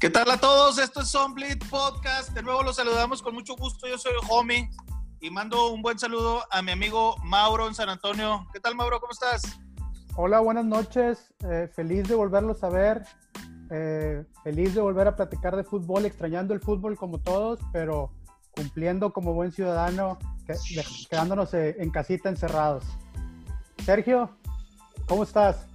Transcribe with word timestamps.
¿Qué 0.00 0.10
tal 0.10 0.30
a 0.30 0.38
todos? 0.38 0.78
Esto 0.78 1.00
es 1.00 1.10
Zomblit 1.10 1.68
Podcast. 1.68 2.30
De 2.30 2.40
nuevo 2.40 2.62
los 2.62 2.76
saludamos 2.76 3.20
con 3.20 3.34
mucho 3.34 3.56
gusto. 3.56 3.88
Yo 3.88 3.98
soy 3.98 4.12
Homie 4.28 4.70
y 5.20 5.28
mando 5.28 5.72
un 5.72 5.82
buen 5.82 5.98
saludo 5.98 6.44
a 6.52 6.62
mi 6.62 6.70
amigo 6.70 7.16
Mauro 7.24 7.66
en 7.66 7.74
San 7.74 7.88
Antonio. 7.88 8.46
¿Qué 8.52 8.60
tal, 8.60 8.76
Mauro? 8.76 9.00
¿Cómo 9.00 9.10
estás? 9.10 9.42
Hola, 10.14 10.38
buenas 10.38 10.66
noches. 10.66 11.34
Eh, 11.50 11.68
feliz 11.74 12.06
de 12.06 12.14
volverlos 12.14 12.62
a 12.62 12.68
ver. 12.68 13.02
Eh, 13.72 14.24
feliz 14.44 14.72
de 14.76 14.80
volver 14.80 15.08
a 15.08 15.16
platicar 15.16 15.56
de 15.56 15.64
fútbol, 15.64 16.06
extrañando 16.06 16.54
el 16.54 16.60
fútbol 16.60 16.96
como 16.96 17.18
todos, 17.18 17.58
pero 17.72 18.12
cumpliendo 18.52 19.12
como 19.12 19.34
buen 19.34 19.50
ciudadano, 19.50 20.16
quedándonos 21.10 21.52
eh, 21.54 21.74
en 21.80 21.90
casita 21.90 22.28
encerrados. 22.28 22.84
Sergio, 23.84 24.30
¿cómo 25.08 25.24
estás? 25.24 25.66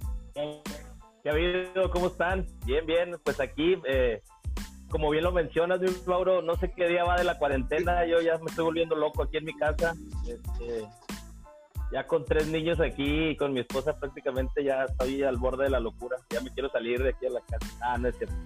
¿Qué 1.24 1.30
ha 1.30 1.32
habido? 1.32 1.90
¿Cómo 1.90 2.08
están? 2.08 2.46
Bien, 2.66 2.84
bien. 2.84 3.16
Pues 3.24 3.40
aquí, 3.40 3.78
eh, 3.88 4.20
como 4.90 5.08
bien 5.08 5.24
lo 5.24 5.32
mencionas, 5.32 5.80
Mauro, 6.06 6.42
no 6.42 6.54
sé 6.56 6.70
qué 6.76 6.86
día 6.86 7.02
va 7.02 7.16
de 7.16 7.24
la 7.24 7.38
cuarentena. 7.38 8.04
Yo 8.04 8.20
ya 8.20 8.36
me 8.36 8.50
estoy 8.50 8.66
volviendo 8.66 8.94
loco 8.94 9.22
aquí 9.22 9.38
en 9.38 9.46
mi 9.46 9.54
casa. 9.54 9.94
Este, 10.28 10.86
ya 11.90 12.06
con 12.06 12.26
tres 12.26 12.48
niños 12.48 12.78
aquí 12.78 13.30
y 13.30 13.36
con 13.38 13.54
mi 13.54 13.60
esposa 13.60 13.98
prácticamente 13.98 14.62
ya 14.62 14.84
estoy 14.84 15.22
al 15.22 15.38
borde 15.38 15.64
de 15.64 15.70
la 15.70 15.80
locura. 15.80 16.18
Ya 16.28 16.42
me 16.42 16.52
quiero 16.52 16.68
salir 16.68 17.02
de 17.02 17.08
aquí 17.08 17.24
a 17.24 17.30
la 17.30 17.40
casa. 17.40 17.74
Ah, 17.80 17.96
no 17.96 18.08
es 18.08 18.18
cierto. 18.18 18.36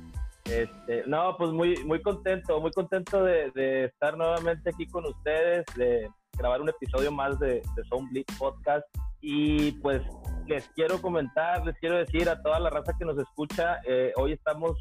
Este, 0.45 1.03
no, 1.09 1.37
pues 1.37 1.51
muy, 1.51 1.83
muy 1.85 2.01
contento, 2.01 2.61
muy 2.61 2.71
contento 2.71 3.25
de, 3.25 3.87
estar 3.87 4.17
nuevamente 4.17 4.71
aquí 4.71 4.87
con 4.87 5.05
ustedes, 5.05 5.67
de 5.75 6.09
grabar 6.37 6.63
un 6.63 6.69
episodio 6.69 7.11
más 7.11 7.41
de, 7.41 7.55
de 7.75 7.85
Sound 7.89 8.09
Podcast. 8.39 8.87
Y 9.21 9.73
pues 9.73 10.01
les 10.49 10.67
quiero 10.71 11.01
comentar, 11.01 11.65
les 11.65 11.77
quiero 11.79 11.99
decir 11.99 12.29
a 12.29 12.41
toda 12.43 12.59
la 12.59 12.71
raza 12.71 12.95
que 12.99 13.05
nos 13.05 13.19
escucha, 13.19 13.81
eh, 13.87 14.13
hoy 14.17 14.33
estamos 14.33 14.77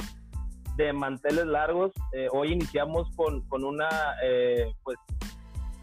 de 0.78 0.94
manteles 0.94 1.46
largos, 1.46 1.92
eh, 2.14 2.28
hoy 2.32 2.54
iniciamos 2.54 3.10
con, 3.16 3.46
con 3.50 3.66
una, 3.66 3.90
eh, 4.24 4.72
pues, 4.84 4.98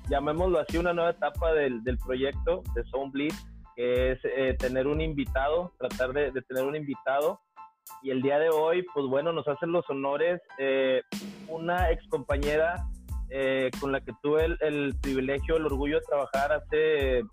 llamémoslo 0.08 0.58
así, 0.58 0.78
una 0.78 0.94
nueva 0.94 1.10
etapa 1.10 1.52
del, 1.52 1.84
del 1.84 1.98
proyecto 1.98 2.62
de 2.74 2.82
Sound 2.84 3.12
Bleed, 3.12 3.34
que 3.76 4.12
es 4.12 4.58
tener 4.58 4.86
un 4.86 5.00
invitado, 5.00 5.72
tratar 5.78 6.12
de, 6.12 6.30
tener 6.48 6.64
un 6.64 6.76
invitado. 6.76 7.40
Y 8.02 8.10
el 8.10 8.22
día 8.22 8.38
de 8.38 8.48
hoy, 8.48 8.86
pues 8.94 9.06
bueno, 9.06 9.32
nos 9.32 9.46
hacen 9.48 9.72
los 9.72 9.84
honores 9.90 10.40
una 11.48 11.90
ex 11.90 12.06
compañera 12.08 12.86
con 13.80 13.90
la 13.90 14.00
que 14.00 14.12
tuve 14.22 14.44
el 14.60 14.96
privilegio, 15.02 15.56
el 15.56 15.66
orgullo 15.66 15.96
de 15.96 16.06
trabajar 16.06 16.52
hace 16.52 17.24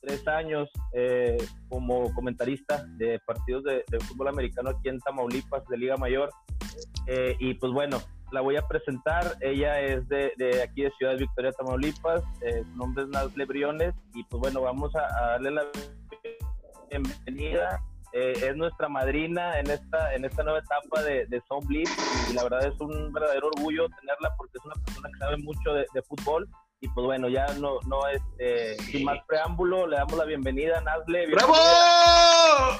tres 0.00 0.26
años 0.28 0.68
eh, 0.92 1.36
como 1.68 2.12
comentarista 2.14 2.84
de 2.96 3.18
partidos 3.20 3.64
de, 3.64 3.84
fútbol 4.00 4.28
americano 4.28 4.70
aquí 4.70 4.88
en 4.88 5.00
Tamaulipas, 5.00 5.66
de 5.68 5.76
Liga 5.76 5.96
Mayor. 5.96 6.30
Eh, 7.06 7.36
y 7.38 7.54
pues 7.54 7.72
bueno, 7.72 7.98
la 8.32 8.40
voy 8.40 8.56
a 8.56 8.66
presentar. 8.66 9.36
Ella 9.40 9.80
es 9.80 10.08
de, 10.08 10.32
aquí 10.62 10.82
de 10.82 10.92
Ciudad 10.98 11.16
Victoria, 11.16 11.52
Tamaulipas. 11.52 12.22
Eh, 12.42 12.62
su 12.64 12.76
nombre 12.76 13.04
es 13.04 13.10
Nazle 13.10 13.44
Briones. 13.44 13.94
Y 14.14 14.24
pues 14.24 14.40
bueno, 14.40 14.62
vamos 14.62 14.92
a, 14.94 15.30
darle 15.32 15.50
la 15.50 15.66
bienvenida. 16.90 17.80
es 18.12 18.56
nuestra 18.56 18.88
madrina 18.88 19.58
en 19.58 19.70
esta, 19.70 20.14
en 20.14 20.24
esta 20.24 20.42
nueva 20.42 20.60
etapa 20.60 21.02
de, 21.02 21.26
de 21.26 21.42
y 22.30 22.32
la 22.32 22.42
verdad 22.44 22.66
es 22.66 22.80
un 22.80 23.12
verdadero 23.12 23.48
orgullo 23.48 23.88
tenerla 24.00 24.34
porque 24.36 24.52
es 24.56 24.64
una 24.64 24.74
persona 24.84 25.08
que 25.12 25.18
sabe 25.18 25.36
mucho 25.38 25.74
de 25.74 26.02
fútbol 26.02 26.48
y 26.80 26.88
pues 26.88 27.04
bueno, 27.04 27.28
ya 27.28 27.46
no, 27.58 27.80
no 27.86 28.06
este, 28.08 28.76
sin 28.84 29.04
más 29.04 29.18
preámbulo, 29.26 29.86
le 29.86 29.96
damos 29.96 30.16
la 30.16 30.24
bienvenida 30.24 30.78
a 30.78 30.80
Nazle. 30.80 31.26
¡Bravo! 31.26 31.52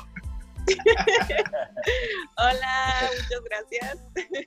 Hola, 2.36 3.10
muchas 3.16 3.42
gracias. 3.44 3.98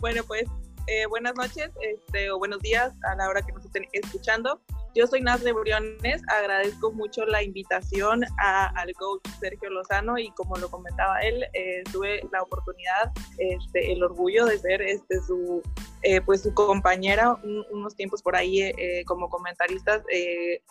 bueno, 0.00 0.22
pues 0.26 0.48
eh, 0.88 1.06
buenas 1.06 1.34
noches 1.36 1.70
este, 1.82 2.30
o 2.30 2.38
buenos 2.38 2.60
días 2.60 2.92
a 3.04 3.14
la 3.16 3.28
hora 3.28 3.42
que 3.42 3.52
nos 3.52 3.64
estén 3.64 3.84
escuchando. 3.92 4.60
Yo 4.94 5.06
soy 5.06 5.20
Nazle 5.20 5.52
Briones, 5.52 6.22
agradezco 6.28 6.90
mucho 6.90 7.24
la 7.26 7.42
invitación 7.42 8.24
al 8.38 8.92
coach 8.94 9.20
Sergio 9.38 9.70
Lozano 9.70 10.18
y 10.18 10.30
como 10.32 10.56
lo 10.56 10.68
comentaba 10.70 11.20
él, 11.20 11.44
eh, 11.52 11.84
tuve 11.92 12.22
la 12.32 12.42
oportunidad, 12.42 13.12
este, 13.36 13.92
el 13.92 14.02
orgullo 14.02 14.46
de 14.46 14.58
ser 14.58 14.82
este, 14.82 15.20
su, 15.20 15.62
eh, 16.02 16.20
pues 16.20 16.42
su 16.42 16.54
compañera 16.54 17.36
unos 17.70 17.96
tiempos 17.96 18.22
por 18.22 18.36
ahí 18.36 18.62
eh, 18.62 19.04
como 19.06 19.28
comentaristas. 19.28 20.02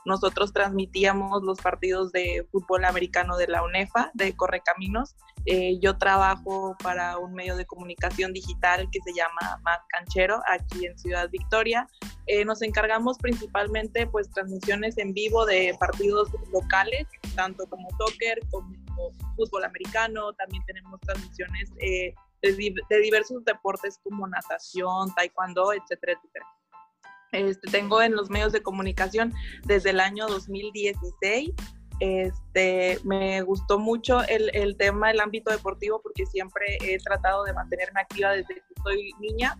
nosotros 0.05 0.53
transmitíamos 0.53 1.43
los 1.43 1.59
partidos 1.59 2.11
de 2.11 2.47
fútbol 2.51 2.85
americano 2.85 3.37
de 3.37 3.47
la 3.47 3.63
UNEFA, 3.63 4.11
de 4.13 4.35
Correcaminos. 4.35 5.15
yo 5.81 5.97
trabajo 5.97 6.75
para 6.83 7.17
un 7.17 7.33
medio 7.33 7.55
de 7.55 7.65
comunicación 7.65 8.33
digital 8.33 8.87
que 8.91 8.99
se 9.01 9.13
llama 9.13 9.59
Más 9.63 9.79
Canchero 9.89 10.41
aquí 10.47 10.85
en 10.85 10.97
Ciudad 10.97 11.29
Victoria. 11.29 11.87
nos 12.45 12.61
encargamos 12.61 13.17
principalmente 13.17 14.07
pues 14.07 14.29
transmisiones 14.31 14.97
en 14.97 15.13
vivo 15.13 15.45
de 15.45 15.75
partidos 15.79 16.29
locales, 16.53 17.07
tanto 17.35 17.67
como 17.67 17.89
soccer 17.97 18.39
como 18.49 18.73
fútbol 19.35 19.65
americano, 19.65 20.33
también 20.33 20.63
tenemos 20.65 20.99
transmisiones 21.01 21.71
de, 22.41 22.99
diversos 23.01 23.43
deportes 23.45 23.99
como 24.03 24.27
natación, 24.27 25.13
taekwondo, 25.15 25.73
etcétera, 25.73 26.13
etcétera. 26.13 26.45
Este, 27.33 27.69
tengo 27.71 28.01
en 28.01 28.15
los 28.15 28.29
medios 28.29 28.53
de 28.53 28.63
comunicación 28.63 29.33
desde 29.65 29.89
el 29.89 29.99
año 29.99 30.27
2016. 30.27 31.51
Este, 31.99 32.99
me 33.03 33.41
gustó 33.41 33.79
mucho 33.79 34.21
el, 34.23 34.51
el 34.53 34.77
tema 34.77 35.07
del 35.09 35.19
ámbito 35.19 35.51
deportivo 35.51 35.99
porque 36.01 36.25
siempre 36.27 36.77
he 36.81 36.97
tratado 36.99 37.43
de 37.43 37.53
mantenerme 37.53 38.01
activa 38.01 38.31
desde 38.31 38.55
que 38.55 38.81
soy 38.83 39.11
niña 39.19 39.57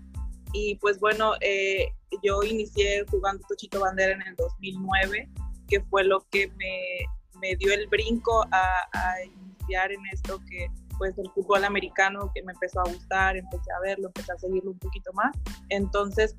y 0.53 0.75
pues 0.75 0.99
bueno, 0.99 1.33
eh, 1.41 1.93
yo 2.23 2.41
inicié 2.43 3.05
jugando 3.09 3.45
Tochito 3.47 3.81
Bandera 3.81 4.13
en 4.13 4.21
el 4.21 4.35
2009, 4.35 5.29
que 5.67 5.81
fue 5.81 6.03
lo 6.03 6.25
que 6.31 6.47
me, 6.57 7.39
me 7.39 7.55
dio 7.55 7.73
el 7.73 7.87
brinco 7.87 8.43
a, 8.51 8.71
a, 8.93 9.23
iniciar 9.23 9.91
en 9.91 10.05
esto 10.11 10.39
que 10.49 10.67
pues 10.97 11.17
el 11.17 11.29
fútbol 11.31 11.63
americano 11.65 12.31
que 12.33 12.43
me 12.43 12.53
empezó 12.53 12.81
a 12.81 12.89
gustar, 12.89 13.37
empecé 13.37 13.71
a 13.71 13.79
verlo, 13.81 14.07
empecé 14.07 14.31
a 14.31 14.37
seguirlo 14.37 14.71
un 14.71 14.79
poquito 14.79 15.11
más. 15.13 15.35
Entonces, 15.69 16.35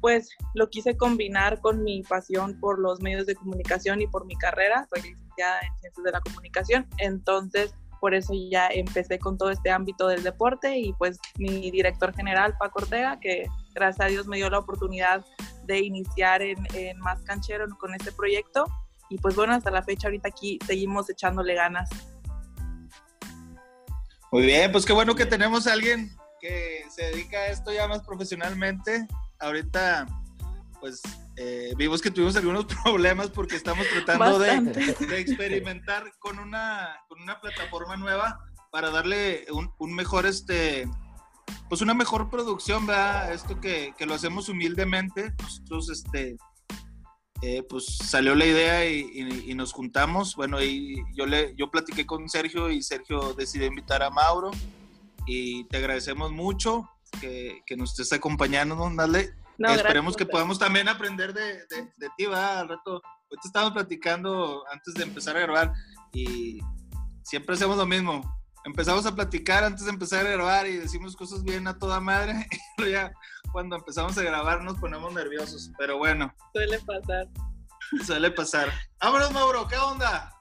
pues 0.00 0.28
lo 0.54 0.68
quise 0.68 0.96
combinar 0.96 1.60
con 1.60 1.82
mi 1.82 2.02
pasión 2.02 2.58
por 2.60 2.78
los 2.78 3.00
medios 3.00 3.26
de 3.26 3.34
comunicación 3.34 4.02
y 4.02 4.06
por 4.06 4.26
mi 4.26 4.36
carrera. 4.36 4.86
Soy 4.92 5.02
licenciada 5.02 5.60
en 5.60 5.80
Ciencias 5.80 6.04
de 6.04 6.12
la 6.12 6.20
Comunicación. 6.20 6.86
Entonces, 6.98 7.74
por 8.04 8.14
eso 8.14 8.34
ya 8.50 8.68
empecé 8.68 9.18
con 9.18 9.38
todo 9.38 9.48
este 9.48 9.70
ámbito 9.70 10.06
del 10.08 10.22
deporte 10.22 10.78
y 10.78 10.92
pues 10.92 11.18
mi 11.38 11.70
director 11.70 12.14
general, 12.14 12.54
Paco 12.58 12.80
Ortega, 12.82 13.18
que 13.18 13.46
gracias 13.74 14.06
a 14.06 14.10
Dios 14.10 14.26
me 14.26 14.36
dio 14.36 14.50
la 14.50 14.58
oportunidad 14.58 15.24
de 15.64 15.78
iniciar 15.78 16.42
en, 16.42 16.98
Más 16.98 17.22
Canchero 17.22 17.66
con 17.78 17.94
este 17.94 18.12
proyecto 18.12 18.66
y 19.08 19.16
pues 19.16 19.34
bueno, 19.36 19.54
hasta 19.54 19.70
la 19.70 19.82
fecha 19.82 20.08
ahorita 20.08 20.28
aquí 20.28 20.58
seguimos 20.66 21.08
echándole 21.08 21.54
ganas. 21.54 21.88
Muy 24.34 24.46
bien, 24.46 24.72
pues 24.72 24.84
qué 24.84 24.92
bueno 24.92 25.14
que 25.14 25.26
tenemos 25.26 25.68
a 25.68 25.74
alguien 25.74 26.10
que 26.40 26.84
se 26.90 27.04
dedica 27.04 27.38
a 27.38 27.46
esto 27.46 27.72
ya 27.72 27.86
más 27.86 28.02
profesionalmente. 28.02 29.06
Ahorita 29.38 30.08
pues 30.80 31.02
eh, 31.36 31.72
vimos 31.76 32.02
que 32.02 32.10
tuvimos 32.10 32.34
algunos 32.34 32.64
problemas 32.82 33.30
porque 33.30 33.54
estamos 33.54 33.86
tratando 33.88 34.40
de, 34.40 35.20
experimentar 35.20 36.10
con 36.18 36.40
una, 36.40 36.96
con 37.06 37.22
una 37.22 37.40
plataforma 37.40 37.96
nueva 37.96 38.40
para 38.72 38.90
darle 38.90 39.46
un, 39.52 39.94
mejor, 39.94 40.26
este, 40.26 40.88
pues 41.68 41.80
una 41.80 41.94
mejor 41.94 42.28
producción, 42.28 42.88
¿verdad? 42.88 43.32
Esto 43.32 43.60
que, 43.60 43.94
que 43.96 44.04
lo 44.04 44.14
hacemos 44.14 44.48
humildemente. 44.48 45.32
Nosotros, 45.40 45.90
este, 45.90 46.38
eh, 47.46 47.62
pues 47.62 47.84
salió 47.84 48.34
la 48.34 48.46
idea 48.46 48.86
y, 48.88 49.44
y, 49.46 49.54
nos 49.54 49.74
juntamos. 49.74 50.34
Bueno, 50.34 50.62
y 50.62 51.02
yo, 51.14 51.26
le, 51.26 51.54
yo 51.56 51.70
platiqué 51.70 52.06
con 52.06 52.26
Sergio 52.30 52.70
y 52.70 52.82
Sergio 52.82 53.34
decidió 53.34 53.66
invitar 53.66 54.02
a 54.02 54.08
Mauro. 54.08 54.50
Y 55.26 55.64
te 55.64 55.76
agradecemos 55.76 56.32
mucho 56.32 56.88
que, 57.20 57.60
que 57.66 57.76
nos 57.76 57.90
estés 57.90 58.14
acompañando, 58.14 58.76
Dale 58.94 59.34
Esperemos 59.58 60.16
que 60.16 60.24
podamos 60.24 60.58
también 60.58 60.88
aprender 60.88 61.34
de, 61.34 61.66
de, 61.66 62.08
ti, 62.16 62.24
va, 62.24 62.60
al 62.60 62.68
rato. 62.70 63.02
Hoy 63.30 63.38
te 63.42 63.48
estábamos 63.48 63.74
platicando 63.74 64.64
antes 64.72 64.94
de 64.94 65.02
empezar 65.02 65.36
a 65.36 65.40
grabar 65.40 65.72
y 66.14 66.60
siempre 67.22 67.56
hacemos 67.56 67.76
lo 67.76 67.84
mismo. 67.84 68.22
Empezamos 68.64 69.04
a 69.06 69.14
platicar 69.14 69.64
antes 69.64 69.84
de 69.84 69.90
empezar 69.90 70.26
a 70.26 70.30
grabar 70.30 70.66
y 70.66 70.76
decimos 70.76 71.16
cosas 71.16 71.44
bien 71.44 71.66
a 71.68 71.78
toda 71.78 72.00
madre 72.00 72.46
y 72.78 72.92
ya 72.92 73.12
cuando 73.52 73.76
empezamos 73.76 74.16
a 74.18 74.22
grabar 74.22 74.62
nos 74.62 74.78
ponemos 74.78 75.12
nerviosos, 75.12 75.70
pero 75.78 75.98
bueno. 75.98 76.34
Suele 76.52 76.78
pasar. 76.80 77.28
Suele 78.04 78.30
pasar. 78.30 78.68
Vámonos, 79.00 79.32
Mauro, 79.32 79.68
¿qué 79.68 79.76
onda? 79.76 80.32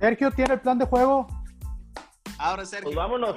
Sergio, 0.00 0.30
¿tiene 0.30 0.54
el 0.54 0.60
plan 0.60 0.78
de 0.78 0.86
juego? 0.86 1.26
Ahora, 2.38 2.64
Sergio. 2.64 2.86
Pues 2.86 2.96
vámonos 2.96 3.36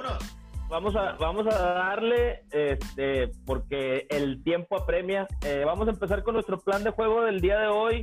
vamos 0.72 0.96
a, 0.96 1.12
vamos 1.12 1.46
a 1.46 1.58
darle, 1.58 2.44
este, 2.50 3.28
porque 3.44 4.06
el 4.08 4.42
tiempo 4.42 4.76
apremia. 4.76 5.28
Eh, 5.44 5.64
vamos 5.66 5.86
a 5.86 5.90
empezar 5.90 6.22
con 6.22 6.34
nuestro 6.34 6.58
plan 6.58 6.82
de 6.82 6.90
juego 6.90 7.22
del 7.22 7.42
día 7.42 7.58
de 7.58 7.68
hoy. 7.68 8.00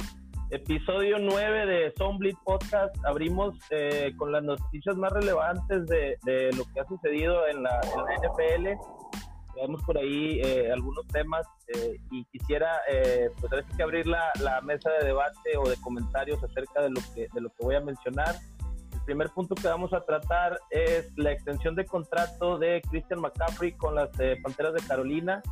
Episodio 0.52 1.18
9 1.20 1.66
de 1.68 1.94
Zomblit 1.96 2.36
Podcast. 2.44 2.96
Abrimos 3.06 3.56
eh, 3.70 4.14
con 4.18 4.32
las 4.32 4.42
noticias 4.42 4.96
más 4.98 5.12
relevantes 5.12 5.86
de, 5.86 6.50
lo 6.58 6.64
que 6.74 6.80
ha 6.80 6.88
sucedido 6.88 7.48
en 7.48 7.62
la, 7.62 7.80
NFL. 7.80 8.70
Tenemos 9.54 9.84
por 9.84 10.00
ahí 10.00 10.42
eh, 10.42 10.72
algunos 10.72 11.06
temas 11.10 11.46
eh, 11.68 11.98
y 12.10 12.26
quisiera 12.26 12.80
pues 13.40 13.54
a 13.54 13.78
que 13.78 13.84
abrir 13.84 14.08
la, 14.08 14.32
la, 14.42 14.60
mesa 14.62 14.90
de 15.00 15.06
debate 15.06 15.56
o 15.58 15.70
de 15.70 15.76
comentarios 15.82 16.44
acerca 16.44 16.82
de 16.82 16.90
lo 16.90 17.02
que, 17.14 17.28
de 17.32 17.42
lo 17.42 17.50
que 17.50 17.64
voy 17.64 17.76
a 17.76 17.82
mencionar. 17.82 18.34
El 18.92 19.02
primer 19.06 19.30
punto 19.30 19.54
que 19.54 19.68
vamos 19.68 19.94
a 19.94 20.02
tratar 20.02 20.60
es 20.72 21.12
la 21.16 21.32
extensión 21.32 21.76
de 21.76 21.86
contrato 21.86 22.58
de 22.58 22.82
Christian 22.90 23.22
McCaffrey 23.22 23.74
con 23.74 23.94
las 23.94 24.10
Panteras 24.42 24.74
de 24.74 24.82
Carolina. 24.88 25.44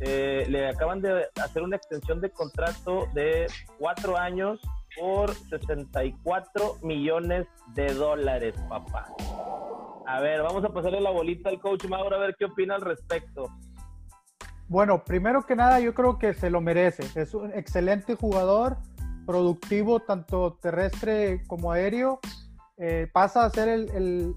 Eh, 0.00 0.46
le 0.50 0.68
acaban 0.68 1.00
de 1.00 1.26
hacer 1.42 1.62
una 1.62 1.76
extensión 1.76 2.20
de 2.20 2.30
contrato 2.30 3.06
de 3.14 3.46
cuatro 3.78 4.18
años 4.18 4.60
por 4.98 5.34
64 5.34 6.78
millones 6.82 7.46
de 7.74 7.94
dólares, 7.94 8.54
papá. 8.68 9.06
A 10.06 10.20
ver, 10.20 10.42
vamos 10.42 10.64
a 10.64 10.68
pasarle 10.68 11.00
la 11.00 11.10
bolita 11.10 11.48
al 11.48 11.60
coach 11.60 11.86
Mauro 11.86 12.16
a 12.16 12.18
ver 12.18 12.36
qué 12.38 12.44
opina 12.44 12.74
al 12.74 12.82
respecto. 12.82 13.50
Bueno, 14.68 15.02
primero 15.02 15.46
que 15.46 15.56
nada, 15.56 15.80
yo 15.80 15.94
creo 15.94 16.18
que 16.18 16.34
se 16.34 16.50
lo 16.50 16.60
merece. 16.60 17.04
Es 17.18 17.34
un 17.34 17.52
excelente 17.54 18.16
jugador, 18.16 18.78
productivo 19.24 20.00
tanto 20.00 20.58
terrestre 20.60 21.42
como 21.46 21.72
aéreo. 21.72 22.20
Eh, 22.76 23.08
pasa 23.12 23.44
a 23.44 23.50
ser 23.50 23.68
el, 23.68 24.34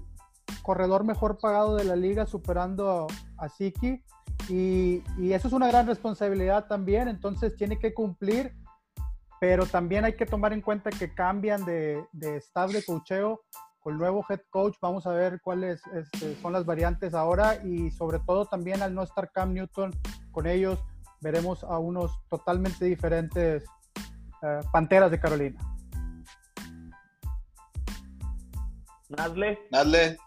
corredor 0.62 1.04
mejor 1.04 1.38
pagado 1.38 1.76
de 1.76 1.84
la 1.84 1.96
liga, 1.96 2.26
superando 2.26 3.06
a, 3.38 3.44
a 3.44 3.48
Siki 3.48 4.02
y, 4.48 5.02
eso 5.32 5.48
es 5.48 5.54
una 5.54 5.68
gran 5.68 5.86
responsabilidad 5.86 6.66
también, 6.66 7.08
entonces 7.08 7.56
tiene 7.56 7.78
que 7.78 7.94
cumplir, 7.94 8.54
pero 9.40 9.66
también 9.66 10.04
hay 10.04 10.14
que 10.16 10.26
tomar 10.26 10.52
en 10.52 10.60
cuenta 10.60 10.90
que 10.90 11.14
cambian 11.14 11.64
de, 11.64 12.04
de 12.12 12.36
staff 12.36 12.72
de 12.72 12.84
cocheo 12.84 13.40
con 13.80 13.94
el 13.94 13.98
nuevo 13.98 14.24
head 14.28 14.40
coach. 14.50 14.76
Vamos 14.80 15.06
a 15.06 15.12
ver 15.12 15.40
cuáles 15.42 15.82
este, 15.94 16.36
son 16.40 16.52
las 16.52 16.64
variantes 16.64 17.14
ahora 17.14 17.56
y 17.64 17.90
sobre 17.90 18.18
todo 18.20 18.46
también 18.46 18.82
al 18.82 18.94
no 18.94 19.02
estar 19.02 19.30
Cam 19.32 19.52
Newton 19.52 19.92
con 20.30 20.46
ellos, 20.46 20.78
veremos 21.20 21.64
a 21.64 21.78
unos 21.78 22.12
totalmente 22.28 22.84
diferentes 22.84 23.64
eh, 24.42 24.60
Panteras 24.72 25.10
de 25.10 25.20
Carolina. 25.20 25.60
Nadle. 29.08 29.58
Nadle. 29.72 30.18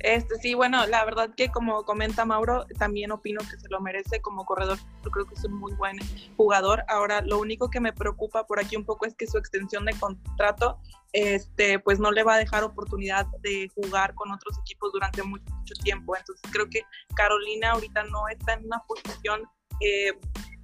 Este, 0.00 0.36
sí, 0.36 0.54
bueno, 0.54 0.86
la 0.86 1.04
verdad 1.04 1.30
que 1.36 1.50
como 1.50 1.84
comenta 1.84 2.24
Mauro, 2.24 2.64
también 2.78 3.12
opino 3.12 3.40
que 3.40 3.58
se 3.58 3.68
lo 3.68 3.80
merece 3.80 4.20
como 4.20 4.44
corredor. 4.44 4.78
Yo 5.04 5.10
creo 5.10 5.26
que 5.26 5.34
es 5.34 5.44
un 5.44 5.54
muy 5.54 5.72
buen 5.74 5.98
jugador. 6.36 6.84
Ahora, 6.88 7.20
lo 7.20 7.38
único 7.38 7.68
que 7.68 7.80
me 7.80 7.92
preocupa 7.92 8.46
por 8.46 8.60
aquí 8.60 8.76
un 8.76 8.84
poco 8.84 9.06
es 9.06 9.14
que 9.14 9.26
su 9.26 9.36
extensión 9.36 9.84
de 9.84 9.92
contrato, 9.98 10.78
este, 11.12 11.78
pues 11.80 11.98
no 11.98 12.12
le 12.12 12.22
va 12.22 12.34
a 12.34 12.38
dejar 12.38 12.64
oportunidad 12.64 13.26
de 13.42 13.70
jugar 13.74 14.14
con 14.14 14.30
otros 14.32 14.58
equipos 14.60 14.92
durante 14.92 15.22
mucho, 15.22 15.44
tiempo. 15.84 16.16
Entonces, 16.16 16.50
creo 16.50 16.68
que 16.68 16.82
Carolina 17.14 17.72
ahorita 17.72 18.04
no 18.04 18.26
está 18.28 18.54
en 18.54 18.64
una 18.64 18.82
posición 18.88 19.42
eh, 19.80 20.12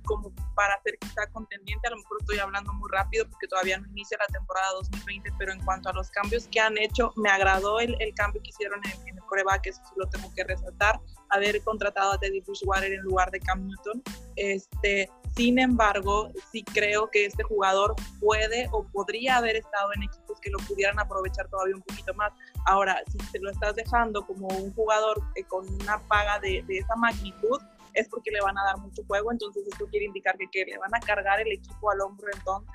como 0.06 0.32
para 0.54 0.80
ser 0.82 0.98
quizá 0.98 1.26
contendiente. 1.32 1.86
A 1.86 1.90
lo 1.90 1.98
mejor 1.98 2.16
estoy 2.20 2.38
hablando 2.38 2.72
muy 2.72 2.88
rápido 2.90 3.28
porque 3.28 3.46
todavía 3.46 3.78
no 3.78 3.86
inicia 3.88 4.16
la 4.18 4.26
temporada 4.26 4.72
2020, 4.72 5.30
pero 5.38 5.52
en 5.52 5.62
cuanto 5.64 5.90
a 5.90 5.92
los 5.92 6.10
cambios 6.10 6.48
que 6.48 6.60
han 6.60 6.78
hecho, 6.78 7.12
me 7.16 7.28
agradó 7.28 7.80
el, 7.80 7.94
el 8.00 8.14
cambio 8.14 8.40
que 8.42 8.50
hicieron 8.50 8.80
en, 8.86 9.08
en 9.08 9.16
el 9.18 9.24
coreback, 9.24 9.66
eso 9.66 9.82
sí 9.84 9.94
lo 9.96 10.06
tengo 10.08 10.32
que 10.34 10.44
resaltar, 10.44 10.98
haber 11.30 11.62
contratado 11.62 12.12
a 12.12 12.18
Teddy 12.18 12.40
Bridgewater 12.40 12.92
en 12.92 13.02
lugar 13.02 13.30
de 13.30 13.40
Cam 13.40 13.66
Newton. 13.66 14.02
Este, 14.36 15.10
sin 15.36 15.58
embargo, 15.58 16.30
sí 16.50 16.64
creo 16.64 17.10
que 17.10 17.26
este 17.26 17.42
jugador 17.42 17.94
puede 18.20 18.68
o 18.72 18.84
podría 18.84 19.36
haber 19.36 19.56
estado 19.56 19.92
en 19.94 20.04
equipos 20.04 20.40
que 20.40 20.50
lo 20.50 20.58
pudieran 20.66 20.98
aprovechar 20.98 21.48
todavía 21.48 21.76
un 21.76 21.82
poquito 21.82 22.14
más. 22.14 22.32
Ahora, 22.66 23.02
si 23.10 23.18
te 23.32 23.38
lo 23.40 23.50
estás 23.50 23.74
dejando 23.74 24.26
como 24.26 24.48
un 24.48 24.72
jugador 24.74 25.22
con 25.48 25.68
una 25.82 25.98
paga 26.08 26.38
de, 26.38 26.64
de 26.66 26.78
esa 26.78 26.96
magnitud, 26.96 27.60
es 27.96 28.08
porque 28.08 28.30
le 28.30 28.40
van 28.40 28.56
a 28.56 28.64
dar 28.64 28.78
mucho 28.78 29.02
juego, 29.06 29.32
entonces 29.32 29.66
esto 29.66 29.86
quiere 29.88 30.06
indicar 30.06 30.36
que, 30.38 30.64
le 30.64 30.78
van 30.78 30.94
a 30.94 31.00
cargar 31.00 31.40
el 31.40 31.52
equipo 31.52 31.90
al 31.90 32.00
hombro 32.02 32.28
entonces. 32.32 32.74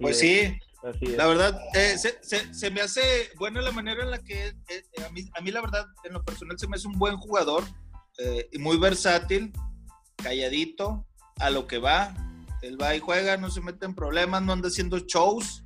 pues 0.00 0.18
sí, 0.18 0.58
la 1.16 1.26
verdad, 1.26 1.60
eh, 1.74 1.98
se, 1.98 2.54
se, 2.54 2.70
me 2.70 2.80
hace 2.80 3.30
buena 3.36 3.60
la 3.60 3.72
manera 3.72 4.04
en 4.04 4.10
la 4.10 4.18
que 4.18 4.46
eh, 4.46 4.84
a, 5.04 5.10
mí, 5.10 5.28
a, 5.36 5.40
mí, 5.40 5.50
la 5.50 5.60
verdad, 5.60 5.86
en 6.04 6.12
lo 6.12 6.24
personal 6.24 6.58
se 6.58 6.68
me 6.68 6.76
hace 6.76 6.86
un 6.86 6.98
buen 6.98 7.16
jugador, 7.16 7.64
eh, 8.18 8.48
y 8.52 8.58
muy 8.58 8.78
versátil, 8.78 9.52
calladito, 10.16 11.06
a 11.38 11.50
lo 11.50 11.66
que 11.66 11.78
va. 11.78 12.14
Él 12.62 12.80
va 12.80 12.94
y 12.94 13.00
juega, 13.00 13.36
no 13.36 13.50
se 13.50 13.60
mete 13.60 13.86
en 13.86 13.94
problemas, 13.94 14.42
no 14.42 14.52
anda 14.52 14.68
haciendo 14.68 14.98
shows. 14.98 15.64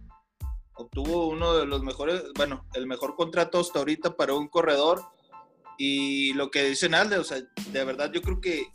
Obtuvo 0.74 1.28
uno 1.28 1.54
de 1.54 1.66
los 1.66 1.82
mejores, 1.82 2.22
bueno, 2.36 2.66
el 2.74 2.86
mejor 2.86 3.14
contrato 3.16 3.60
hasta 3.60 3.78
ahorita 3.78 4.16
para 4.16 4.34
un 4.34 4.48
corredor 4.48 5.02
y 5.84 6.32
lo 6.34 6.48
que 6.52 6.62
dice 6.62 6.88
Nalde, 6.88 7.18
o 7.18 7.24
sea, 7.24 7.42
de 7.72 7.84
verdad 7.84 8.12
yo 8.12 8.22
creo 8.22 8.40
que, 8.40 8.66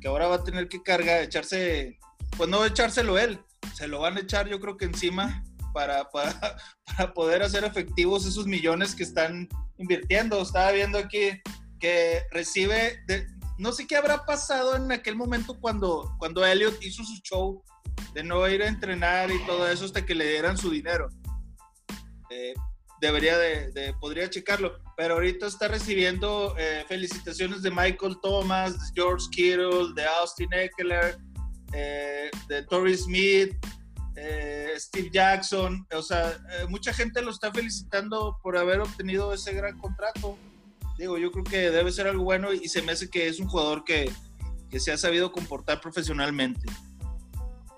que 0.00 0.08
ahora 0.08 0.26
va 0.26 0.34
a 0.34 0.42
tener 0.42 0.66
que 0.66 0.82
cargar, 0.82 1.22
echarse, 1.22 1.96
pues 2.36 2.50
no 2.50 2.64
echárselo 2.64 3.20
él, 3.20 3.38
se 3.72 3.86
lo 3.86 4.00
van 4.00 4.16
a 4.16 4.20
echar 4.22 4.48
yo 4.48 4.58
creo 4.58 4.76
que 4.76 4.86
encima 4.86 5.44
para, 5.72 6.10
para, 6.10 6.56
para 6.84 7.14
poder 7.14 7.44
hacer 7.44 7.62
efectivos 7.62 8.26
esos 8.26 8.48
millones 8.48 8.96
que 8.96 9.04
están 9.04 9.48
invirtiendo. 9.78 10.42
Estaba 10.42 10.72
viendo 10.72 10.98
aquí 10.98 11.40
que 11.78 12.22
recibe, 12.32 13.00
de, 13.06 13.28
no 13.58 13.70
sé 13.70 13.86
qué 13.86 13.94
habrá 13.94 14.24
pasado 14.24 14.74
en 14.74 14.90
aquel 14.90 15.14
momento 15.14 15.60
cuando, 15.60 16.16
cuando 16.18 16.44
Elliot 16.44 16.82
hizo 16.82 17.04
su 17.04 17.20
show 17.22 17.62
de 18.12 18.24
no 18.24 18.48
ir 18.48 18.64
a 18.64 18.66
entrenar 18.66 19.30
y 19.30 19.38
todo 19.46 19.68
eso 19.68 19.84
hasta 19.84 20.04
que 20.04 20.16
le 20.16 20.28
dieran 20.28 20.58
su 20.58 20.70
dinero. 20.70 21.10
Eh, 22.28 22.54
debería 23.00 23.36
de, 23.38 23.94
podría 24.00 24.28
checarlo, 24.30 24.78
pero 24.96 25.14
ahorita 25.14 25.46
está 25.46 25.68
recibiendo 25.68 26.54
eh, 26.58 26.84
felicitaciones 26.88 27.62
de 27.62 27.70
Michael 27.70 28.16
Thomas, 28.22 28.72
de 28.72 28.86
George 28.94 29.26
Kittle, 29.30 29.92
de 29.94 30.04
Austin 30.20 30.52
Eckler, 30.52 31.18
eh, 31.72 32.30
de 32.48 32.62
Torrey 32.64 32.96
Smith, 32.96 33.54
eh, 34.16 34.72
Steve 34.76 35.10
Jackson, 35.12 35.86
o 35.92 36.02
sea, 36.02 36.38
mucha 36.68 36.92
gente 36.92 37.20
lo 37.20 37.30
está 37.30 37.52
felicitando 37.52 38.38
por 38.42 38.56
haber 38.56 38.80
obtenido 38.80 39.32
ese 39.32 39.52
gran 39.52 39.78
contrato. 39.78 40.38
Digo, 40.98 41.18
yo 41.18 41.30
creo 41.30 41.44
que 41.44 41.70
debe 41.70 41.92
ser 41.92 42.06
algo 42.06 42.24
bueno 42.24 42.52
y 42.54 42.68
se 42.68 42.80
me 42.80 42.92
hace 42.92 43.10
que 43.10 43.28
es 43.28 43.38
un 43.38 43.48
jugador 43.48 43.84
que, 43.84 44.10
que 44.70 44.80
se 44.80 44.92
ha 44.92 44.96
sabido 44.96 45.32
comportar 45.32 45.82
profesionalmente. 45.82 46.66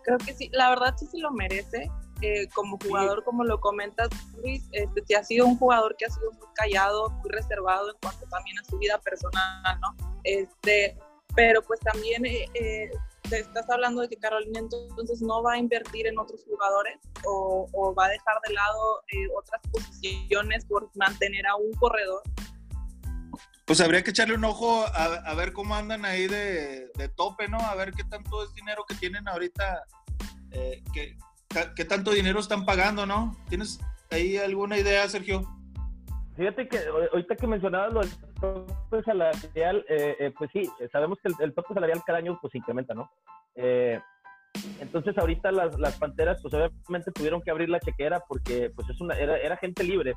Creo 0.04 0.18
que 0.18 0.32
sí, 0.34 0.48
la 0.52 0.70
verdad 0.70 0.94
sí 0.96 1.06
se 1.06 1.18
lo 1.18 1.32
merece 1.32 1.90
eh, 2.20 2.48
como 2.52 2.78
jugador, 2.78 3.22
como 3.22 3.44
lo 3.44 3.60
comentas, 3.60 4.08
Luis, 4.42 4.68
este, 4.72 5.14
ha 5.14 5.22
sido 5.22 5.46
un 5.46 5.56
jugador 5.56 5.94
que 5.96 6.06
ha 6.06 6.10
sido 6.10 6.32
muy 6.32 6.48
callado, 6.54 7.10
muy 7.10 7.30
reservado 7.30 7.90
en 7.90 7.96
cuanto 8.02 8.26
también 8.26 8.58
a 8.58 8.64
su 8.64 8.76
vida 8.78 8.98
personal, 8.98 9.78
¿no? 9.80 10.18
Este, 10.24 10.96
pero 11.36 11.62
pues 11.62 11.78
también 11.78 12.26
eh, 12.26 12.46
eh, 12.54 12.90
te 13.28 13.38
estás 13.38 13.70
hablando 13.70 14.02
de 14.02 14.08
que 14.08 14.16
Carolina 14.16 14.58
entonces 14.58 15.22
no 15.22 15.44
va 15.44 15.52
a 15.52 15.58
invertir 15.58 16.08
en 16.08 16.18
otros 16.18 16.44
jugadores 16.44 16.98
o, 17.24 17.68
o 17.72 17.94
va 17.94 18.06
a 18.06 18.08
dejar 18.08 18.36
de 18.48 18.54
lado 18.54 19.02
otras 19.36 19.60
posiciones 19.70 20.64
por 20.64 20.90
mantener 20.96 21.46
a 21.46 21.54
un 21.54 21.72
corredor. 21.74 22.22
Pues 23.64 23.80
habría 23.80 24.02
que 24.02 24.10
echarle 24.10 24.34
un 24.34 24.44
ojo 24.44 24.82
a, 24.82 25.04
a 25.04 25.34
ver 25.34 25.52
cómo 25.52 25.76
andan 25.76 26.04
ahí 26.04 26.26
de, 26.26 26.88
de, 26.94 27.08
tope, 27.10 27.46
¿no? 27.46 27.58
A 27.58 27.76
ver 27.76 27.92
qué 27.92 28.02
tanto 28.02 28.42
es 28.42 28.52
dinero 28.54 28.84
que 28.88 28.94
tienen 28.96 29.28
ahorita, 29.28 29.84
que, 30.50 31.16
qué 31.74 31.84
tanto 31.84 32.10
dinero 32.10 32.40
están 32.40 32.64
pagando, 32.64 33.06
¿no? 33.06 33.36
¿Tienes 33.48 33.80
ahí 34.10 34.36
alguna 34.36 34.78
idea, 34.78 35.08
Sergio? 35.08 35.46
Fíjate 36.36 36.68
que 36.68 36.78
ahorita 37.12 37.34
que 37.34 37.46
mencionabas 37.48 37.92
lo 37.92 38.00
del 38.00 38.10
tope 38.40 39.02
salarial, 39.02 39.84
eh, 39.88 40.16
eh, 40.20 40.32
pues 40.38 40.50
sí, 40.52 40.70
sabemos 40.92 41.18
que 41.20 41.32
el, 41.42 41.52
tope 41.52 41.74
salarial 41.74 42.00
cada 42.06 42.18
año 42.18 42.38
pues 42.40 42.54
incrementa, 42.54 42.94
¿no? 42.94 43.10
Eh, 43.56 43.98
entonces 44.80 45.18
ahorita 45.18 45.50
las, 45.50 45.76
las, 45.80 45.96
Panteras 45.98 46.38
pues 46.40 46.54
obviamente 46.54 47.10
tuvieron 47.12 47.42
que 47.42 47.50
abrir 47.50 47.68
la 47.68 47.80
chequera 47.80 48.20
porque 48.28 48.70
pues 48.74 48.88
es 48.88 49.00
una, 49.00 49.18
era, 49.18 49.36
era 49.38 49.56
gente 49.56 49.82
libre, 49.82 50.14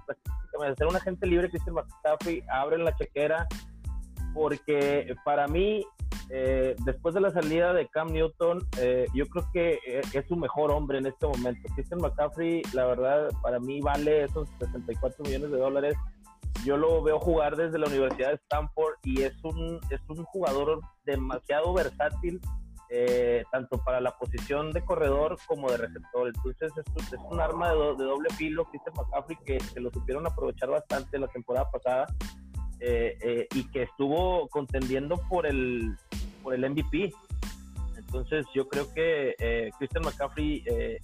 era 0.77 0.87
una 0.87 0.99
gente 0.99 1.25
libre, 1.25 1.49
Christian 1.49 1.75
McCaffrey, 1.75 2.43
abren 2.51 2.85
la 2.85 2.95
chequera 2.95 3.47
porque 4.33 5.15
para 5.25 5.47
mí 5.47 5.83
eh, 6.33 6.77
después 6.85 7.13
de 7.13 7.19
la 7.19 7.29
salida 7.29 7.73
de 7.73 7.89
Cam 7.89 8.13
Newton, 8.13 8.65
eh, 8.79 9.05
yo 9.13 9.25
creo 9.27 9.45
que 9.51 9.73
eh, 9.85 10.01
es 10.13 10.27
su 10.27 10.37
mejor 10.37 10.71
hombre 10.71 10.99
en 10.99 11.07
este 11.07 11.27
momento. 11.27 11.67
Christian 11.75 11.99
McCaffrey, 11.99 12.61
la 12.71 12.85
verdad, 12.85 13.29
para 13.41 13.59
mí 13.59 13.81
vale 13.81 14.23
esos 14.23 14.47
64 14.59 15.25
millones 15.25 15.51
de 15.51 15.57
dólares. 15.57 15.95
Yo 16.63 16.77
lo 16.77 17.03
veo 17.03 17.19
jugar 17.19 17.57
desde 17.57 17.77
la 17.77 17.87
Universidad 17.87 18.29
de 18.29 18.35
Stanford 18.35 18.93
y 19.03 19.23
es 19.23 19.33
un, 19.43 19.79
es 19.89 19.99
un 20.07 20.23
jugador 20.23 20.79
demasiado 21.05 21.73
versátil, 21.73 22.39
tanto 23.51 23.77
para 23.85 24.01
la 24.01 24.11
posición 24.17 24.71
de 24.71 24.83
corredor 24.83 25.37
como 25.47 25.69
de 25.69 25.77
receptor. 25.77 26.27
Entonces, 26.27 26.71
es, 26.77 27.13
es 27.13 27.19
un 27.29 27.39
arma 27.41 27.71
de, 27.71 27.75
doble 27.75 28.29
filo, 28.37 28.65
Christian 28.65 28.95
McCaffrey, 28.95 29.37
que, 29.45 29.57
que 29.73 29.79
lo 29.79 29.89
supieron 29.91 30.27
aprovechar 30.27 30.69
bastante 30.69 31.17
la 31.17 31.27
temporada 31.27 31.69
pasada. 31.71 32.07
Y 32.81 33.63
que 33.71 33.83
estuvo 33.83 34.47
contendiendo 34.49 35.17
por 35.29 35.45
el, 35.45 35.95
por 36.41 36.53
el 36.53 36.69
MVP. 36.69 37.13
Entonces 37.97 38.45
yo 38.53 38.67
creo 38.67 38.91
que 38.93 39.35
eh, 39.39 39.71
Christian 39.77 40.03
McCaffrey 40.03 40.63
eh, 40.65 40.99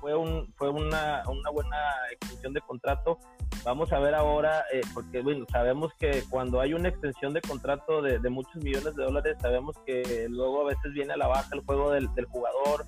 fue, 0.00 0.14
un, 0.14 0.52
fue 0.56 0.70
una, 0.70 1.22
una 1.28 1.50
buena 1.50 1.76
extensión 2.12 2.52
de 2.52 2.60
contrato. 2.60 3.18
Vamos 3.64 3.92
a 3.92 3.98
ver 3.98 4.14
ahora, 4.14 4.64
eh, 4.72 4.82
porque 4.94 5.20
bueno, 5.20 5.46
sabemos 5.50 5.92
que 5.98 6.22
cuando 6.30 6.60
hay 6.60 6.74
una 6.74 6.90
extensión 6.90 7.32
de 7.32 7.40
contrato 7.40 8.02
de, 8.02 8.20
muchos 8.30 8.62
millones 8.62 8.94
de 8.94 9.02
dólares, 9.02 9.36
sabemos 9.40 9.76
que 9.84 10.26
luego 10.28 10.62
a 10.62 10.68
veces 10.68 10.92
viene 10.92 11.14
a 11.14 11.16
la 11.16 11.26
baja 11.26 11.48
el 11.52 11.64
juego 11.64 11.90
del, 11.90 12.08
jugador 12.26 12.84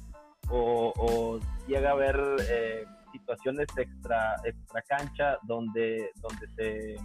o, 0.49 1.41
llega 1.67 1.91
a 1.91 1.93
haber 1.93 2.21
eh, 2.49 2.85
situaciones 3.13 3.67
extra, 3.77 4.37
extra 4.45 4.83
cancha 4.83 5.39
donde, 5.43 6.11
donde, 6.23 6.49
se, 6.55 6.97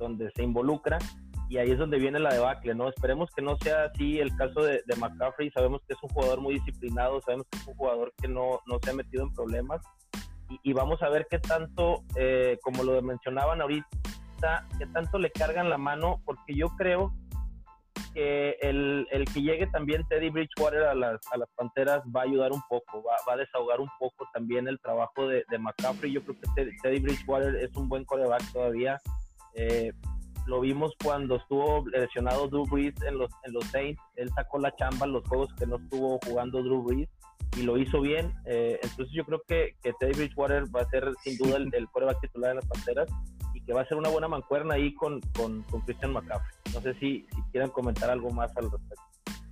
donde 0.00 0.32
se 0.34 0.42
involucra 0.42 0.98
y 1.48 1.58
ahí 1.58 1.70
es 1.70 1.78
donde 1.78 1.98
viene 1.98 2.18
la 2.18 2.32
debacle, 2.32 2.74
¿no? 2.74 2.88
Esperemos 2.88 3.30
que 3.34 3.42
no 3.42 3.56
sea 3.56 3.84
así 3.84 4.18
el 4.18 4.34
caso 4.36 4.62
de, 4.62 4.82
McCaffrey, 4.96 5.50
sabemos 5.50 5.82
que 5.86 5.94
es 5.94 6.02
un 6.02 6.08
jugador 6.10 6.40
muy 6.40 6.54
disciplinado, 6.54 7.20
sabemos 7.22 7.46
que 7.50 7.58
es 7.58 7.66
un 7.66 7.74
jugador 7.74 8.12
que 8.20 8.28
no, 8.28 8.60
no 8.66 8.78
se 8.82 8.90
ha 8.90 8.94
metido 8.94 9.24
en 9.24 9.32
problemas 9.32 9.80
y, 10.64 10.72
vamos 10.72 11.00
a 11.02 11.08
ver 11.08 11.26
qué 11.30 11.38
tanto, 11.38 12.02
eh, 12.16 12.58
como 12.62 12.82
lo 12.82 13.00
mencionaban 13.02 13.60
ahorita, 13.60 14.66
qué 14.78 14.86
tanto 14.86 15.18
le 15.18 15.30
cargan 15.30 15.70
la 15.70 15.78
mano, 15.78 16.20
porque 16.24 16.54
yo 16.56 16.68
creo 16.76 17.12
que 18.14 18.56
el, 18.60 19.06
el, 19.10 19.24
que 19.26 19.42
llegue 19.42 19.66
también 19.68 20.06
Teddy 20.08 20.30
Bridgewater 20.30 20.84
a 20.84 20.94
las, 20.94 21.20
a 21.32 21.36
las 21.36 21.48
Panteras 21.56 22.02
va 22.14 22.22
a 22.22 22.24
ayudar 22.24 22.52
un 22.52 22.62
poco, 22.68 23.02
va, 23.02 23.16
va 23.28 23.34
a 23.34 23.36
desahogar 23.36 23.80
un 23.80 23.90
poco 23.98 24.26
también 24.32 24.66
el 24.68 24.80
trabajo 24.80 25.28
de, 25.28 25.44
de 25.48 25.58
McCaffrey. 25.58 26.12
Yo 26.12 26.22
creo 26.22 26.36
que 26.40 26.72
Teddy, 26.82 27.00
Bridgewater 27.00 27.56
es 27.56 27.74
un 27.76 27.88
buen 27.88 28.04
coreback 28.04 28.42
todavía. 28.52 28.98
Eh, 29.54 29.92
lo 30.46 30.60
vimos 30.60 30.92
cuando 31.02 31.36
estuvo 31.36 31.84
lesionado 31.88 32.48
Drew 32.48 32.66
Brees 32.66 32.94
en 33.02 33.18
los, 33.18 33.30
en 33.44 33.52
los 33.52 33.64
Saints. 33.66 34.02
Él 34.16 34.30
sacó 34.34 34.58
la 34.58 34.74
chamba 34.76 35.06
en 35.06 35.12
los 35.12 35.26
juegos 35.28 35.52
que 35.54 35.66
no 35.66 35.76
estuvo 35.76 36.18
jugando 36.26 36.62
Drew 36.62 36.82
Brees 36.82 37.08
y 37.56 37.62
lo 37.62 37.76
hizo 37.76 38.00
bien. 38.00 38.32
Eh, 38.46 38.78
entonces 38.82 39.14
yo 39.14 39.24
creo 39.24 39.42
que, 39.46 39.76
que 39.82 39.92
Teddy 39.98 40.12
Bridgewater 40.12 40.64
va 40.74 40.82
a 40.82 40.88
ser 40.88 41.12
sin 41.22 41.36
duda 41.38 41.56
el, 41.56 41.68
el 41.74 41.88
coreback 41.88 42.20
titular 42.20 42.50
de 42.50 42.54
las 42.56 42.66
Panteras 42.66 43.08
y 43.54 43.62
que 43.62 43.72
va 43.72 43.82
a 43.82 43.86
ser 43.86 43.98
una 43.98 44.08
buena 44.08 44.28
mancuerna 44.28 44.74
ahí 44.74 44.94
con, 44.94 45.20
con, 45.36 45.62
con 45.64 45.80
Christian 45.82 46.12
McCaffrey. 46.12 46.56
No 46.74 46.80
sé 46.80 46.94
si, 46.94 47.26
si 47.34 47.42
quieran 47.52 47.70
comentar 47.70 48.10
algo 48.10 48.30
más 48.30 48.56
al 48.56 48.70
respecto. 48.70 49.02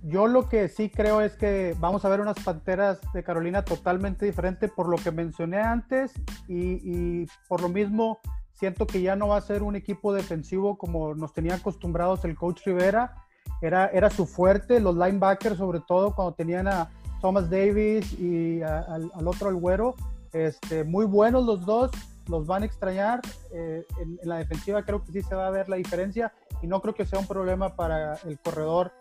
Yo 0.01 0.27
lo 0.27 0.47
que 0.47 0.69
sí 0.69 0.89
creo 0.89 1.19
es 1.19 1.35
que 1.35 1.75
vamos 1.77 2.05
a 2.05 2.09
ver 2.09 2.21
unas 2.21 2.41
Panteras 2.41 3.01
de 3.13 3.21
Carolina 3.21 3.65
totalmente 3.65 4.25
diferente 4.25 4.69
por 4.69 4.87
lo 4.87 4.95
que 4.95 5.11
mencioné 5.11 5.59
antes 5.59 6.13
y, 6.47 6.79
y 6.83 7.25
por 7.49 7.61
lo 7.61 7.67
mismo 7.67 8.19
Siento 8.59 8.85
que 8.85 9.01
ya 9.01 9.15
no 9.15 9.29
va 9.29 9.37
a 9.37 9.41
ser 9.41 9.63
un 9.63 9.77
equipo 9.77 10.11
defensivo 10.11 10.77
como 10.77 11.15
nos 11.15 11.33
tenía 11.33 11.55
acostumbrados 11.55 12.25
el 12.25 12.35
coach 12.35 12.65
Rivera. 12.65 13.15
Era, 13.61 13.87
era 13.87 14.09
su 14.09 14.25
fuerte, 14.25 14.81
los 14.81 14.97
linebackers, 14.97 15.55
sobre 15.55 15.79
todo 15.79 16.13
cuando 16.13 16.33
tenían 16.33 16.67
a 16.67 16.91
Thomas 17.21 17.49
Davis 17.49 18.11
y 18.19 18.61
al, 18.61 19.09
otro, 19.25 19.47
el 19.49 19.55
güero. 19.55 19.95
Este, 20.33 20.83
muy 20.83 21.05
buenos 21.05 21.45
los 21.45 21.65
dos, 21.65 21.89
los 22.27 22.47
van 22.47 22.63
a 22.63 22.65
extrañar. 22.65 23.21
Eh, 23.53 23.85
en, 24.01 24.19
la 24.23 24.39
defensiva 24.39 24.83
creo 24.83 25.05
que 25.05 25.13
sí 25.13 25.21
se 25.21 25.35
va 25.35 25.47
a 25.47 25.51
ver 25.51 25.69
la 25.69 25.77
diferencia 25.77 26.33
y 26.61 26.67
no 26.67 26.81
creo 26.81 26.93
que 26.93 27.05
sea 27.05 27.17
un 27.17 27.27
problema 27.27 27.77
para 27.77 28.15
el 28.25 28.37
corredor. 28.39 28.91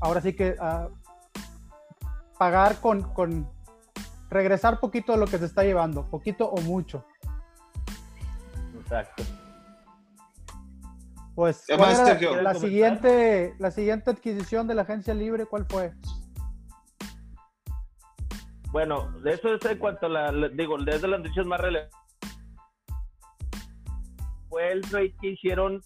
Ahora 0.00 0.22
sí 0.22 0.32
que 0.32 0.56
uh, 0.58 0.90
pagar 2.38 2.80
con, 2.80 3.02
con 3.02 3.46
regresar 4.30 4.80
poquito 4.80 5.12
de 5.12 5.18
lo 5.18 5.26
que 5.26 5.36
se 5.36 5.44
está 5.44 5.62
llevando, 5.62 6.06
poquito 6.06 6.48
o 6.48 6.58
mucho. 6.62 7.04
Exacto. 8.88 9.22
Pues, 11.34 11.64
la, 11.68 12.54
siguiente, 12.54 13.54
la 13.58 13.70
siguiente 13.70 14.10
adquisición 14.10 14.66
de 14.66 14.74
la 14.74 14.82
agencia 14.82 15.14
libre, 15.14 15.46
¿cuál 15.46 15.66
fue? 15.66 15.92
Bueno, 18.72 19.12
de 19.22 19.34
eso 19.34 19.54
es 19.54 19.64
en 19.64 19.78
cuanto 19.78 20.06
a 20.06 20.08
la, 20.08 20.48
digo, 20.48 20.76
desde 20.78 21.06
las 21.06 21.20
noticias 21.20 21.46
más 21.46 21.60
relevantes. 21.60 21.96
Fue 24.48 24.72
el 24.72 24.80
trade 24.80 25.14
que 25.20 25.28
hicieron 25.28 25.80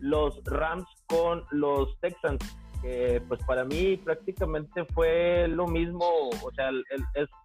los 0.00 0.42
Rams 0.44 0.86
con 1.06 1.44
los 1.50 1.98
Texans. 2.00 2.56
Que, 2.80 3.22
pues 3.28 3.40
para 3.46 3.64
mí 3.64 3.96
prácticamente 3.98 4.86
fue 4.94 5.48
lo 5.48 5.66
mismo. 5.66 6.30
O 6.42 6.50
sea, 6.54 6.70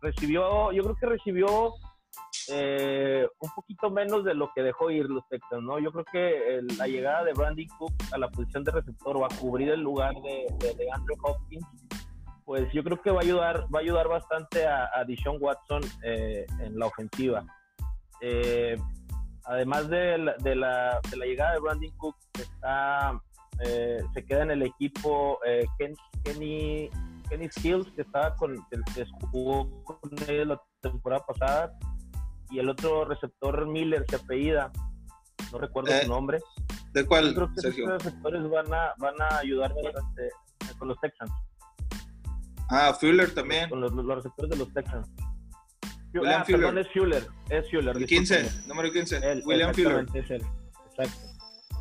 recibió, 0.02 0.72
yo 0.72 0.84
creo 0.84 0.96
que 0.96 1.06
recibió 1.08 1.74
eh, 2.52 3.28
un 3.40 3.50
poquito 3.52 3.90
menos 3.90 4.24
de 4.24 4.34
lo 4.34 4.52
que 4.54 4.62
dejó 4.62 4.90
ir 4.90 5.06
los 5.06 5.28
Texans, 5.30 5.64
¿no? 5.64 5.80
Yo 5.80 5.92
creo 5.92 6.06
que 6.06 6.62
la 6.78 6.88
llegada 6.88 7.24
de 7.24 7.34
Brandon 7.34 7.66
Cook 7.78 7.94
a 8.12 8.18
la 8.18 8.30
posición 8.30 8.64
de 8.64 8.72
receptor 8.72 9.22
va 9.22 9.28
a 9.28 9.38
cubrir 9.38 9.70
el 9.70 9.82
lugar 9.82 10.14
de, 10.16 10.48
Andrew 10.94 11.18
Hopkins. 11.24 11.66
Pues 12.46 12.72
yo 12.74 12.84
creo 12.84 13.00
que 13.02 13.12
va 13.12 13.20
a 13.20 13.24
ayudar, 13.24 13.68
va 13.74 13.80
a 13.80 13.82
ayudar 13.82 14.08
bastante 14.08 14.66
a, 14.66 14.90
a 14.94 15.04
Deshaun 15.06 15.38
Watson 15.40 15.82
eh, 16.04 16.46
en 16.62 16.80
la 16.80 16.88
ofensiva. 16.88 17.46
Eh, 18.22 18.76
además 19.46 19.88
de 19.90 20.18
la, 20.18 20.36
de, 20.38 20.56
la, 20.56 21.00
llegada 21.26 21.54
de 21.54 21.60
Brandon 21.60 21.92
Cook, 21.98 22.16
está, 22.34 23.22
se 23.62 24.26
queda 24.26 24.44
en 24.44 24.52
el 24.52 24.64
equipo 24.64 25.40
Kenny, 26.26 26.90
Kenny 27.30 27.50
Skills, 27.50 27.92
que 27.92 28.02
estaba 28.02 28.36
con, 28.36 28.56
que 28.96 29.06
jugó 29.32 29.70
con 29.84 30.00
él 30.28 30.48
la 30.48 30.62
temporada 30.82 31.24
pasada 31.26 31.78
y 32.50 32.60
el 32.60 32.70
otro 32.70 33.06
receptor 33.06 33.68
Miller 33.68 34.06
se 34.10 34.16
apellida, 34.16 34.72
no 35.52 35.60
recuerdo 35.60 35.92
su 35.92 36.06
eh, 36.06 36.08
nombre. 36.08 36.40
¿De 36.94 37.06
cuál? 37.06 37.34
creo 37.34 37.54
que 37.54 37.62
Sergio? 37.62 37.86
estos 37.86 38.04
receptores 38.04 38.50
van 38.50 38.74
a, 38.74 38.94
van 38.98 39.22
a 39.22 39.38
ayudar 39.38 39.74
bastante 39.74 40.30
con 40.78 40.88
los 40.88 41.00
Texans. 41.00 41.32
Ah, 42.70 42.96
Fuller 43.00 43.34
también. 43.34 43.70
Con 43.70 43.82
los, 43.82 43.94
receptores 43.94 44.52
de 44.52 44.58
los 44.58 44.74
Texans. 44.74 45.08
William 46.14 46.42
ah, 46.42 46.46
Fuller. 46.46 46.60
Perdón, 46.60 46.78
es 46.80 46.88
Fuller. 46.92 47.28
Es 47.50 47.72
Fuller. 47.72 47.98
El 47.98 48.06
15, 48.06 48.68
número 48.68 48.92
15. 48.92 49.42
William 49.46 49.74
Fuller. 49.74 50.06
Es 50.14 50.30
él. 50.30 50.44
Exacto. 50.92 51.30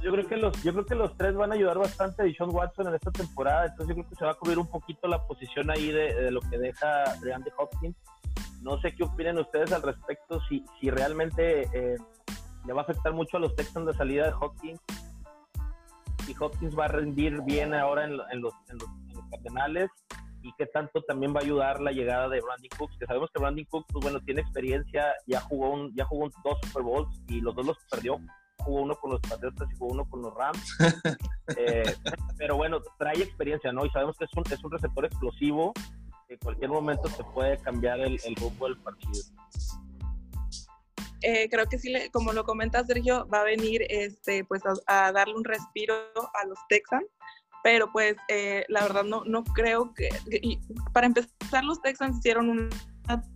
Yo 0.03 0.13
creo, 0.13 0.29
que 0.29 0.37
los, 0.37 0.63
yo 0.63 0.73
creo 0.73 0.87
que 0.87 0.95
los 0.95 1.17
tres 1.17 1.35
van 1.35 1.51
a 1.51 1.57
ayudar 1.57 1.79
bastante 1.79 2.23
a 2.23 2.33
Sean 2.33 2.55
Watson 2.55 2.87
en 2.87 2.95
esta 2.95 3.11
temporada. 3.11 3.67
Entonces, 3.67 3.89
yo 3.89 3.95
creo 3.95 4.09
que 4.09 4.15
se 4.15 4.25
va 4.25 4.31
a 4.31 4.35
cubrir 4.35 4.59
un 4.59 4.71
poquito 4.71 5.09
la 5.09 5.27
posición 5.27 5.71
ahí 5.71 5.91
de, 5.91 6.15
de 6.15 6.31
lo 6.31 6.41
que 6.41 6.57
deja 6.57 7.17
DeAndre 7.21 7.53
Hopkins 7.57 7.97
no 8.63 8.81
sé 8.81 8.95
qué 8.95 9.05
opinen 9.05 9.39
ustedes 9.39 9.73
al 9.73 9.83
respecto, 9.83 10.41
si, 10.49 10.65
si 10.81 10.91
realmente 10.91 11.63
eh, 11.73 11.97
le 12.67 12.73
va 12.73 12.83
a 12.83 12.85
afectar 12.85 13.13
mucho 13.13 13.37
a 13.37 13.41
los 13.41 13.55
Texans 13.55 13.87
de 13.87 13.95
salida 13.95 14.27
de 14.27 14.35
Hopkins. 14.39 14.81
Si 16.27 16.35
Hopkins 16.39 16.79
va 16.79 16.85
a 16.85 16.89
rendir 16.89 17.41
bien 17.43 17.75
ahora 17.75 18.05
en, 18.05 18.17
los, 18.17 18.27
en, 18.31 18.43
los, 18.43 18.55
Cardenales 19.31 19.91
y 20.43 20.53
qué 20.57 20.67
tanto 20.67 21.03
también 21.03 21.35
va 21.35 21.41
a 21.41 21.43
ayudar 21.43 21.81
la 21.81 21.93
llegada 21.93 22.29
de 22.29 22.41
Brandon 22.41 22.69
Cooks, 22.79 22.97
que 22.99 23.07
sabemos 23.07 23.31
que 23.33 23.41
Brandon 23.41 23.65
Cooks, 23.65 23.87
pues 23.93 24.03
bueno, 24.03 24.21
tiene 24.21 24.41
experiencia, 24.41 25.13
ya 25.27 25.41
jugó 25.41 25.71
un, 25.71 25.95
ya 25.95 26.05
jugó 26.05 26.31
dos 26.45 26.59
Super 26.63 26.83
Bowls 26.83 27.23
y 27.29 27.41
los 27.41 27.55
dos 27.55 27.67
los 27.67 27.77
perdió, 27.91 28.19
jugó 28.59 28.83
uno 28.83 28.95
con 28.95 29.11
los 29.11 29.21
Patriotas 29.21 29.69
y 29.71 29.77
jugó 29.77 29.93
uno 29.93 30.09
con 30.09 30.23
los 30.23 30.35
Rams, 30.35 30.79
eh, 31.57 31.95
pero 32.37 32.57
bueno, 32.57 32.79
trae 32.99 33.23
experiencia, 33.23 33.73
¿no? 33.73 33.85
Y 33.85 33.91
sabemos 33.91 34.17
que 34.17 34.25
es 34.25 34.31
un, 34.35 34.45
es 34.51 34.65
un 34.65 34.71
receptor 34.71 35.05
explosivo, 35.05 35.73
en 36.29 36.39
cualquier 36.39 36.71
momento 36.71 37.09
se 37.09 37.25
puede 37.25 37.59
cambiar 37.59 38.01
el, 38.01 38.19
rumbo 38.37 38.67
del 38.67 38.79
partido. 38.79 39.25
Eh, 41.23 41.49
creo 41.51 41.67
que 41.67 41.79
sí, 41.79 41.93
como 42.13 42.33
lo 42.33 42.45
comenta 42.45 42.85
Sergio, 42.85 43.27
va 43.29 43.41
a 43.41 43.45
venir 43.45 43.85
este, 43.89 44.45
pues 44.45 44.63
a, 44.87 45.13
darle 45.13 45.35
un 45.35 45.45
respiro 45.45 45.95
a 46.15 46.47
los 46.47 46.59
Texans, 46.69 47.07
pero 47.65 47.91
pues 47.91 48.17
eh, 48.29 48.65
la 48.69 48.83
verdad 48.83 49.05
no, 49.05 49.25
no 49.25 49.43
creo 49.43 49.93
que, 49.95 50.09
para 50.93 51.07
empezar 51.07 51.65
los 51.65 51.81
Texans 51.83 52.19
hicieron 52.19 52.51
una 52.51 52.69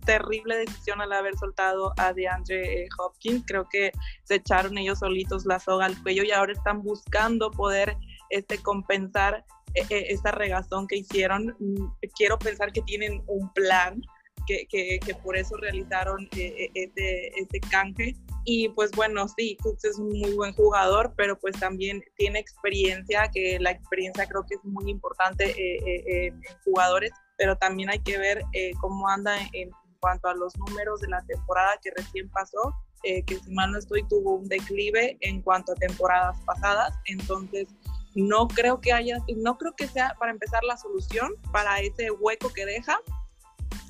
terrible 0.05 0.57
decisión 0.57 1.01
al 1.01 1.11
haber 1.11 1.35
soltado 1.35 1.93
a 1.97 2.13
DeAndre 2.13 2.87
Hopkins, 2.99 3.43
creo 3.45 3.67
que 3.69 3.91
se 4.23 4.35
echaron 4.35 4.77
ellos 4.77 4.99
solitos 4.99 5.45
la 5.45 5.59
soga 5.59 5.87
al 5.87 6.01
cuello 6.03 6.23
y 6.23 6.31
ahora 6.31 6.53
están 6.53 6.83
buscando 6.83 7.51
poder 7.51 7.97
este, 8.29 8.59
compensar 8.59 9.43
e, 9.75 9.81
e, 9.89 10.13
esa 10.13 10.31
regazón 10.31 10.87
que 10.87 10.97
hicieron. 10.97 11.55
Mm, 11.59 11.91
quiero 12.15 12.37
pensar 12.39 12.71
que 12.71 12.81
tienen 12.81 13.23
un 13.27 13.51
plan, 13.53 14.01
que, 14.45 14.67
que, 14.67 15.15
por 15.23 15.37
eso 15.37 15.55
realizaron 15.57 16.27
eh, 16.35 16.53
eh, 16.57 16.71
este, 16.73 17.39
este 17.39 17.59
canje. 17.61 18.15
Y 18.45 18.69
pues 18.69 18.91
bueno, 18.91 19.27
sí, 19.29 19.57
Cooks 19.61 19.85
es 19.85 19.97
un 19.97 20.09
muy 20.19 20.33
buen 20.33 20.53
jugador, 20.53 21.13
pero 21.15 21.39
pues 21.39 21.57
también 21.59 22.03
tiene 22.17 22.39
experiencia, 22.39 23.29
que 23.33 23.57
la 23.59 23.71
experiencia 23.71 24.27
creo 24.27 24.45
que 24.45 24.55
es 24.55 24.63
muy 24.65 24.89
importante 24.91 25.51
eh, 25.57 26.27
en 26.27 26.41
jugadores, 26.65 27.11
pero 27.37 27.57
también 27.57 27.89
hay 27.89 27.99
que 27.99 28.17
ver 28.17 28.43
cómo 28.81 29.07
anda 29.07 29.37
en, 29.53 29.71
cuanto 30.01 30.27
a 30.27 30.35
los 30.35 30.53
números 30.57 30.99
de 30.99 31.07
la 31.07 31.21
temporada 31.25 31.79
que 31.81 31.91
recién 31.95 32.29
pasó, 32.29 32.75
que 33.01 33.39
si 33.41 33.51
mal 33.51 33.71
no 33.71 33.79
estoy 33.79 34.05
tuvo 34.09 34.35
un 34.35 34.49
declive 34.49 35.17
en 35.21 35.41
cuanto 35.41 35.71
a 35.71 35.75
temporadas 35.75 36.37
pasadas, 36.45 36.93
entonces 37.05 37.69
no 38.15 38.47
creo 38.47 38.79
que 38.79 38.93
haya, 38.93 39.17
no 39.37 39.57
creo 39.57 39.75
que 39.75 39.87
sea 39.87 40.15
para 40.19 40.31
empezar 40.31 40.63
la 40.63 40.77
solución 40.77 41.33
para 41.51 41.79
ese 41.79 42.11
hueco 42.11 42.51
que 42.53 42.65
deja. 42.65 42.99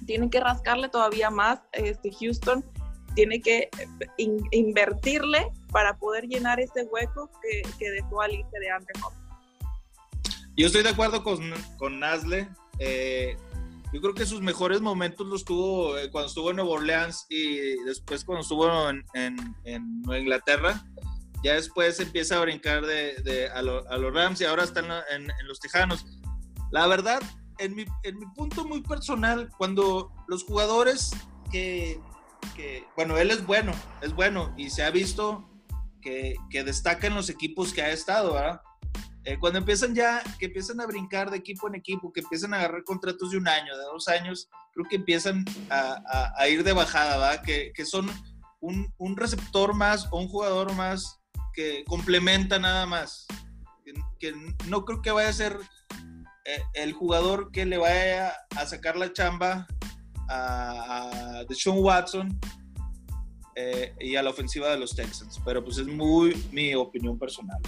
Tienen 0.05 0.29
que 0.29 0.39
rascarle 0.39 0.89
todavía 0.89 1.29
más. 1.29 1.59
Este 1.73 2.11
Houston 2.11 2.63
tiene 3.15 3.41
que 3.41 3.69
invertirle 4.51 5.51
para 5.71 5.97
poder 5.97 6.25
llenar 6.25 6.59
ese 6.59 6.83
hueco 6.83 7.29
que, 7.41 7.91
dejó 7.91 8.21
Alice 8.21 8.49
de 8.59 8.69
antes. 8.69 9.01
Yo 10.55 10.67
estoy 10.67 10.83
de 10.83 10.89
acuerdo 10.89 11.23
con, 11.23 11.51
con 11.77 11.99
Nasle. 11.99 12.49
Eh, 12.79 13.35
yo 13.93 14.01
creo 14.01 14.15
que 14.15 14.25
sus 14.25 14.41
mejores 14.41 14.81
momentos 14.81 15.27
los 15.27 15.45
tuvo 15.45 15.97
eh, 15.97 16.09
cuando 16.09 16.27
estuvo 16.27 16.49
en 16.49 16.55
Nueva 16.55 16.71
Orleans 16.71 17.27
y 17.29 17.77
después 17.83 18.25
cuando 18.25 18.41
estuvo 18.41 18.89
en, 18.89 19.05
en, 19.13 20.01
Nueva 20.01 20.19
Inglaterra. 20.19 20.83
Ya 21.43 21.55
después 21.55 21.99
empieza 21.99 22.37
a 22.37 22.41
brincar 22.41 22.85
de, 22.85 23.49
a, 23.53 23.61
los 23.61 24.13
Rams 24.13 24.39
y 24.41 24.45
ahora 24.45 24.63
están 24.63 24.85
en, 25.11 25.27
los 25.45 25.59
Tejanos. 25.59 26.05
La 26.71 26.87
verdad, 26.87 27.21
en 27.59 27.75
mi, 27.75 27.85
en 28.03 28.17
mi 28.17 28.25
punto 28.27 28.65
muy 28.65 28.81
personal, 28.81 29.49
cuando 29.57 30.11
los 30.27 30.43
jugadores 30.43 31.11
que, 31.51 31.99
que, 32.55 32.85
bueno, 32.95 33.17
él 33.17 33.29
es 33.29 33.45
bueno, 33.45 33.73
es 34.01 34.13
bueno 34.13 34.53
y 34.57 34.69
se 34.69 34.83
ha 34.83 34.89
visto 34.89 35.49
que, 36.01 36.35
que 36.49 36.63
destaca 36.63 37.07
en 37.07 37.15
los 37.15 37.29
equipos 37.29 37.73
que 37.73 37.81
ha 37.81 37.91
estado, 37.91 38.33
¿verdad? 38.33 38.61
Eh, 39.25 39.37
cuando 39.39 39.59
empiezan 39.59 39.95
ya, 39.95 40.21
que 40.37 40.47
empiezan 40.47 40.81
a 40.81 40.85
brincar 40.85 41.31
de 41.31 41.37
equipo 41.37 41.67
en 41.67 41.75
equipo, 41.75 42.11
que 42.11 42.19
empiezan 42.19 42.53
a 42.53 42.57
agarrar 42.57 42.83
contratos 42.83 43.31
de 43.31 43.37
un 43.37 43.47
año, 43.47 43.77
de 43.77 43.83
dos 43.83 44.09
años, 44.09 44.49
creo 44.73 44.85
que 44.89 44.97
empiezan 44.97 45.45
a, 45.69 46.33
a, 46.37 46.49
ir 46.49 46.63
de 46.63 46.73
bajada, 46.73 47.17
¿verdad? 47.17 47.41
Que, 47.43 47.71
que 47.73 47.85
son 47.85 48.09
un, 48.59 48.93
un, 48.97 49.15
receptor 49.15 49.73
más 49.73 50.09
o 50.11 50.19
un 50.19 50.27
jugador 50.27 50.73
más 50.73 51.21
que 51.53 51.83
complementa 51.85 52.59
nada 52.59 52.85
más. 52.85 53.25
Que, 54.19 54.33
no 54.67 54.85
creo 54.85 55.01
que 55.01 55.11
vaya 55.11 55.29
a 55.29 55.33
ser 55.33 55.57
eh, 56.45 56.61
el 56.73 56.93
jugador 56.93 57.51
que 57.51 57.65
le 57.65 57.77
vaya 57.77 58.33
a 58.57 58.65
sacar 58.65 58.95
la 58.95 59.11
chamba 59.11 59.67
a, 60.29 61.39
a 61.39 61.43
Deshaun 61.45 61.83
Watson 61.83 62.39
eh, 63.55 63.93
y 63.99 64.15
a 64.15 64.23
la 64.23 64.31
ofensiva 64.31 64.69
de 64.69 64.79
los 64.79 64.95
Texans. 64.95 65.39
Pero 65.45 65.63
pues 65.63 65.77
es 65.77 65.87
muy 65.87 66.35
mi 66.51 66.73
opinión 66.73 67.19
personal. 67.19 67.59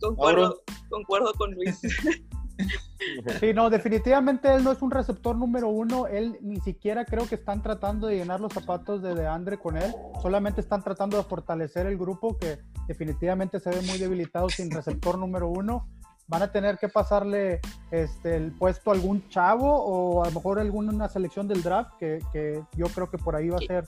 Concuerdo, 0.00 0.62
concuerdo 0.88 1.32
con 1.34 1.52
Luis. 1.52 1.78
Sí, 3.40 3.52
no, 3.54 3.70
definitivamente 3.70 4.52
él 4.52 4.64
no 4.64 4.72
es 4.72 4.82
un 4.82 4.90
receptor 4.90 5.36
número 5.36 5.68
uno. 5.68 6.06
Él 6.06 6.38
ni 6.40 6.60
siquiera 6.60 7.04
creo 7.04 7.28
que 7.28 7.36
están 7.36 7.62
tratando 7.62 8.06
de 8.06 8.16
llenar 8.16 8.40
los 8.40 8.52
zapatos 8.52 9.02
de 9.02 9.14
DeAndre 9.14 9.58
con 9.58 9.76
él. 9.76 9.94
Solamente 10.22 10.60
están 10.60 10.82
tratando 10.82 11.16
de 11.16 11.22
fortalecer 11.22 11.86
el 11.86 11.96
grupo 11.98 12.36
que 12.38 12.58
definitivamente 12.88 13.60
se 13.60 13.70
ve 13.70 13.80
muy 13.82 13.98
debilitado 13.98 14.48
sin 14.48 14.70
receptor 14.70 15.18
número 15.18 15.48
uno. 15.48 15.88
Van 16.26 16.42
a 16.42 16.50
tener 16.50 16.78
que 16.78 16.88
pasarle 16.88 17.60
este, 17.90 18.36
el 18.36 18.52
puesto 18.52 18.90
a 18.90 18.94
algún 18.94 19.28
chavo 19.28 19.70
o 19.70 20.24
a 20.24 20.28
lo 20.28 20.32
mejor 20.32 20.58
alguna 20.58 21.08
selección 21.08 21.46
del 21.46 21.62
draft 21.62 21.92
que, 22.00 22.18
que 22.32 22.64
yo 22.76 22.86
creo 22.86 23.08
que 23.08 23.18
por 23.18 23.36
ahí 23.36 23.50
va 23.50 23.58
a 23.58 23.60
ser 23.60 23.84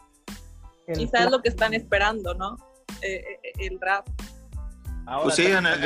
Quizás 0.94 1.26
es 1.26 1.30
lo 1.30 1.42
que 1.42 1.50
están 1.50 1.74
esperando, 1.74 2.34
¿no? 2.34 2.56
Eh, 3.02 3.38
eh, 3.42 3.52
el 3.58 3.78
rap. 3.80 4.06
pues 5.22 5.34
sí, 5.34 5.46
en 5.46 5.66
hay, 5.66 5.78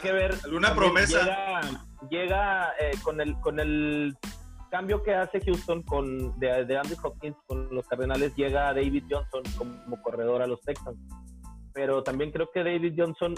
que, 0.00 0.12
ver. 0.12 0.34
Alguna 0.44 0.74
promesa. 0.74 1.18
Llega, 1.18 1.86
eh, 2.10 2.90
con, 3.02 3.20
el, 3.20 3.38
con 3.40 3.60
el 3.60 4.16
cambio 4.70 5.02
que 5.02 5.14
hace 5.14 5.40
Houston 5.40 5.82
con, 5.82 6.38
de, 6.38 6.64
de 6.64 6.76
Andrew 6.76 6.96
Hopkins 7.02 7.36
con 7.46 7.68
los 7.74 7.86
Cardenales, 7.86 8.34
llega 8.36 8.72
David 8.72 9.04
Johnson 9.10 9.42
como, 9.56 10.02
corredor 10.02 10.42
a 10.42 10.46
los 10.46 10.60
Texans. 10.60 10.98
Pero 11.72 12.02
también 12.02 12.32
creo 12.32 12.50
que 12.50 12.64
David 12.64 12.94
Johnson 12.96 13.34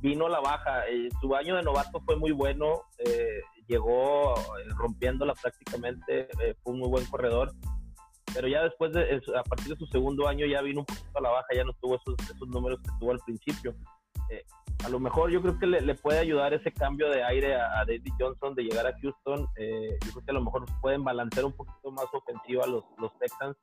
vino 0.00 0.26
a 0.26 0.30
la 0.30 0.40
baja. 0.40 0.82
su 1.20 1.34
año 1.34 1.56
de 1.56 1.62
novato 1.62 2.00
fue 2.04 2.16
muy 2.16 2.32
bueno. 2.32 2.82
llegó 3.66 4.34
rompiéndola 4.76 5.34
prácticamente. 5.34 6.28
fue 6.62 6.74
un 6.74 6.80
muy 6.80 6.88
buen 6.88 7.06
corredor 7.06 7.50
pero 8.34 8.48
ya 8.48 8.62
después 8.62 8.92
de, 8.92 9.20
a 9.36 9.42
partir 9.42 9.68
de 9.68 9.76
su 9.76 9.86
segundo 9.86 10.28
año 10.28 10.46
ya 10.46 10.62
vino 10.62 10.80
un 10.80 10.86
poquito 10.86 11.18
a 11.18 11.20
la 11.20 11.30
baja, 11.30 11.48
ya 11.54 11.64
no 11.64 11.72
tuvo 11.74 11.96
esos, 11.96 12.14
esos 12.30 12.48
números 12.48 12.80
que 12.82 12.90
tuvo 13.00 13.12
al 13.12 13.20
principio. 13.20 13.74
Eh, 14.30 14.44
a 14.84 14.88
lo 14.88 15.00
mejor 15.00 15.30
yo 15.30 15.42
creo 15.42 15.58
que 15.58 15.66
le, 15.66 15.94
puede 15.96 16.20
ayudar 16.20 16.54
ese 16.54 16.72
cambio 16.72 17.10
de 17.10 17.22
aire 17.24 17.56
a, 17.56 17.84
David 17.84 18.12
Johnson 18.18 18.54
de 18.54 18.62
llegar 18.62 18.86
a 18.86 18.94
Houston. 19.00 19.46
Eh, 19.56 19.98
yo 20.04 20.12
creo 20.12 20.24
que 20.24 20.30
a 20.30 20.34
lo 20.34 20.42
mejor 20.42 20.66
pueden 20.80 21.02
balancear 21.02 21.46
un 21.46 21.52
poquito 21.52 21.90
más 21.90 22.06
ofensiva 22.12 22.66
los, 22.66 22.84
los 22.98 23.16
Texans 23.18 23.56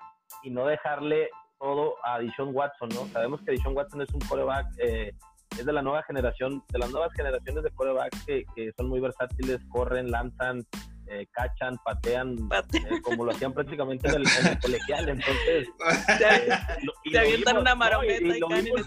y 0.43 0.49
no 0.49 0.65
dejarle 0.65 1.29
todo 1.59 1.95
a 2.03 2.19
Dishon 2.19 2.53
Watson, 2.53 2.89
¿no? 2.89 3.07
Sabemos 3.07 3.41
que 3.41 3.51
Dishon 3.51 3.75
Watson 3.75 4.01
es 4.01 4.13
un 4.13 4.19
coreback, 4.21 4.67
eh, 4.79 5.13
es 5.57 5.65
de 5.65 5.73
la 5.73 5.81
nueva 5.81 6.03
generación, 6.03 6.61
de 6.69 6.79
las 6.79 6.91
nuevas 6.91 7.13
generaciones 7.13 7.63
de 7.63 7.71
corebacks 7.71 8.25
que, 8.25 8.43
que 8.55 8.71
son 8.75 8.89
muy 8.89 8.99
versátiles, 8.99 9.61
corren, 9.69 10.11
lanzan, 10.11 10.65
eh, 11.07 11.27
cachan, 11.31 11.77
patean, 11.83 12.35
eh, 12.73 13.01
como 13.01 13.25
lo 13.25 13.31
hacían 13.31 13.53
prácticamente 13.53 14.07
en 14.07 14.15
el, 14.15 14.59
colegial. 14.59 15.09
Entonces, 15.09 15.67
se, 17.11 17.17
avientan 17.19 17.57
una 17.57 17.75
marometa 17.75 18.37
y, 18.37 18.39
caen 18.39 18.67
en 18.67 18.83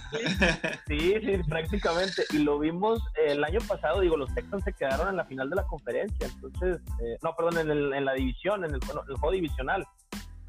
Sí, 0.86 1.14
sí, 1.20 1.42
prácticamente. 1.48 2.24
Y 2.30 2.38
lo 2.38 2.58
vimos 2.58 3.00
el 3.26 3.42
año 3.44 3.60
pasado, 3.66 4.00
digo, 4.00 4.16
los 4.16 4.34
Texans 4.34 4.64
se 4.64 4.72
quedaron 4.72 5.08
en 5.08 5.16
la 5.16 5.24
final 5.24 5.48
de 5.48 5.56
la 5.56 5.64
conferencia. 5.64 6.26
Entonces, 6.26 6.80
eh, 7.02 7.16
no, 7.22 7.34
perdón, 7.36 7.58
en, 7.58 7.70
el, 7.70 7.94
en 7.94 8.04
la 8.04 8.14
división, 8.14 8.64
en 8.64 8.74
el, 8.74 8.80
el 9.08 9.16
juego 9.16 9.32
divisional. 9.32 9.86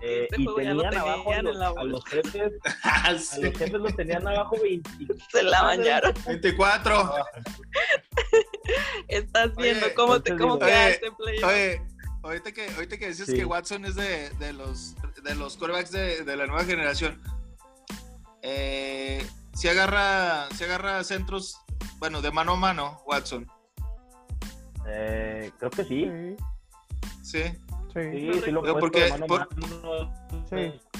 Eh, 0.02 0.28
este 0.32 0.42
y 0.42 0.56
tenían 0.56 0.98
abajo 0.98 1.34
a 1.34 1.84
los, 1.84 2.06
jefes, 2.06 2.54
ah, 2.84 3.04
a 3.08 3.12
los 3.12 3.30
jefes 3.30 3.74
los 3.74 3.96
tenían 3.98 4.26
abajo 4.26 4.56
20. 4.64 4.90
Se 5.30 5.44
la 5.44 5.62
bañaron. 5.62 6.14
24. 6.26 7.14
Estás 9.10 9.56
viendo 9.56 9.88
cómo 9.96 10.22
te 10.22 10.38
cómo 10.38 10.60
queda 10.60 10.90
este 10.90 11.12
play. 11.12 11.44
Oye, 11.44 11.82
ahorita 12.24 12.52
que, 12.52 12.70
ahorita 12.70 12.98
que 12.98 13.08
dices 13.08 13.34
que 13.34 13.44
Watson 13.44 13.86
es 13.86 13.96
de, 13.96 14.30
de 14.32 14.54
los 14.54 14.96
de 15.24 15.36
los 15.36 15.58
quarterbacks 15.58 15.92
de, 15.92 16.24
de 16.24 16.36
la 16.36 16.46
nueva 16.46 16.64
generación. 16.64 17.22
Eh, 18.42 19.26
si 19.54 19.68
agarra, 19.68 20.48
si 20.56 20.64
agarra 20.64 21.04
centros, 21.04 21.58
bueno, 21.98 22.22
de 22.22 22.32
mano 22.32 22.54
a 22.54 22.56
mano, 22.56 23.02
Watson. 23.06 23.48
Eh, 24.88 25.52
creo 25.58 25.72
que 25.72 25.84
sí. 25.84 26.10
Sí. 27.24 27.44
Sí, 27.94 28.32
sí, 28.46 28.52
lo 28.52 28.62
porque, 28.80 29.12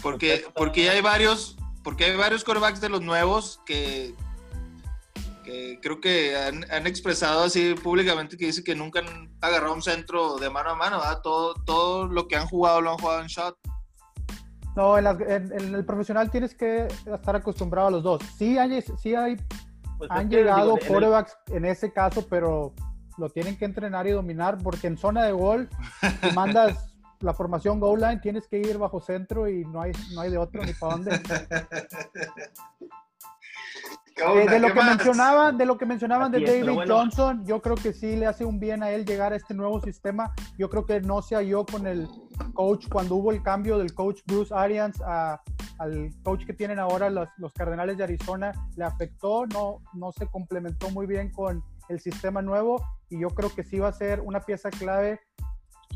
porque, 0.02 0.46
porque 0.56 0.90
hay 0.90 1.02
varios, 1.02 1.56
porque 1.84 2.06
hay 2.06 2.18
varios 2.18 2.44
corebacks 2.44 2.82
de 2.82 2.90
los 2.90 3.02
nuevos 3.02 3.62
que, 3.68 4.16
que 5.50 5.80
creo 5.82 6.00
que 6.00 6.36
han, 6.38 6.88
expresado 6.88 7.44
así 7.44 7.74
públicamente 7.76 8.38
que 8.38 8.46
dicen 8.48 8.64
que 8.64 8.76
nunca 8.76 9.00
han 9.00 9.30
agarrado 9.42 9.74
un 9.74 9.82
centro 9.82 10.38
de 10.38 10.50
mano 10.50 10.72
a 10.72 10.76
mano, 10.76 11.02
Todo, 11.24 11.56
todo 11.66 12.08
lo 12.08 12.28
que 12.28 12.36
han 12.36 12.48
jugado 12.48 12.82
lo 12.82 12.92
han 12.92 12.98
jugado 12.98 13.22
en 13.22 13.28
shot. 13.28 13.58
No, 14.76 14.98
en, 14.98 15.52
el 15.52 15.86
profesional 15.86 16.30
tienes 16.30 16.56
que 16.56 16.88
estar 17.12 17.36
acostumbrado 17.36 17.88
a 17.88 17.92
los 17.92 18.04
dos. 18.04 18.22
Sí 18.38 18.58
hay, 18.58 18.82
sí 18.82 19.16
hay 19.16 19.36
pues 19.98 20.10
han 20.12 20.30
llegado 20.30 20.78
corebacks 20.88 21.36
en 21.48 21.66
ese 21.66 21.92
caso, 21.92 22.26
pero 22.30 22.74
lo 23.18 23.30
tienen 23.30 23.58
que 23.58 23.66
entrenar 23.66 24.08
y 24.08 24.12
dominar, 24.12 24.58
porque 24.64 24.88
en 24.88 24.98
zona 24.98 25.24
de 25.24 25.32
gol, 25.32 25.70
si 26.22 26.32
mandas 26.36 26.94
la 27.20 27.34
formación 27.34 27.80
goal 27.80 28.00
line, 28.00 28.20
tienes 28.22 28.48
que 28.48 28.60
ir 28.60 28.78
bajo 28.78 29.02
centro 29.02 29.50
y 29.50 29.66
no 29.66 29.82
hay, 29.82 29.92
no 30.14 30.22
hay 30.22 30.32
de 30.32 30.38
otro 30.38 30.64
ni 30.64 30.74
para 30.74 30.94
dónde. 30.94 31.20
Eh, 34.20 34.50
de, 34.50 34.60
lo 34.60 34.74
que 34.74 34.84
mencionaban, 34.84 35.58
de 35.58 35.66
lo 35.66 35.78
que 35.78 35.86
mencionaban 35.86 36.32
de 36.32 36.42
David 36.42 36.80
Johnson, 36.88 37.46
yo 37.46 37.62
creo 37.62 37.76
que 37.76 37.94
sí 37.94 38.16
le 38.16 38.26
hace 38.26 38.46
un 38.46 38.60
bien 38.60 38.84
a 38.84 38.92
él 38.92 39.06
llegar 39.06 39.34
a 39.34 39.36
este 39.36 39.54
nuevo 39.54 39.82
sistema. 39.82 40.34
Yo 40.58 40.70
creo 40.70 40.86
que 40.86 41.00
no 41.02 41.22
se 41.22 41.36
halló 41.36 41.66
con 41.66 41.88
el 41.88 42.08
coach 42.54 42.88
cuando 42.90 43.16
hubo 43.16 43.32
el 43.32 43.42
cambio 43.42 43.78
del 43.78 43.94
coach 43.94 44.22
Bruce 44.26 44.54
Arians 44.54 45.02
al 45.80 46.10
coach 46.24 46.46
que 46.46 46.54
tienen 46.54 46.80
ahora 46.80 47.10
los, 47.10 47.30
los, 47.38 47.54
Cardenales 47.54 47.98
de 47.98 48.04
Arizona. 48.04 48.52
Le 48.76 48.84
afectó, 48.84 49.46
no, 49.48 49.82
no 49.94 50.12
se 50.12 50.28
complementó 50.28 50.90
muy 50.90 51.06
bien 51.08 51.32
con 51.32 51.64
el 51.88 52.00
sistema 52.00 52.42
nuevo 52.42 52.84
y 53.10 53.20
yo 53.20 53.30
creo 53.30 53.50
que 53.54 53.64
sí 53.64 53.80
va 53.80 53.88
a 53.88 53.94
ser 53.94 54.22
una 54.22 54.42
pieza 54.42 54.70
clave 54.70 55.20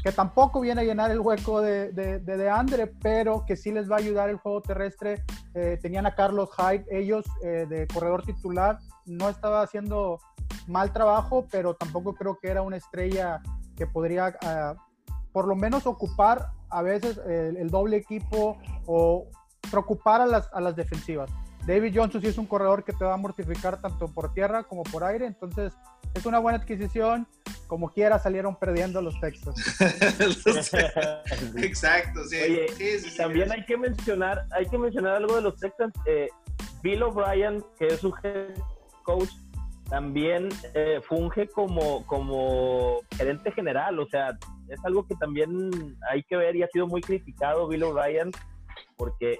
que 0.03 0.11
tampoco 0.11 0.59
viene 0.59 0.81
a 0.81 0.83
llenar 0.83 1.11
el 1.11 1.21
hueco 1.21 1.61
de, 1.61 1.93
de, 1.93 2.19
de, 2.19 2.49
Andre, 2.49 2.87
pero 2.87 3.45
que 3.45 3.55
sí 3.55 3.71
les 3.71 3.89
va 3.89 3.95
a 3.95 3.99
ayudar 3.99 4.29
el 4.29 4.35
juego 4.35 4.61
terrestre. 4.61 5.23
Eh, 5.53 5.79
tenían 5.81 6.05
a 6.05 6.13
Carlos 6.13 6.49
Hyde, 6.57 6.85
ellos 6.91 7.25
eh, 7.41 7.65
de 7.69 7.87
corredor 7.87 8.23
titular, 8.23 8.79
no 9.05 9.29
estaba 9.29 9.61
haciendo 9.61 10.19
mal 10.67 10.91
trabajo, 10.91 11.47
pero 11.49 11.75
tampoco 11.75 12.13
creo 12.15 12.37
que 12.37 12.49
era 12.49 12.61
una 12.61 12.75
estrella 12.75 13.41
que 13.77 13.87
podría 13.87 14.37
ah, 14.41 14.75
por 15.31 15.47
lo 15.47 15.55
menos 15.55 15.87
ocupar 15.87 16.51
a 16.69 16.81
veces 16.81 17.17
el, 17.25 17.55
el, 17.55 17.69
doble 17.69 17.95
equipo 17.95 18.57
o 18.85 19.27
preocupar 19.71 20.19
a 20.19 20.25
las, 20.25 20.49
a 20.51 20.59
las 20.59 20.75
defensivas. 20.75 21.31
David 21.65 21.93
Johnson 21.95 22.21
sí 22.21 22.28
es 22.28 22.38
un 22.38 22.45
corredor 22.45 22.84
que 22.84 22.93
te 22.93 23.06
va 23.06 23.13
a 23.13 23.17
mortificar 23.17 23.80
tanto 23.80 24.08
por 24.08 24.34
tierra 24.34 24.63
como 24.63 24.84
por 24.84 25.04
aire, 25.04 25.26
entonces 25.26 25.73
es 26.13 26.26
una 26.26 26.39
buena 26.39 26.60
adquisición. 26.60 27.28
Como 27.67 27.89
quiera 27.89 28.19
salieron 28.19 28.56
perdiendo 28.58 29.02
los 29.02 29.19
textos. 29.19 29.56
Exacto, 31.58 32.23
sí. 32.26 32.38
también 33.17 33.52
hay 33.52 33.65
que 33.65 33.78
mencionar, 33.78 34.45
hay 34.52 34.67
que 34.67 34.78
mencionar 34.78 35.15
algo 35.15 35.38
de 35.38 35.41
los 35.41 35.58
Texans. 35.58 35.93
Eh, 36.06 36.28
Bill 36.84 37.02
O'Brien, 37.04 37.63
que 37.80 37.88
es 37.88 37.99
su 37.99 38.13
head 38.21 38.54
coach, 39.04 39.30
también 39.89 40.49
eh, 40.76 40.99
funge 41.08 41.47
como, 41.47 42.06
como 42.06 42.99
gerente 43.17 43.52
general. 43.54 43.97
O 43.99 44.06
sea, 44.08 44.38
es 44.67 44.80
algo 44.84 45.08
que 45.08 45.15
también 45.15 45.97
hay 46.12 46.21
que 46.23 46.36
ver 46.36 46.56
y 46.56 46.63
ha 46.63 46.67
sido 46.67 46.86
muy 46.88 47.02
criticado 47.02 47.67
Bill 47.67 47.84
O'Brien 47.84 48.32
porque 48.97 49.38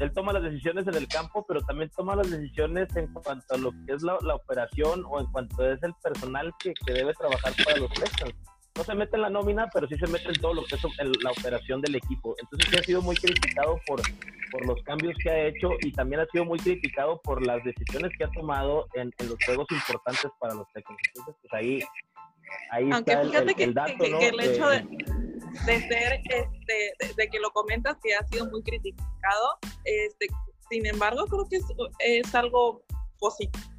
él 0.00 0.12
toma 0.12 0.32
las 0.32 0.42
decisiones 0.42 0.86
en 0.86 0.94
el 0.94 1.08
campo, 1.08 1.44
pero 1.46 1.60
también 1.62 1.90
toma 1.96 2.16
las 2.16 2.30
decisiones 2.30 2.94
en 2.96 3.12
cuanto 3.12 3.54
a 3.54 3.58
lo 3.58 3.70
que 3.70 3.94
es 3.94 4.02
la, 4.02 4.16
operación 4.34 5.04
o 5.06 5.20
en 5.20 5.26
cuanto 5.26 5.70
es 5.70 5.82
el 5.82 5.94
personal 6.02 6.52
que, 6.58 6.72
debe 6.86 7.12
trabajar 7.14 7.52
para 7.64 7.78
los 7.78 7.90
Texans. 7.92 8.34
no 8.76 8.84
se 8.84 8.94
mete 8.94 9.16
en 9.16 9.22
la 9.22 9.30
nómina, 9.30 9.68
pero 9.72 9.86
sí 9.86 9.96
se 9.96 10.06
mete 10.06 10.28
en 10.28 10.40
todo 10.40 10.54
lo 10.54 10.64
que 10.64 10.74
es 10.76 10.82
la 11.22 11.30
operación 11.30 11.80
del 11.80 11.96
equipo. 11.96 12.34
Entonces 12.40 12.70
sí 12.70 12.76
ha 12.78 12.82
sido 12.82 13.02
muy 13.02 13.16
criticado 13.16 13.78
por, 13.86 14.00
por 14.50 14.66
los 14.66 14.82
cambios 14.82 15.16
que 15.22 15.30
ha 15.30 15.46
hecho 15.46 15.70
y 15.80 15.92
también 15.92 16.20
ha 16.20 16.26
sido 16.26 16.44
muy 16.44 16.58
criticado 16.58 17.20
por 17.22 17.44
las 17.46 17.62
decisiones 17.64 18.12
que 18.16 18.24
ha 18.24 18.30
tomado 18.30 18.86
en, 18.94 19.12
los 19.18 19.36
juegos 19.44 19.66
importantes 19.70 20.30
para 20.38 20.54
los 20.54 20.66
técnicos. 20.72 21.02
Entonces, 21.08 21.34
pues 21.42 21.52
ahí, 21.54 21.80
ahí 22.70 22.90
Aunque 22.92 23.12
está 23.12 23.38
el, 23.38 23.54
que, 23.54 23.66
dato, 23.72 23.94
que, 23.98 24.28
el 24.28 24.40
hecho 24.40 24.68
de, 24.68 24.78
de 24.78 25.11
ser, 25.54 26.20
este, 26.24 27.14
de, 27.16 27.28
que 27.28 27.38
lo 27.40 27.50
comentas, 27.50 27.96
que 28.02 28.14
ha 28.14 28.26
sido 28.28 28.50
muy 28.50 28.62
criticado, 28.62 29.58
este, 29.84 30.26
sin 30.70 30.86
embargo, 30.86 31.26
creo 31.26 31.48
que 31.48 31.56
es, 31.56 31.64
es 31.98 32.34
algo 32.34 32.84
positivo 33.18 33.72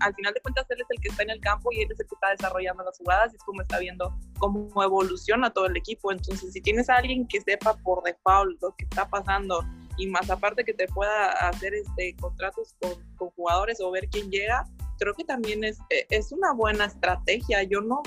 al 0.00 0.14
final 0.14 0.34
de 0.34 0.40
cuentas, 0.40 0.66
él 0.70 0.80
es 0.80 0.86
el 0.90 1.00
que 1.00 1.08
está 1.08 1.22
en 1.22 1.30
el 1.30 1.40
campo 1.40 1.70
y 1.72 1.82
él 1.82 1.88
es 1.90 2.00
el 2.00 2.06
que 2.06 2.14
está 2.14 2.30
desarrollando 2.30 2.84
las 2.84 2.98
jugadas 2.98 3.32
y 3.32 3.36
es 3.36 3.42
como 3.44 3.62
está 3.62 3.78
viendo 3.78 4.14
cómo 4.38 4.82
evoluciona 4.82 5.50
todo 5.50 5.66
el 5.66 5.76
equipo. 5.76 6.12
Entonces, 6.12 6.52
si 6.52 6.60
tienes 6.60 6.88
a 6.88 6.96
alguien 6.96 7.26
que 7.26 7.40
sepa 7.40 7.76
por 7.78 8.02
default 8.02 8.60
lo 8.60 8.74
que 8.76 8.84
está 8.84 9.08
pasando 9.08 9.64
y 9.98 10.06
más 10.08 10.28
aparte 10.30 10.64
que 10.64 10.74
te 10.74 10.86
pueda 10.88 11.30
hacer 11.48 11.74
este 11.74 12.14
contratos 12.16 12.74
con, 12.80 12.92
con 13.16 13.30
jugadores 13.30 13.80
o 13.80 13.90
ver 13.90 14.08
quién 14.10 14.30
llega, 14.30 14.66
creo 14.98 15.14
que 15.14 15.24
también 15.24 15.64
es, 15.64 15.78
e, 15.90 16.06
es 16.10 16.32
una 16.32 16.52
buena 16.52 16.86
estrategia. 16.86 17.62
Yo 17.62 17.80
no, 17.80 18.02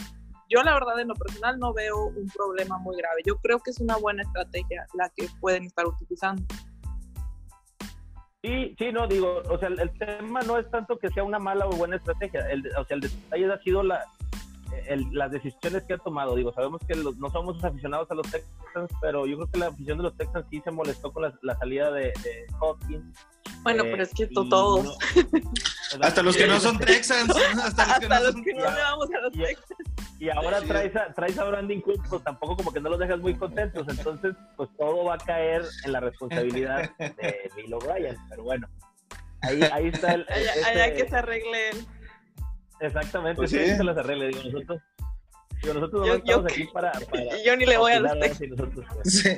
yo 0.50 0.64
la 0.64 0.74
verdad 0.74 1.00
en 1.00 1.10
lo 1.10 1.16
personal 1.16 1.60
no 1.60 1.74
veo 1.74 2.06
un 2.06 2.28
problema 2.28 2.78
muy 2.80 2.98
grave. 2.98 3.22
Yo 3.26 3.38
creo 3.38 3.60
que 3.60 3.72
es 3.72 3.80
una 3.80 3.98
buena 3.98 4.24
estrategia 4.24 4.86
la 4.96 5.10
que 5.10 5.28
pueden 5.40 5.66
estar 5.66 5.86
utilizando. 5.86 6.44
Sí, 8.42 8.76
sí, 8.78 8.92
no, 8.94 9.06
digo, 9.08 9.42
o 9.50 9.60
sea, 9.60 9.68
el, 9.68 9.92
tema 9.98 10.42
no 10.42 10.58
es 10.58 10.70
tanto 10.72 10.98
que 10.98 11.10
sea 11.10 11.24
una 11.24 11.40
mala 11.40 11.68
o 11.68 11.72
buena 11.72 11.98
estrategia, 11.98 12.50
el, 12.50 12.66
o 12.78 12.86
sea, 12.86 12.96
el 12.96 13.02
detalle 13.02 13.52
ha 13.52 13.60
sido 13.60 13.84
la, 13.84 14.02
las 15.12 15.32
decisiones 15.32 15.84
que 15.84 15.94
ha 15.94 15.98
tomado. 15.98 16.36
Digo, 16.36 16.54
sabemos 16.54 16.82
que 16.88 16.96
no 16.96 17.30
somos 17.30 17.64
aficionados 17.64 18.10
a 18.12 18.16
los 18.16 18.30
Texans, 18.30 18.92
pero 19.02 19.26
yo 19.26 19.36
creo 19.38 19.52
que 19.52 19.60
la 19.60 19.68
afición 19.68 19.98
de 19.98 20.04
los 20.04 20.18
Texans 20.18 20.46
sí 20.50 20.62
se 20.64 20.72
molestó 20.72 21.12
con 21.12 21.24
la, 21.42 21.58
salida 21.58 21.92
de, 21.92 22.14
de 22.24 22.46
Hopkins. 22.60 23.28
Bueno, 23.64 23.84
pero 23.84 24.04
es 24.04 24.14
que 24.14 24.24
eh, 24.24 24.30
todos. 24.34 24.98
hasta 26.02 26.24
los 26.24 26.38
que 26.38 26.48
no 26.48 26.60
son 26.60 26.78
Texans. 26.80 27.30
Hasta 27.64 27.86
los, 27.86 28.00
que, 28.00 28.08
no 28.08 28.20
los 28.20 28.36
que, 28.36 28.54
no 28.54 28.60
le 28.60 28.82
vamos 28.82 29.10
a 29.12 29.22
los 29.22 29.34
Texans. 29.34 29.90
Y 30.20 30.30
ahora 30.30 30.62
traes 30.62 30.96
a, 30.96 31.14
traes 31.14 31.38
a 31.38 31.46
Brandon 31.46 31.82
Cook, 31.82 32.02
pues 32.10 32.24
tampoco 32.24 32.58
como 32.58 32.72
que 32.72 32.80
no 32.80 32.90
los 32.90 33.00
dejas 33.00 33.20
muy 33.20 33.36
contentos. 33.36 33.86
Entonces, 33.88 34.36
pues 34.56 34.70
todo 34.78 35.06
va 35.06 35.16
a 35.16 35.18
caer 35.18 35.64
en 35.86 35.92
la 35.92 36.00
responsabilidad 36.00 36.90
de 36.98 37.52
Bill 37.56 37.74
O'Brien. 37.74 38.18
Pero 38.30 38.44
bueno, 38.44 38.68
ahí, 39.42 39.62
ahí 39.72 39.88
está 39.88 40.14
el. 40.14 40.26
Allá, 40.30 40.86
este 40.88 41.04
que 41.04 41.10
se 41.10 41.16
arregle 41.16 41.72
Exactamente, 42.80 43.36
pues 43.36 43.52
sí. 43.52 43.58
se 43.58 43.84
los 43.84 43.98
arregle. 43.98 44.30
Digo, 44.30 44.44
nosotros, 44.44 44.82
digo, 45.62 45.74
nosotros 45.74 46.08
no 46.08 46.14
estamos 46.16 46.46
aquí 46.46 46.64
para, 46.74 46.92
Yo 47.46 47.56
ni 47.58 47.66
le 47.66 47.78
voy 47.78 47.92
a 47.94 48.00
los. 48.00 48.16
Nosotros, 48.16 48.86
pues, 48.94 49.14
sí. 49.14 49.30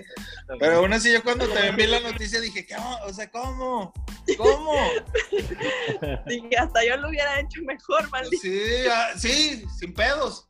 Pero 0.60 0.78
aún 0.78 0.94
así, 0.94 1.12
yo 1.12 1.24
cuando 1.24 1.48
te 1.48 1.68
envié 1.68 1.88
la 1.88 2.00
noticia 2.00 2.40
dije, 2.40 2.66
¿cómo? 2.68 2.98
O 3.06 3.14
sea, 3.14 3.30
¿cómo? 3.32 3.94
¿Cómo? 4.38 4.74
Dije, 6.28 6.58
hasta 6.58 6.86
yo 6.86 6.98
lo 6.98 7.10
hubiera 7.10 7.40
hecho 7.40 7.62
mejor, 7.64 8.10
maldito. 8.12 8.42
Sí, 8.42 8.62
ah, 8.90 9.10
sí, 9.16 9.66
sin 9.80 9.94
pedos. 9.94 10.48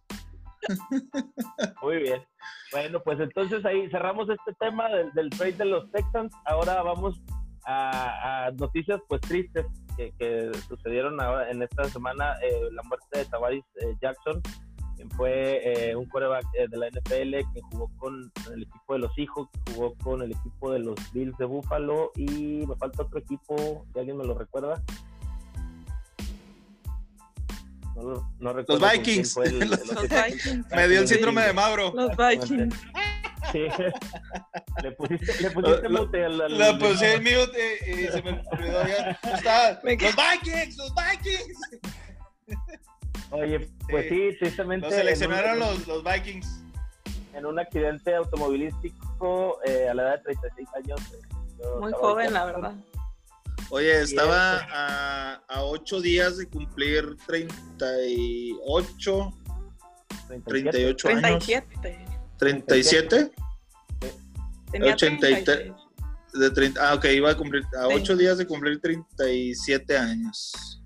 Muy 1.82 1.98
bien. 1.98 2.24
Bueno, 2.72 3.02
pues 3.04 3.20
entonces 3.20 3.66
ahí 3.66 3.90
cerramos 3.90 4.30
este 4.30 4.54
tema 4.60 4.90
del, 4.90 5.12
del 5.14 5.30
trade 5.30 5.54
de 5.54 5.66
los 5.66 5.92
Texans. 5.92 6.34
Ahora 6.46 6.82
vamos 6.84 7.22
a, 7.66 8.46
a 8.46 8.52
noticias 8.52 9.00
pues 9.08 9.22
tristes 9.22 9.66
que, 9.98 10.52
sucedieron 10.68 11.20
ahora 11.22 11.50
en 11.50 11.62
esta 11.62 11.86
semana. 11.86 12.36
Eh, 12.44 12.70
la 12.72 12.84
muerte 12.84 13.20
de 13.20 13.26
Tavares 13.26 13.64
eh, 13.76 13.96
Jackson, 14.02 14.42
quien 14.96 15.10
fue 15.12 15.90
eh, 15.90 15.96
un 15.96 16.06
quarterback 16.06 16.46
de 16.52 16.78
la 16.78 16.88
NFL 16.90 17.54
que 17.54 17.62
jugó 17.72 17.90
con 17.98 18.32
el 18.54 18.64
equipo 18.64 18.94
de 18.94 19.00
los 19.00 19.18
hijos, 19.18 19.48
jugó 19.74 19.94
con 19.96 20.22
el 20.22 20.32
equipo 20.32 20.72
de 20.72 20.80
los 20.80 20.96
Bills 21.14 21.38
de 21.38 21.46
Buffalo 21.46 22.12
y 22.16 22.66
me 22.68 22.76
falta 22.76 23.04
otro 23.04 23.20
equipo, 23.20 23.86
si 23.94 24.00
alguien 24.00 24.18
me 24.18 24.26
lo 24.26 24.34
recuerda. 24.38 24.82
No, 27.96 28.54
los 28.54 28.66
Vikings. 28.94 29.38
Me 30.72 30.88
dio 30.88 31.02
el 31.02 31.08
síndrome 31.08 31.44
de 31.44 31.54
Mauro. 31.54 31.94
Los 31.94 32.16
Vikings. 32.18 32.76
Sí. 33.52 33.68
Le 34.84 34.92
pusiste, 34.92 35.42
le 35.42 35.50
pusiste 35.52 35.90
mute 35.90 36.26
al, 36.26 36.42
al, 36.42 36.58
Le 36.58 36.74
puse 36.76 37.14
el 37.14 37.22
mute 37.22 37.78
y 37.88 38.08
se 38.08 38.22
me 38.22 38.42
olvidó 38.52 38.88
ya. 38.88 39.20
Está, 39.24 39.72
los 39.84 39.84
Vikings, 39.84 40.78
los 40.78 40.94
Vikings. 40.96 41.60
Oye, 43.32 43.70
pues 43.90 44.10
sí, 44.10 44.30
tristemente. 44.40 44.88
Los 44.88 44.96
seleccionaron 44.96 45.60
los, 45.60 45.88
los 45.88 46.04
Vikings. 46.04 46.64
En 47.34 47.46
un 47.46 47.60
accidente 47.60 48.14
automovilístico 48.14 49.60
eh, 49.66 49.88
a 49.90 49.94
la 49.94 50.04
edad 50.04 50.18
de 50.18 50.24
36 50.36 50.68
años. 50.76 51.00
Muy 51.80 51.94
joven, 51.94 52.34
la 52.34 52.44
verdad. 52.46 52.74
Oye, 53.70 54.02
estaba 54.02 54.58
a, 54.70 55.42
a 55.48 55.64
8 55.64 56.02
días 56.02 56.36
de 56.38 56.50
cumplir 56.50 57.16
38, 57.26 59.34
38 60.46 61.08
años. 61.08 61.46
37. 61.46 62.11
¿37? 62.42 63.32
Tenía 64.72 64.94
83. 64.94 65.72
De 66.34 66.50
30, 66.50 66.90
ah, 66.90 66.96
ok, 66.96 67.06
iba 67.06 67.30
a 67.30 67.36
cumplir 67.36 67.64
a 67.78 67.88
8 67.88 68.16
días 68.16 68.38
de 68.38 68.48
cumplir 68.48 68.80
37 68.80 69.98
años. 69.98 70.82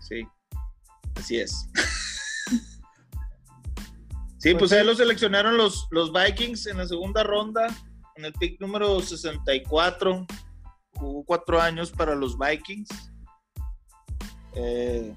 Sí, 0.00 0.26
así 1.16 1.40
es. 1.40 1.68
sí, 4.38 4.54
pues 4.54 4.72
ahí 4.72 4.86
lo 4.86 4.94
seleccionaron 4.94 5.56
los, 5.56 5.88
los 5.90 6.12
Vikings 6.12 6.66
en 6.66 6.78
la 6.78 6.86
segunda 6.86 7.24
ronda 7.24 7.66
en 8.16 8.24
el 8.24 8.32
pick 8.34 8.60
número 8.60 9.00
64. 9.00 10.26
Jugó 10.94 11.24
cuatro 11.24 11.60
años 11.60 11.90
para 11.90 12.14
los 12.14 12.38
Vikings. 12.38 12.88
Eh, 14.54 15.14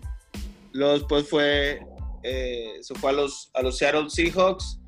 luego 0.72 0.94
después 0.94 1.30
fue, 1.30 1.86
eh, 2.28 2.78
se 2.82 2.96
fue 2.96 3.12
a 3.12 3.14
los, 3.14 3.52
a 3.54 3.62
los 3.62 3.78
Seattle 3.78 4.10
Seahawks 4.10 4.80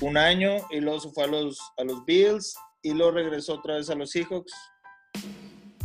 un 0.00 0.16
año 0.16 0.56
y 0.70 0.80
luego 0.80 1.00
se 1.00 1.10
fue 1.10 1.24
a 1.24 1.26
los, 1.26 1.58
a 1.76 1.82
los 1.82 2.04
Bills 2.04 2.54
y 2.82 2.92
luego 2.92 3.12
regresó 3.12 3.54
otra 3.54 3.76
vez 3.76 3.90
a 3.90 3.96
los 3.96 4.10
Seahawks. 4.10 4.52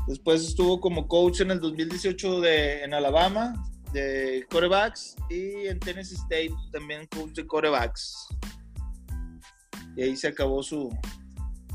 Después 0.07 0.43
estuvo 0.43 0.79
como 0.79 1.07
coach 1.07 1.41
en 1.41 1.51
el 1.51 1.59
2018 1.59 2.41
de, 2.41 2.83
en 2.83 2.93
Alabama 2.93 3.53
de 3.91 4.45
corebacks 4.51 5.15
y 5.29 5.67
en 5.67 5.79
Tennessee 5.79 6.15
State 6.15 6.53
también 6.71 7.07
coach 7.07 7.31
de 7.31 7.47
corebacks. 7.47 8.27
Y 9.95 10.03
ahí 10.03 10.15
se 10.15 10.27
acabó 10.27 10.61
su, 10.61 10.95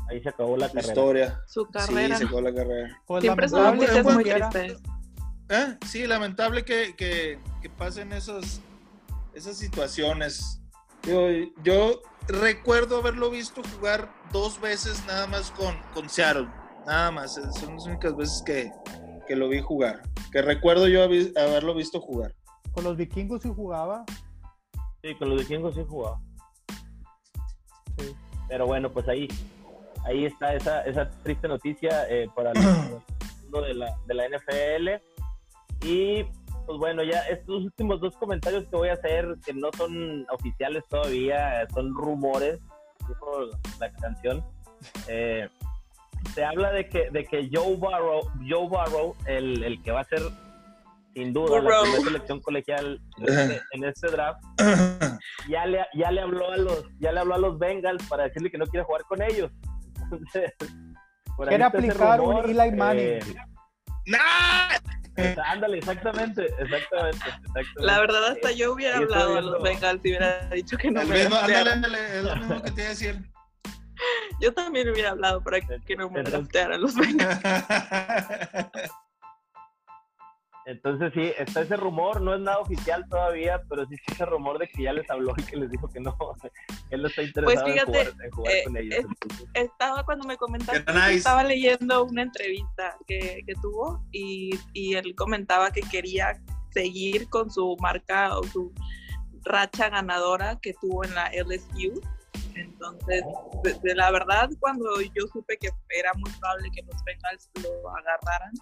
ahí 0.09 0.21
se 0.21 0.29
acabó 0.29 0.55
la 0.55 0.67
carrera. 0.67 0.87
Historia. 0.87 1.41
Su 1.47 1.65
carrera. 1.65 2.15
Sí, 2.15 2.21
se 2.21 2.25
acabó 2.25 2.41
la 2.41 2.53
carrera. 2.53 3.01
Pues 3.05 3.21
Siempre 3.21 3.49
son 3.49 3.77
noticias 3.77 4.05
muy 4.05 4.23
tristes. 4.23 4.77
¿Eh? 5.49 5.77
Sí, 5.85 6.07
lamentable 6.07 6.63
que, 6.63 6.95
que, 6.95 7.37
que, 7.61 7.69
pasen 7.69 8.13
esas, 8.13 8.61
esas 9.33 9.57
situaciones. 9.57 10.61
Yo, 11.03 11.29
yo 11.63 12.01
recuerdo 12.27 12.97
haberlo 12.97 13.29
visto 13.29 13.61
jugar 13.75 14.09
dos 14.31 14.59
veces 14.61 15.03
nada 15.05 15.27
más 15.27 15.51
con, 15.51 15.75
con 15.93 16.09
Seattle. 16.09 16.47
Nada 16.85 17.11
más. 17.11 17.33
Son 17.33 17.75
las 17.75 17.85
únicas 17.85 18.15
veces 18.15 18.43
que, 18.45 18.71
que 19.27 19.35
lo 19.35 19.49
vi 19.49 19.61
jugar. 19.61 20.01
Que 20.31 20.41
recuerdo 20.41 20.87
yo 20.87 21.03
haberlo 21.03 21.75
visto 21.75 21.99
jugar. 21.99 22.33
¿Con 22.71 22.83
los 22.85 22.97
vikingos 22.97 23.43
sí 23.43 23.51
jugaba? 23.53 24.03
Sí, 25.01 25.15
con 25.15 25.29
los 25.29 25.39
vikingos 25.39 25.75
sí 25.75 25.85
jugaba. 25.87 26.19
Sí. 27.97 28.15
Pero 28.47 28.65
bueno, 28.65 28.91
pues 28.91 29.07
ahí 29.07 29.27
ahí 30.05 30.25
está 30.25 30.53
esa, 30.53 30.81
esa 30.81 31.09
triste 31.23 31.47
noticia 31.47 32.07
eh, 32.09 32.29
para 32.35 32.51
el 32.55 33.43
mundo 33.43 33.61
de 33.61 33.73
la, 33.73 33.97
de 34.05 34.13
la 34.13 34.23
NFL. 34.29 35.85
Y 35.85 36.25
pues 36.65 36.77
bueno, 36.77 37.03
ya 37.03 37.19
estos 37.21 37.63
últimos 37.63 38.01
dos 38.01 38.15
comentarios 38.17 38.65
que 38.65 38.75
voy 38.75 38.89
a 38.89 38.93
hacer, 38.93 39.35
que 39.45 39.53
no 39.53 39.69
son 39.77 40.25
oficiales 40.31 40.83
todavía, 40.89 41.67
son 41.73 41.93
rumores, 41.93 42.59
dijo 43.07 43.49
la 43.79 43.91
canción. 43.93 44.43
Eh, 45.07 45.47
se 46.33 46.43
habla 46.43 46.71
de 46.71 46.87
que, 46.87 47.09
de 47.11 47.25
que 47.25 47.49
Joe 47.51 47.75
Barrow, 47.77 48.21
Joe 48.49 48.69
Barrow 48.69 49.15
el, 49.25 49.63
el 49.63 49.81
que 49.81 49.91
va 49.91 50.01
a 50.01 50.05
ser 50.05 50.21
sin 51.13 51.33
duda 51.33 51.61
la 51.61 51.81
primera 51.81 52.01
selección 52.03 52.39
colegial 52.39 52.99
este, 53.19 53.61
en 53.71 53.83
este, 53.83 54.07
draft, 54.07 54.41
ya 55.47 55.65
le, 55.65 55.85
ya 55.93 56.11
le 56.11 56.21
habló 56.21 56.51
a 56.51 56.57
los, 56.57 56.85
ya 56.99 57.11
le 57.11 57.19
habló 57.19 57.35
a 57.35 57.37
los 57.37 57.59
Bengals 57.59 58.07
para 58.07 58.23
decirle 58.23 58.49
que 58.49 58.57
no 58.57 58.65
quiere 58.65 58.83
jugar 58.83 59.03
con 59.03 59.21
ellos. 59.21 59.51
Quiere 61.47 61.63
aplicar 61.63 62.21
un 62.21 62.47
Eli 62.47 62.71
Manning. 62.75 63.05
Eh, 63.05 63.19
pues, 64.05 65.02
ándale, 65.45 65.77
exactamente, 65.77 66.45
exactamente, 66.59 67.25
La 67.75 67.99
verdad, 67.99 68.25
hasta 68.25 68.51
yo 68.51 68.73
hubiera 68.73 68.97
hablado 68.97 69.37
a 69.37 69.41
los 69.41 69.61
Bengals 69.61 70.03
y 70.03 70.09
hubiera 70.09 70.49
dicho 70.49 70.77
que 70.77 70.89
no 70.91 71.01
el 71.01 71.07
me 71.07 71.19
mismo, 71.19 71.35
ándale, 71.35 72.17
es 72.17 72.23
lo 72.23 72.35
mismo 72.35 72.61
que 72.61 72.71
te 72.71 72.81
iba 72.81 72.87
a 72.87 72.89
decir. 72.89 73.21
Yo 74.41 74.53
también 74.53 74.89
hubiera 74.89 75.11
hablado 75.11 75.41
para 75.41 75.61
que 75.61 75.95
no 75.95 76.09
me 76.09 76.23
draftearan 76.23 76.81
los 76.81 76.95
Bengals. 76.95 77.39
Entonces 80.65 81.11
sí, 81.13 81.31
está 81.37 81.61
ese 81.61 81.75
rumor, 81.75 82.21
no 82.21 82.33
es 82.33 82.41
nada 82.41 82.59
oficial 82.59 83.05
todavía, 83.09 83.61
pero 83.69 83.85
sí 83.87 83.95
está 83.95 84.13
ese 84.13 84.25
rumor 84.25 84.59
de 84.59 84.67
que 84.67 84.83
ya 84.83 84.93
les 84.93 85.09
habló 85.09 85.33
y 85.37 85.43
que 85.43 85.57
les 85.57 85.69
dijo 85.69 85.89
que 85.89 85.99
no, 85.99 86.15
él 86.89 87.01
no 87.01 87.07
está 87.07 87.21
interesado 87.21 87.65
pues 87.65 87.73
fíjate, 87.73 88.01
en 88.23 88.31
jugar, 88.31 88.53
eh, 88.53 88.63
con 88.63 88.77
ellos. 88.77 89.05
estaba 89.53 90.03
cuando 90.03 90.25
me 90.25 90.37
comentaste, 90.37 91.13
estaba 91.13 91.43
leyendo 91.43 92.05
una 92.05 92.21
entrevista 92.21 92.97
que, 93.07 93.43
que 93.45 93.53
tuvo 93.61 94.05
y, 94.11 94.51
y, 94.73 94.95
él 94.95 95.13
comentaba 95.15 95.71
que 95.71 95.81
quería 95.81 96.39
seguir 96.71 97.29
con 97.29 97.51
su 97.51 97.75
marca 97.79 98.37
o 98.37 98.43
su 98.43 98.73
racha 99.43 99.89
ganadora 99.89 100.57
que 100.61 100.73
tuvo 100.79 101.03
en 101.03 101.13
la 101.13 101.29
LSU. 101.29 102.01
Entonces, 102.55 103.23
de, 103.63 103.73
de 103.81 103.95
la 103.95 104.11
verdad, 104.11 104.49
cuando 104.59 105.01
yo 105.01 105.27
supe 105.31 105.57
que 105.57 105.69
era 105.89 106.13
muy 106.13 106.31
probable 106.39 106.69
que 106.73 106.83
los 106.83 107.03
Bengals 107.03 107.49
lo 107.63 107.89
agarraran, 107.89 108.53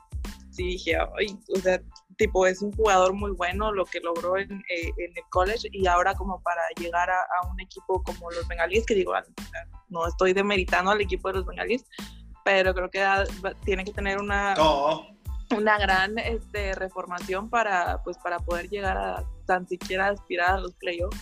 sí 0.52 0.64
dije, 0.64 0.98
ay, 0.98 1.38
o 1.56 1.60
sea, 1.60 1.82
tipo, 2.18 2.46
es 2.46 2.62
un 2.62 2.72
jugador 2.74 3.14
muy 3.14 3.32
bueno 3.32 3.72
lo 3.72 3.86
que 3.86 4.00
logró 4.00 4.38
en, 4.38 4.52
eh, 4.52 4.92
en 4.98 5.12
el 5.16 5.24
college 5.30 5.70
y 5.72 5.88
ahora 5.88 6.14
como 6.14 6.42
para 6.42 6.62
llegar 6.78 7.10
a, 7.10 7.20
a, 7.20 7.52
un 7.52 7.60
equipo 7.60 8.04
como 8.04 8.30
los 8.32 8.48
bengalíes, 8.48 8.86
que 8.86 8.96
digo, 8.96 9.14
no 9.90 10.08
estoy 10.08 10.34
demeritando 10.34 10.92
al 10.92 11.02
equipo 11.02 11.30
de 11.30 11.36
los 11.36 11.46
bengalíes, 11.46 11.86
pero 12.44 12.74
creo 12.74 12.90
que 12.90 13.06
tiene 13.64 13.84
que 13.84 13.94
tener 13.94 14.20
una, 14.20 14.56
oh. 14.60 15.08
una 15.56 15.78
gran 15.78 16.18
este, 16.20 16.76
reformación 16.76 17.50
para, 17.50 18.02
pues, 18.04 18.18
para 18.18 18.40
poder 18.40 18.70
llegar 18.70 18.98
a 18.98 19.24
tan 19.46 19.68
siquiera 19.68 20.10
aspirar 20.10 20.52
a 20.52 20.60
los 20.60 20.74
playoffs. 20.76 21.18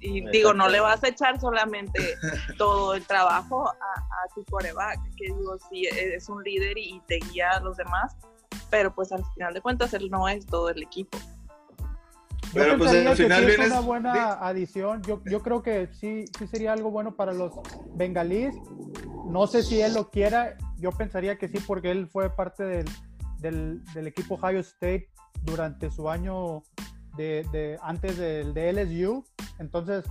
Y 0.00 0.24
digo, 0.30 0.54
no 0.54 0.68
le 0.68 0.78
vas 0.78 1.02
a 1.02 1.08
echar 1.08 1.40
solamente 1.40 2.14
todo 2.56 2.94
el 2.94 3.04
trabajo 3.04 3.68
a, 3.68 3.72
a 3.72 4.34
tu 4.34 4.44
coreback, 4.44 5.00
que 5.16 5.26
digo, 5.26 5.58
sí, 5.68 5.86
es 5.86 6.28
un 6.28 6.42
líder 6.44 6.78
y 6.78 7.00
te 7.08 7.16
guía 7.16 7.50
a 7.50 7.60
los 7.60 7.76
demás, 7.76 8.16
pero 8.70 8.94
pues 8.94 9.12
al 9.12 9.24
final 9.34 9.54
de 9.54 9.60
cuentas 9.60 9.94
él 9.94 10.08
no 10.10 10.28
es 10.28 10.46
todo 10.46 10.70
el 10.70 10.82
equipo. 10.82 11.18
Pero 12.52 12.72
yo 12.72 12.78
pues 12.78 12.90
al 13.06 13.16
final 13.16 13.46
que 13.46 13.52
sí 13.52 13.60
es 13.60 13.66
una 13.66 13.80
buena 13.80 14.32
adición. 14.46 15.02
Yo, 15.02 15.22
yo 15.26 15.42
creo 15.42 15.62
que 15.62 15.88
sí, 15.92 16.24
sí 16.38 16.46
sería 16.46 16.72
algo 16.72 16.90
bueno 16.90 17.14
para 17.14 17.32
los 17.32 17.52
bengalíes. 17.94 18.54
No 19.26 19.46
sé 19.46 19.62
si 19.62 19.80
él 19.80 19.94
lo 19.94 20.10
quiera. 20.10 20.56
Yo 20.78 20.92
pensaría 20.92 21.36
que 21.36 21.48
sí, 21.48 21.58
porque 21.66 21.90
él 21.90 22.08
fue 22.08 22.34
parte 22.34 22.64
del, 22.64 22.86
del, 23.38 23.84
del 23.92 24.06
equipo 24.06 24.34
Ohio 24.36 24.60
State 24.60 25.10
durante 25.42 25.90
su 25.90 26.08
año 26.08 26.62
de, 27.16 27.46
de, 27.52 27.78
antes 27.82 28.16
del 28.16 28.54
de 28.54 28.72
LSU. 28.72 29.24
Entonces, 29.58 30.04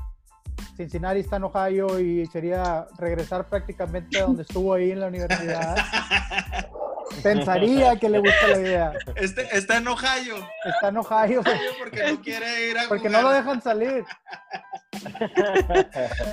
Cincinnati 0.75 1.21
está 1.21 1.37
en 1.37 1.45
Ohio 1.45 1.99
y 1.99 2.27
sería 2.27 2.85
regresar 2.99 3.49
prácticamente 3.49 4.19
a 4.19 4.25
donde 4.25 4.43
estuvo 4.43 4.73
ahí 4.73 4.91
en 4.91 4.99
la 4.99 5.07
universidad. 5.07 5.75
Pensaría 7.23 7.95
que 7.97 8.09
le 8.09 8.19
gusta 8.19 8.47
la 8.47 8.59
idea. 8.59 8.93
Este, 9.15 9.47
está 9.55 9.77
en 9.77 9.87
Ohio. 9.87 10.47
Está 10.65 10.89
en 10.89 10.97
Ohio. 10.97 11.43
Porque 11.79 12.11
no 12.11 12.21
quiere 12.21 12.69
ir 12.69 12.77
a 12.77 12.87
Porque 12.87 13.09
no 13.09 13.21
lo 13.21 13.29
dejan 13.31 13.61
salir. 13.61 14.03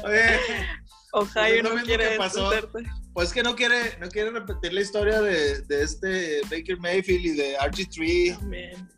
Oye, 0.05 0.41
Ohio 1.13 1.63
no 1.63 1.83
quiere 1.83 2.17
pasó. 2.17 2.51
Pues 3.13 3.33
que 3.33 3.43
no 3.43 3.55
quiere, 3.55 3.97
no 4.01 4.09
quiere 4.09 4.31
repetir 4.31 4.73
la 4.73 4.81
historia 4.81 5.21
de, 5.21 5.63
de 5.63 5.83
este 5.83 6.41
Baker 6.51 6.79
Mayfield 6.79 7.25
y 7.25 7.31
de 7.31 7.59
RG3. 7.59 8.39
También. 8.39 8.89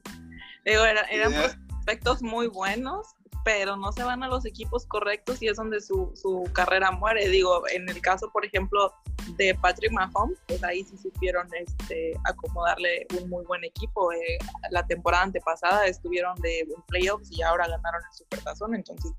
Digo, 0.64 0.84
era, 0.84 1.02
eran 1.02 1.32
prospectos 1.32 2.22
muy 2.22 2.48
buenos, 2.48 3.14
pero 3.46 3.76
no 3.76 3.92
se 3.92 4.02
van 4.02 4.24
a 4.24 4.28
los 4.28 4.44
equipos 4.44 4.86
correctos 4.86 5.40
y 5.40 5.46
es 5.46 5.56
donde 5.56 5.80
su, 5.80 6.10
su, 6.16 6.50
carrera 6.52 6.90
muere. 6.90 7.28
Digo, 7.28 7.62
en 7.72 7.88
el 7.88 8.00
caso, 8.00 8.28
por 8.32 8.44
ejemplo, 8.44 8.92
de 9.36 9.54
Patrick 9.54 9.92
Mahomes, 9.92 10.36
pues 10.48 10.64
ahí 10.64 10.82
sí 10.82 10.98
supieron 10.98 11.46
este, 11.54 12.14
acomodarle 12.24 13.06
un 13.20 13.30
muy 13.30 13.44
buen 13.44 13.62
equipo. 13.62 14.12
Eh, 14.12 14.38
la 14.72 14.84
temporada 14.84 15.22
antepasada 15.22 15.86
estuvieron 15.86 16.34
de 16.40 16.66
playoffs 16.88 17.30
y 17.30 17.42
ahora 17.42 17.68
ganaron 17.68 18.02
el 18.10 18.18
Supertazón, 18.18 18.74
entonces 18.74 19.12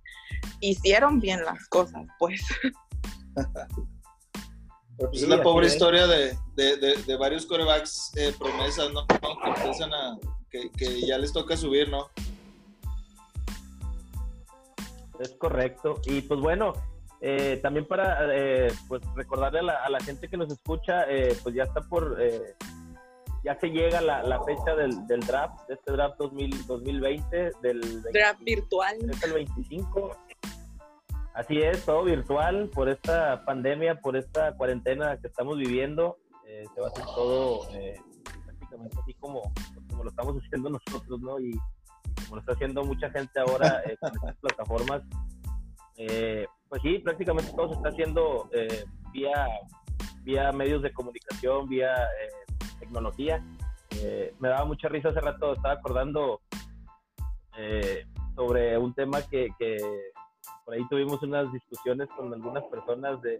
hicieron 0.60 1.22
bien 1.22 1.46
las 1.46 1.66
cosas, 1.70 2.06
pues. 2.20 2.42
Pero 3.34 3.48
pues 4.98 5.10
sí, 5.14 5.24
es 5.24 5.30
la 5.30 5.42
pobre 5.42 5.68
es. 5.68 5.74
historia 5.74 6.06
de, 6.06 6.38
de, 6.56 6.76
de, 6.76 6.96
de 6.98 7.16
varios 7.16 7.46
corebacks 7.46 8.12
eh, 8.18 8.36
promesas, 8.38 8.92
¿no? 8.92 9.08
Que 9.08 9.16
empiezan 9.52 9.94
a, 9.94 10.18
que, 10.50 10.70
que 10.72 11.08
ya 11.08 11.18
les 11.18 11.32
toca 11.32 11.56
subir, 11.56 11.88
¿no? 11.88 12.10
Es 15.20 15.36
correcto. 15.36 15.96
Y 16.06 16.22
pues 16.22 16.40
bueno, 16.40 16.74
eh, 17.20 17.60
también 17.64 17.88
para 17.88 18.20
eh, 18.36 18.72
pues 18.88 19.02
recordarle 19.16 19.60
a 19.60 19.64
la, 19.64 19.74
a 19.74 19.90
la, 19.90 20.00
gente 20.00 20.28
que 20.28 20.38
nos 20.38 20.52
escucha, 20.52 21.10
eh, 21.10 21.36
pues 21.42 21.56
ya 21.56 21.64
está 21.64 21.82
por, 21.82 22.18
ya 23.44 23.60
se 23.60 23.68
llega 23.70 24.02
la, 24.02 24.22
la 24.22 24.44
fecha 24.44 24.76
del, 24.76 25.08
del, 25.08 25.22
draft, 25.22 25.68
de 25.68 25.76
este 25.76 25.94
draft 25.94 26.18
2000, 26.20 26.68
2020, 26.68 27.52
del 27.62 28.04
draft 28.04 28.44
virtual. 28.44 28.96
Es 29.10 29.24
el 29.24 29.34
25. 29.34 30.16
Así 31.34 31.58
es, 31.58 31.86
todo 31.86 32.04
virtual 32.04 32.70
por 32.74 32.90
esta 32.90 33.46
pandemia, 33.46 34.00
por 34.02 34.16
esta 34.16 34.56
cuarentena 34.56 35.18
que 35.18 35.28
estamos 35.28 35.58
viviendo. 35.58 36.18
se 36.46 36.82
va 36.82 36.88
a 36.88 36.90
hacer 36.90 37.06
todo 37.06 37.68
prácticamente 38.46 38.98
así 39.02 39.14
como, 39.16 39.42
como 39.90 40.04
lo 40.04 40.10
estamos 40.10 40.36
haciendo 40.44 40.70
nosotros, 40.88 41.20
¿no? 41.20 41.40
Y, 41.40 41.60
como 42.28 42.36
lo 42.36 42.40
está 42.42 42.54
haciendo 42.54 42.84
mucha 42.84 43.10
gente 43.10 43.40
ahora 43.40 43.82
eh, 43.86 43.98
con 43.98 44.12
estas 44.16 44.36
plataformas, 44.42 45.02
eh, 45.96 46.46
pues 46.70 46.82
sí, 46.82 47.00
prácticamente 47.00 47.52
todo 47.54 47.70
se 47.70 47.76
está 47.76 47.90
haciendo 47.90 48.50
eh, 48.52 48.84
vía, 49.14 49.48
vía 50.24 50.52
medios 50.52 50.82
de 50.82 50.92
comunicación, 50.92 51.70
vía 51.70 51.96
tecnología. 52.80 53.44
me 54.40 54.50
daba 54.50 54.66
mucha 54.66 54.90
risa 54.90 55.10
hace 55.10 55.22
rato, 55.22 55.54
estaba 55.54 55.76
acordando 55.76 56.42
sobre 58.36 58.78
un 58.78 58.94
tema 58.94 59.22
que, 59.24 59.48
que, 59.58 59.78
por 60.64 60.76
ahí 60.76 60.88
tuvimos 60.90 61.24
unas 61.24 61.52
discusiones 61.52 62.08
con 62.16 62.32
algunas 62.32 62.64
personas 62.66 63.20
de, 63.24 63.40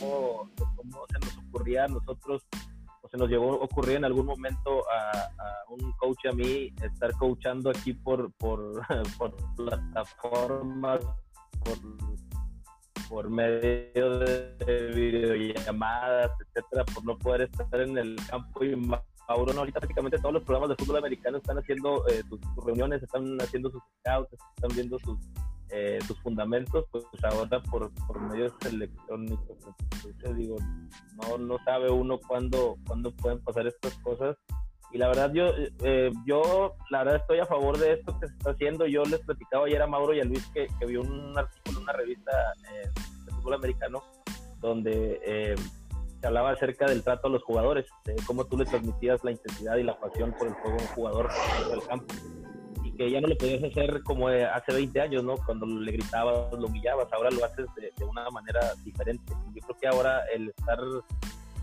cómo, 0.00 0.50
de 0.56 0.64
cómo 0.74 1.04
se 1.12 1.18
nos 1.20 1.38
ocurría 1.46 1.84
a 1.84 1.88
nosotros 1.88 2.42
se 3.14 3.18
nos 3.18 3.30
llegó 3.30 3.52
a 3.52 3.64
ocurrir 3.64 3.98
en 3.98 4.04
algún 4.06 4.26
momento 4.26 4.82
a, 4.90 5.28
un 5.68 5.92
coach 5.92 6.26
a 6.28 6.32
mí 6.32 6.74
estar 6.82 7.12
coachando 7.12 7.70
aquí 7.70 7.92
por, 7.92 8.32
por, 8.32 8.82
por 9.18 9.36
plataformas, 9.54 10.98
por, 11.64 11.78
por 13.08 13.30
medio 13.30 14.18
de 14.18 14.90
videollamadas, 14.96 16.32
etcétera, 16.40 16.84
por 16.92 17.04
no 17.04 17.16
poder 17.16 17.42
estar 17.42 17.80
en 17.80 17.96
el 17.98 18.16
campo. 18.28 18.64
Y 18.64 18.74
Mauro, 18.74 19.52
no, 19.52 19.60
ahorita 19.60 19.78
prácticamente 19.78 20.18
todos 20.18 20.34
los 20.34 20.42
programas 20.42 20.70
de 20.70 20.84
fútbol 20.84 20.96
americano 20.96 21.36
están 21.36 21.58
haciendo 21.58 22.08
eh, 22.08 22.20
sus, 22.28 22.40
sus, 22.40 22.64
reuniones, 22.64 23.00
están 23.00 23.40
haciendo 23.40 23.70
sus 23.70 23.82
scouts, 24.00 24.32
están 24.56 24.74
viendo 24.74 24.98
sus, 24.98 25.20
eh, 25.74 25.98
fundamentos, 26.22 26.86
pues 26.92 27.04
ahora 27.24 27.60
por, 27.62 27.92
por 28.06 28.20
medios 28.20 28.52
electrónicos. 28.66 29.56
Entonces 30.06 30.36
digo, 30.36 30.56
no, 31.16 31.38
no 31.38 31.58
sabe 31.64 31.90
uno 31.90 32.18
cuándo, 32.18 32.76
cuándo 32.86 33.10
pueden 33.16 33.40
pasar 33.40 33.66
estas 33.66 33.94
cosas. 33.98 34.36
Y 34.92 34.98
la 34.98 35.08
verdad, 35.08 35.32
yo, 35.32 35.46
eh, 35.82 36.12
yo 36.24 36.76
la 36.90 36.98
verdad 37.02 37.16
estoy 37.16 37.40
a 37.40 37.46
favor 37.46 37.76
de 37.78 37.94
esto 37.94 38.16
que 38.20 38.28
se 38.28 38.32
está 38.34 38.50
haciendo. 38.50 38.86
Yo 38.86 39.02
les 39.02 39.20
platicaba 39.20 39.66
ayer 39.66 39.82
a 39.82 39.88
Mauro 39.88 40.14
y 40.14 40.20
a 40.20 40.24
Luis 40.24 40.46
que, 40.54 40.68
que 40.78 40.86
vi 40.86 40.96
un 40.96 41.36
artículo 41.36 41.78
en 41.78 41.82
una 41.82 41.92
revista 41.92 42.30
eh, 42.72 42.90
de 43.26 43.32
fútbol 43.32 43.54
americano 43.54 44.02
donde 44.60 45.20
eh, 45.24 45.54
se 46.20 46.26
hablaba 46.26 46.52
acerca 46.52 46.86
del 46.86 47.02
trato 47.02 47.26
a 47.26 47.30
los 47.30 47.42
jugadores, 47.42 47.86
de 48.04 48.14
cómo 48.26 48.44
tú 48.44 48.56
le 48.56 48.64
transmitías 48.64 49.22
la 49.24 49.32
intensidad 49.32 49.76
y 49.76 49.82
la 49.82 49.98
pasión 49.98 50.32
por 50.38 50.46
el 50.46 50.54
juego 50.54 50.78
a 50.78 50.82
un 50.82 50.88
jugador 50.88 51.28
del 51.70 51.82
campo 51.82 52.14
que 52.96 53.10
ya 53.10 53.20
no 53.20 53.28
lo 53.28 53.36
podías 53.36 53.62
hacer 53.62 54.02
como 54.02 54.28
hace 54.28 54.72
20 54.72 55.00
años, 55.00 55.24
¿no? 55.24 55.36
Cuando 55.36 55.66
le 55.66 55.92
gritabas, 55.92 56.52
lo 56.52 56.66
humillabas, 56.66 57.12
ahora 57.12 57.30
lo 57.30 57.44
haces 57.44 57.66
de, 57.76 58.04
una 58.04 58.28
manera 58.30 58.74
diferente. 58.84 59.32
Yo 59.54 59.62
creo 59.62 59.78
que 59.80 59.86
ahora 59.88 60.24
el 60.32 60.48
estar 60.48 60.78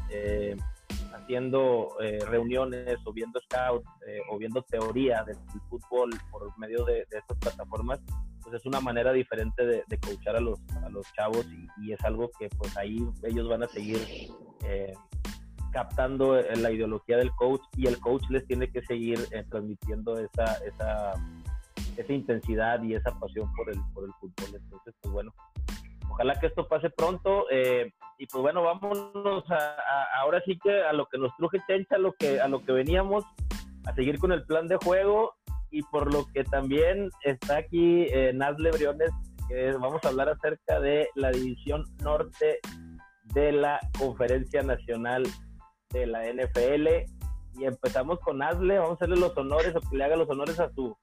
eh, 0.09 0.55
haciendo 1.13 1.95
eh, 2.01 2.19
reuniones 2.25 2.97
o 3.05 3.13
viendo 3.13 3.39
scouts 3.41 3.87
eh, 4.07 4.19
o 4.29 4.37
viendo 4.37 4.61
teoría 4.63 5.23
del, 5.23 5.37
del 5.47 5.61
fútbol 5.69 6.11
por 6.31 6.57
medio 6.57 6.83
de, 6.85 7.05
de, 7.09 7.17
estas 7.17 7.37
plataformas, 7.37 7.99
pues 8.41 8.55
es 8.55 8.65
una 8.65 8.79
manera 8.79 9.11
diferente 9.13 9.65
de, 9.65 9.83
de 9.87 9.99
coachar 9.99 10.35
a 10.35 10.39
los, 10.39 10.59
a 10.83 10.89
los 10.89 11.05
chavos 11.13 11.45
y, 11.45 11.85
y, 11.85 11.93
es 11.93 12.03
algo 12.03 12.31
que 12.39 12.49
pues 12.57 12.75
ahí 12.77 12.97
ellos 13.23 13.47
van 13.47 13.63
a 13.63 13.67
seguir 13.67 13.99
eh, 14.65 14.93
captando 15.71 16.37
eh, 16.37 16.55
la 16.57 16.71
ideología 16.71 17.17
del 17.17 17.31
coach 17.31 17.61
y 17.75 17.87
el 17.87 17.99
coach 17.99 18.23
les 18.29 18.45
tiene 18.45 18.71
que 18.71 18.81
seguir 18.83 19.19
eh, 19.31 19.43
transmitiendo 19.49 20.17
esa, 20.17 20.57
esa, 20.65 21.13
esa 21.97 22.13
intensidad 22.13 22.81
y 22.83 22.95
esa 22.95 23.11
pasión 23.19 23.51
por 23.53 23.69
el, 23.69 23.79
por 23.93 24.03
el 24.03 24.13
fútbol. 24.19 24.61
Entonces, 24.61 24.93
pues 25.01 25.13
bueno, 25.13 25.33
ojalá 26.09 26.39
que 26.39 26.47
esto 26.47 26.67
pase 26.67 26.89
pronto. 26.89 27.45
Eh, 27.49 27.91
y 28.17 28.27
pues 28.27 28.41
bueno, 28.41 28.61
vámonos 28.63 29.43
a, 29.49 30.19
ahora 30.19 30.41
sí 30.45 30.59
que 30.61 30.83
a 30.83 30.93
lo 30.93 31.07
que 31.07 31.17
nos 31.17 31.35
truje 31.37 31.59
Chencha, 31.67 31.95
a 31.95 31.99
lo 31.99 32.13
que, 32.13 32.39
a 32.39 32.47
lo 32.47 32.63
que 32.63 32.71
veníamos, 32.71 33.23
a 33.85 33.95
seguir 33.95 34.19
con 34.19 34.31
el 34.31 34.43
plan 34.45 34.67
de 34.67 34.77
juego 34.77 35.33
y 35.71 35.81
por 35.83 36.13
lo 36.13 36.27
que 36.33 36.43
también 36.43 37.09
está 37.23 37.57
aquí 37.57 38.05
eh, 38.11 38.31
Nazle 38.33 38.71
Briones, 38.71 39.11
que 39.47 39.71
vamos 39.71 40.03
a 40.03 40.09
hablar 40.09 40.29
acerca 40.29 40.79
de 40.79 41.07
la 41.15 41.31
división 41.31 41.85
norte 42.03 42.59
de 43.33 43.51
la 43.53 43.79
Conferencia 43.97 44.61
Nacional 44.61 45.23
de 45.91 46.05
la 46.07 46.23
NFL. 46.25 46.87
y 47.57 47.65
empezamos 47.65 48.19
con 48.19 48.41
Asle, 48.41 48.77
vamos 48.77 48.91
a 48.91 48.95
hacerle 48.95 49.17
los 49.17 49.35
honores 49.37 49.75
o 49.75 49.81
que 49.81 49.97
le 49.97 50.05
haga 50.05 50.15
los 50.15 50.29
honores 50.29 50.59
a 50.59 50.71
su 50.73 50.95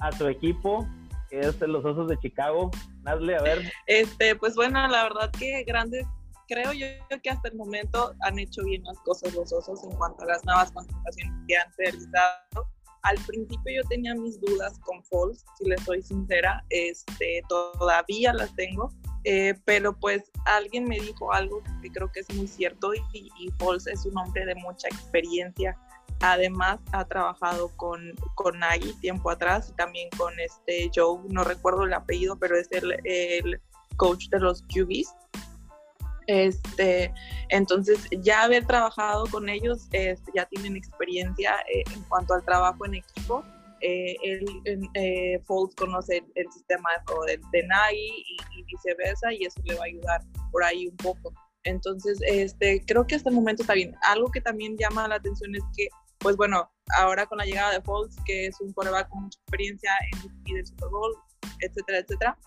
a 0.00 0.12
su 0.12 0.28
equipo, 0.28 0.86
que 1.30 1.40
es 1.40 1.60
los 1.60 1.84
Osos 1.84 2.08
de 2.08 2.18
Chicago. 2.18 2.70
Asle, 3.04 3.36
a 3.36 3.42
ver. 3.42 3.72
Este, 3.86 4.36
pues 4.36 4.54
bueno, 4.54 4.86
la 4.88 5.04
verdad 5.04 5.30
que 5.38 5.64
grandes, 5.64 6.06
creo 6.48 6.72
yo 6.72 6.86
que 7.22 7.30
hasta 7.30 7.48
el 7.48 7.56
momento 7.56 8.14
han 8.20 8.38
hecho 8.38 8.62
bien 8.64 8.82
las 8.84 8.98
cosas 9.00 9.34
los 9.34 9.52
Osos 9.52 9.82
en 9.84 9.96
cuanto 9.96 10.22
a 10.24 10.26
las 10.26 10.44
nuevas 10.44 10.70
contrataciones 10.72 11.34
que 11.48 11.56
han 11.56 11.72
realizado. 11.78 12.68
Al 13.06 13.16
principio 13.26 13.82
yo 13.82 13.88
tenía 13.88 14.14
mis 14.14 14.40
dudas 14.40 14.78
con 14.80 15.02
Falls, 15.04 15.44
si 15.58 15.68
les 15.68 15.80
soy 15.82 16.02
sincera, 16.02 16.64
este, 16.70 17.42
todavía 17.48 18.32
las 18.32 18.54
tengo, 18.54 18.92
eh, 19.24 19.54
pero 19.64 19.98
pues 19.98 20.30
alguien 20.44 20.84
me 20.84 21.00
dijo 21.00 21.32
algo 21.32 21.62
que 21.82 21.90
creo 21.90 22.10
que 22.12 22.20
es 22.20 22.34
muy 22.34 22.46
cierto 22.46 22.94
y, 22.94 23.00
y 23.12 23.52
es 23.86 24.06
un 24.06 24.18
hombre 24.18 24.44
de 24.44 24.54
mucha 24.56 24.88
experiencia 24.88 25.76
Además, 26.20 26.80
ha 26.92 27.04
trabajado 27.04 27.68
con, 27.76 28.14
con 28.34 28.58
Nagy 28.58 28.94
tiempo 29.00 29.30
atrás 29.30 29.68
y 29.70 29.76
también 29.76 30.08
con 30.16 30.32
este 30.40 30.90
Joe, 30.94 31.20
no 31.28 31.44
recuerdo 31.44 31.84
el 31.84 31.92
apellido, 31.92 32.38
pero 32.38 32.56
es 32.56 32.68
el, 32.72 32.96
el 33.04 33.60
coach 33.96 34.28
de 34.30 34.40
los 34.40 34.62
QBs. 34.62 35.14
Este, 36.26 37.12
entonces, 37.48 38.08
ya 38.20 38.42
haber 38.44 38.66
trabajado 38.66 39.26
con 39.26 39.48
ellos, 39.48 39.88
este, 39.92 40.32
ya 40.34 40.46
tienen 40.46 40.76
experiencia 40.76 41.56
eh, 41.72 41.82
en 41.94 42.02
cuanto 42.04 42.34
al 42.34 42.44
trabajo 42.44 42.84
en 42.86 42.94
equipo. 42.94 43.44
Eh, 43.80 44.16
él, 44.22 44.44
eh, 44.94 45.40
conoce 45.76 46.24
el, 46.34 46.50
sistema 46.50 46.88
de, 47.26 47.38
de, 47.52 47.66
Nagy 47.66 48.24
y, 48.56 48.62
viceversa, 48.64 49.32
y 49.32 49.44
eso 49.44 49.60
le 49.64 49.74
va 49.74 49.82
a 49.82 49.86
ayudar 49.86 50.20
por 50.50 50.64
ahí 50.64 50.88
un 50.88 50.96
poco. 50.96 51.32
Entonces, 51.64 52.18
este, 52.26 52.82
creo 52.86 53.06
que 53.06 53.16
hasta 53.16 53.28
el 53.28 53.36
momento 53.36 53.62
está 53.62 53.74
bien. 53.74 53.94
Algo 54.02 54.30
que 54.30 54.40
también 54.40 54.76
llama 54.78 55.08
la 55.08 55.16
atención 55.16 55.54
es 55.54 55.62
que 55.76 55.88
pues 56.18 56.36
bueno, 56.36 56.70
ahora 56.98 57.26
con 57.26 57.38
la 57.38 57.44
llegada 57.44 57.72
de 57.72 57.82
Foles, 57.82 58.16
que 58.24 58.46
es 58.46 58.60
un 58.60 58.72
quarterback 58.72 59.08
con 59.08 59.24
mucha 59.24 59.38
experiencia 59.38 59.90
en 60.12 60.56
el 60.56 60.66
Super 60.66 60.88
Bowl, 60.88 61.14
etcétera, 61.60 61.98
etcétera, 61.98 62.38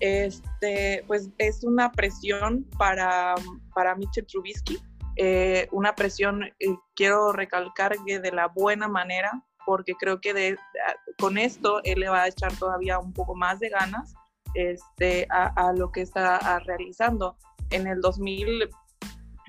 este, 0.00 1.04
pues 1.06 1.28
es 1.38 1.64
una 1.64 1.92
presión 1.92 2.64
para, 2.78 3.34
para 3.74 3.94
Mitchell 3.94 4.26
Trubisky, 4.26 4.78
eh, 5.16 5.68
una 5.72 5.94
presión, 5.94 6.44
eh, 6.44 6.76
quiero 6.94 7.32
recalcar 7.32 7.96
que 8.06 8.20
de 8.20 8.32
la 8.32 8.48
buena 8.48 8.88
manera, 8.88 9.42
porque 9.66 9.94
creo 9.94 10.20
que 10.20 10.32
de, 10.32 10.56
con 11.18 11.38
esto 11.38 11.80
él 11.84 12.00
le 12.00 12.08
va 12.08 12.22
a 12.22 12.28
echar 12.28 12.56
todavía 12.56 12.98
un 12.98 13.12
poco 13.12 13.34
más 13.34 13.58
de 13.60 13.68
ganas 13.68 14.14
este, 14.54 15.26
a 15.30 15.72
lo 15.74 15.92
que 15.92 16.00
está 16.00 16.58
realizando. 16.60 17.36
En 17.70 17.86
el 17.86 18.00
2000, 18.00 18.70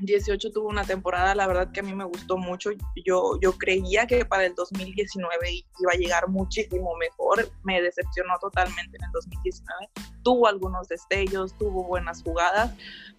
18 0.01 0.51
tuvo 0.51 0.69
una 0.69 0.83
temporada, 0.83 1.35
la 1.35 1.47
verdad 1.47 1.71
que 1.71 1.81
a 1.81 1.83
mí 1.83 1.93
me 1.93 2.05
gustó 2.05 2.37
mucho. 2.37 2.71
Yo, 3.05 3.39
yo 3.41 3.57
creía 3.57 4.07
que 4.07 4.25
para 4.25 4.45
el 4.45 4.55
2019 4.55 5.51
iba 5.51 5.91
a 5.91 5.97
llegar 5.97 6.27
muchísimo 6.27 6.95
mejor. 6.95 7.49
Me 7.63 7.81
decepcionó 7.81 8.33
totalmente 8.39 8.97
en 8.97 9.03
el 9.03 9.11
2019. 9.11 9.89
Tuvo 10.23 10.47
algunos 10.47 10.87
destellos, 10.87 11.57
tuvo 11.57 11.83
buenas 11.83 12.23
jugadas, 12.23 12.73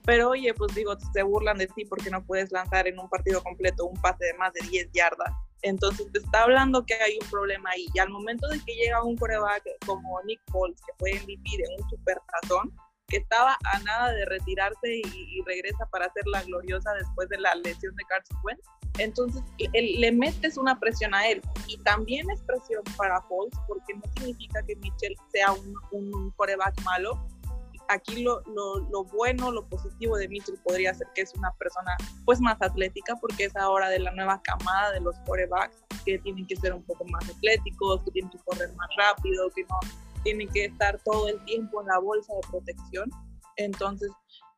pero 0.05 0.31
oye, 0.31 0.53
pues 0.55 0.75
digo, 0.75 0.97
se 1.13 1.23
burlan 1.23 1.59
de 1.59 1.67
ti 1.67 1.85
porque 1.85 2.11
no 2.11 2.25
puedes 2.25 2.53
lanzar 2.53 2.87
en 2.87 2.99
un 2.99 3.09
partido 3.09 3.43
completo 3.43 3.87
un 3.87 4.01
pase 4.01 4.27
de 4.27 4.35
más 4.35 4.53
de 4.53 4.67
10 4.69 4.91
yardas. 4.93 5.33
Entonces 5.63 6.11
te 6.13 6.19
está 6.21 6.45
hablando 6.45 6.85
que 6.85 6.95
hay 6.95 7.19
un 7.21 7.29
problema 7.29 7.71
ahí. 7.71 7.87
Y 7.95 7.99
al 7.99 8.09
momento 8.09 8.49
de 8.49 8.59
que 8.65 8.75
llega 8.75 9.03
un 9.03 9.17
coreback 9.17 9.63
como 9.87 10.21
Nick 10.23 10.41
Foles, 10.51 10.81
que 10.81 10.93
fue 10.99 11.13
MVP 11.21 11.59
de 11.59 11.65
un 11.79 11.91
super 11.91 12.19
razón, 12.43 12.73
que 13.11 13.19
estaba 13.19 13.59
a 13.65 13.79
nada 13.81 14.13
de 14.13 14.25
retirarse 14.25 14.97
y, 14.97 15.43
regresa 15.47 15.85
para 15.87 16.07
hacer 16.07 16.23
la 16.27 16.43
gloriosa 16.45 16.93
después 16.95 17.29
de 17.29 17.39
la 17.39 17.55
lesión 17.57 17.95
de 17.97 18.05
Carson 18.05 18.39
Wentz. 18.45 18.63
Entonces 18.99 19.43
le 19.73 20.13
metes 20.13 20.57
una 20.57 20.79
presión 20.79 21.15
a 21.15 21.27
él 21.29 21.41
y 21.67 21.79
también 21.79 22.31
es 22.31 22.41
presión 22.43 22.83
para 22.97 23.21
Foles 23.23 23.55
porque 23.67 23.95
no 23.95 24.03
significa 24.17 24.63
que 24.63 24.77
Mitchell 24.77 25.17
sea 25.33 25.53
un, 25.53 25.75
un 25.91 26.31
coreback 26.33 26.81
malo. 26.83 27.27
Aquí 27.89 28.23
lo, 28.23 28.43
bueno, 29.13 29.51
lo 29.51 29.67
positivo 29.67 30.17
de 30.17 30.29
Mitchell 30.29 30.59
podría 30.63 30.95
ser 30.95 31.09
que 31.15 31.23
es 31.23 31.35
una 31.35 31.51
persona 31.53 31.97
pues 32.25 32.41
más 32.41 32.61
atlética 32.63 33.17
porque 33.21 33.45
es 33.45 33.57
ahora 33.57 33.89
de 33.89 33.99
la 33.99 34.13
nueva 34.13 34.41
camada 34.43 34.93
de 34.93 35.01
los 35.01 35.17
corebacks 35.27 35.83
que 36.05 36.19
tienen 36.19 36.47
que 36.47 36.57
ser 36.57 36.73
un 36.73 36.85
poco 36.85 37.05
más 37.07 37.29
atléticos, 37.29 38.05
que 38.05 38.11
tienen 38.13 38.31
que 38.31 38.39
correr 38.39 38.73
más 38.75 38.89
rápido, 38.97 39.51
que 39.51 39.63
no 39.65 39.79
tiene 40.23 40.47
que 40.47 40.67
estar 40.67 41.01
todo 41.05 41.29
el 41.29 41.43
tiempo 41.45 41.81
en 41.81 41.89
la 41.89 41.99
bolsa 41.99 42.33
de 42.35 42.49
protección. 42.51 43.11
Entonces, 43.57 44.11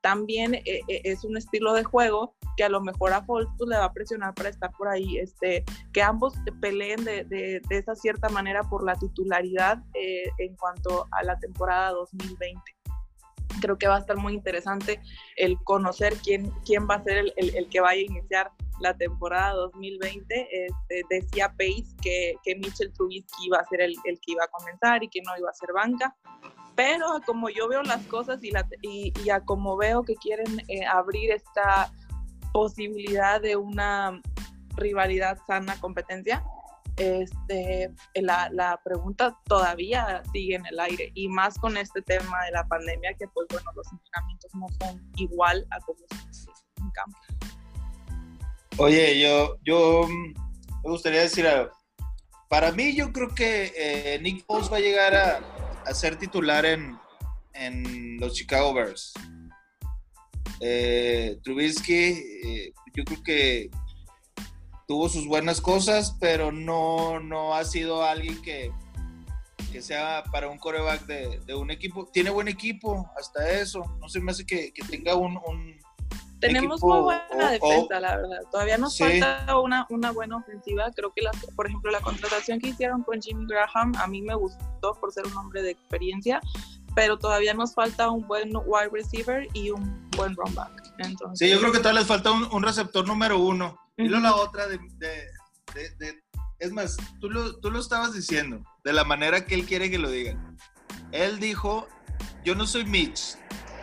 también 0.02 0.54
eh, 0.54 0.62
eh, 0.66 0.82
es 1.04 1.24
un 1.24 1.36
estilo 1.36 1.72
de 1.72 1.84
juego 1.84 2.34
que 2.56 2.64
a 2.64 2.68
lo 2.68 2.80
mejor 2.80 3.12
a 3.12 3.24
Foles 3.24 3.48
le 3.66 3.78
va 3.78 3.86
a 3.86 3.92
presionar 3.92 4.34
para 4.34 4.50
estar 4.50 4.70
por 4.72 4.88
ahí, 4.88 5.18
este, 5.18 5.64
que 5.92 6.02
ambos 6.02 6.34
peleen 6.60 7.02
de, 7.04 7.24
de, 7.24 7.62
esa 7.70 7.94
cierta 7.94 8.28
manera 8.28 8.62
por 8.64 8.84
la 8.84 8.94
titularidad 8.96 9.78
eh, 9.94 10.24
en 10.38 10.54
cuanto 10.56 11.06
a 11.12 11.22
la 11.22 11.38
temporada 11.38 11.92
2020. 11.92 12.60
Creo 13.60 13.78
que 13.78 13.88
va 13.88 13.96
a 13.96 14.00
estar 14.00 14.16
muy 14.16 14.34
interesante 14.34 15.00
el 15.36 15.58
conocer 15.64 16.14
quién, 16.22 16.50
quién 16.64 16.86
va 16.88 16.96
a 16.96 17.04
ser 17.04 17.18
el, 17.18 17.32
el, 17.36 17.54
el 17.56 17.68
que 17.68 17.80
vaya 17.80 18.00
a 18.00 18.04
iniciar 18.04 18.52
la 18.82 18.96
temporada 18.96 19.52
2020, 19.54 20.48
este, 20.66 21.02
decía 21.08 21.48
Pace 21.50 21.94
que, 22.02 22.34
que 22.42 22.56
Mitchell 22.56 22.92
Trubisky 22.92 23.46
iba 23.46 23.58
a 23.58 23.64
ser 23.64 23.80
el, 23.80 23.94
el, 24.04 24.18
que 24.20 24.32
iba 24.32 24.44
a 24.44 24.48
comenzar 24.48 25.02
y 25.02 25.08
que 25.08 25.22
no 25.22 25.36
iba 25.38 25.48
a 25.48 25.54
ser 25.54 25.72
banca. 25.72 26.14
Pero 26.74 27.20
como 27.24 27.48
yo 27.48 27.68
veo 27.68 27.82
las 27.82 28.04
cosas 28.06 28.42
y, 28.42 28.50
la, 28.50 28.66
y, 28.82 29.12
y 29.24 29.30
a 29.30 29.40
como 29.40 29.76
veo 29.76 30.02
que 30.02 30.16
quieren 30.16 30.62
eh, 30.68 30.84
abrir 30.84 31.30
esta 31.30 31.92
posibilidad 32.52 33.40
de 33.40 33.56
una 33.56 34.20
rivalidad 34.76 35.38
sana 35.46 35.78
competencia, 35.80 36.42
este, 37.02 37.90
la, 38.14 38.80
pregunta 38.84 39.38
todavía 39.44 40.22
sigue 40.32 40.56
en 40.56 40.66
el 40.66 40.78
aire 40.80 41.10
y 41.14 41.28
más 41.28 41.58
con 41.58 41.76
este 41.76 42.02
tema 42.02 42.44
de 42.44 42.52
la 42.52 42.66
pandemia 42.66 43.14
que 43.18 43.26
pues 43.28 43.46
bueno 43.50 43.70
los 43.74 43.86
entrenamientos 43.92 44.50
no 44.54 44.66
son 44.80 45.12
igual 45.16 45.66
a 45.70 45.80
como 45.80 45.98
se 46.30 46.50
en 46.80 46.90
campo. 46.90 47.18
Oye, 48.78 49.20
yo, 49.20 49.58
yo 49.64 50.08
me 50.08 50.90
gustaría 50.90 51.22
decir 51.22 51.46
algo. 51.46 51.72
Para 52.48 52.72
mí, 52.72 52.94
yo 52.94 53.12
creo 53.12 53.34
que 53.34 53.72
eh, 53.76 54.18
Nick 54.20 54.44
Foles 54.44 54.70
va 54.70 54.76
a 54.76 54.80
llegar 54.80 55.14
a, 55.14 55.94
ser 55.94 56.16
titular 56.16 56.64
en, 56.64 56.98
los 58.18 58.34
Chicago 58.34 58.74
Bears. 58.74 59.12
Eh, 60.60 61.38
Trubisky, 61.42 61.94
eh, 62.44 62.72
yo 62.94 63.04
creo 63.04 63.22
que 63.22 63.70
tuvo 64.92 65.08
sus 65.08 65.26
buenas 65.26 65.62
cosas, 65.62 66.14
pero 66.20 66.52
no, 66.52 67.18
no 67.18 67.54
ha 67.54 67.64
sido 67.64 68.04
alguien 68.04 68.42
que, 68.42 68.70
que 69.72 69.80
sea 69.80 70.22
para 70.30 70.50
un 70.50 70.58
coreback 70.58 71.06
de, 71.06 71.54
un 71.54 71.70
equipo. 71.70 72.10
Tiene 72.12 72.28
buen 72.28 72.46
equipo, 72.46 73.10
hasta 73.18 73.52
eso. 73.52 73.82
No 74.00 74.10
se 74.10 74.20
me 74.20 74.32
hace 74.32 74.44
que, 74.44 74.70
tenga 74.90 75.14
un 75.16 75.40
tenemos 76.40 76.82
muy 76.82 77.00
buena 77.00 77.50
defensa, 77.50 78.00
la 78.00 78.16
verdad. 78.18 78.42
Todavía 78.50 78.76
nos 78.76 78.98
falta 78.98 79.58
una, 79.58 79.86
una 79.88 80.10
buena 80.10 80.36
ofensiva. 80.36 80.90
Creo 80.94 81.10
que, 81.14 81.22
la, 81.22 81.30
por 81.56 81.68
ejemplo, 81.68 81.90
la 81.90 82.00
contratación 82.02 82.60
que 82.60 82.68
hicieron 82.68 83.02
con 83.02 83.22
Jimmy 83.22 83.46
Graham 83.46 83.94
a 83.96 84.06
mí 84.06 84.20
me 84.20 84.34
gustó 84.34 84.92
por 85.00 85.10
ser 85.10 85.26
un 85.26 85.34
hombre 85.38 85.62
de 85.62 85.70
experiencia, 85.70 86.38
pero 86.94 87.18
todavía 87.18 87.54
nos 87.54 87.72
falta 87.74 88.10
un 88.10 88.26
buen 88.28 88.52
wide 88.66 88.90
receiver 88.92 89.48
y 89.54 89.70
un 89.70 90.10
buen 90.18 90.36
run 90.36 90.54
back. 90.54 90.70
sí, 91.32 91.48
yo 91.48 91.60
creo 91.60 91.72
que 91.72 91.78
todavía 91.78 92.00
les 92.00 92.08
falta 92.08 92.30
un, 92.30 92.62
receptor 92.62 93.08
número 93.08 93.38
uno. 93.38 93.78
Y 93.96 94.08
luego 94.08 94.22
la 94.22 94.34
otra 94.36 94.66
de, 94.68 94.80
es 96.58 96.72
más, 96.72 96.96
tú 97.20 97.28
lo, 97.28 97.58
tú 97.60 97.70
lo 97.70 97.80
estabas 97.80 98.14
diciendo, 98.14 98.64
de 98.84 98.92
la 98.92 99.04
manera 99.04 99.44
que 99.44 99.54
él 99.54 99.66
quiere 99.66 99.90
que 99.90 99.98
lo 99.98 100.10
digan. 100.10 100.56
Él 101.10 101.38
dijo, 101.40 101.88
yo 102.44 102.54
no 102.54 102.66
soy 102.66 102.84
Mitch, 102.84 103.36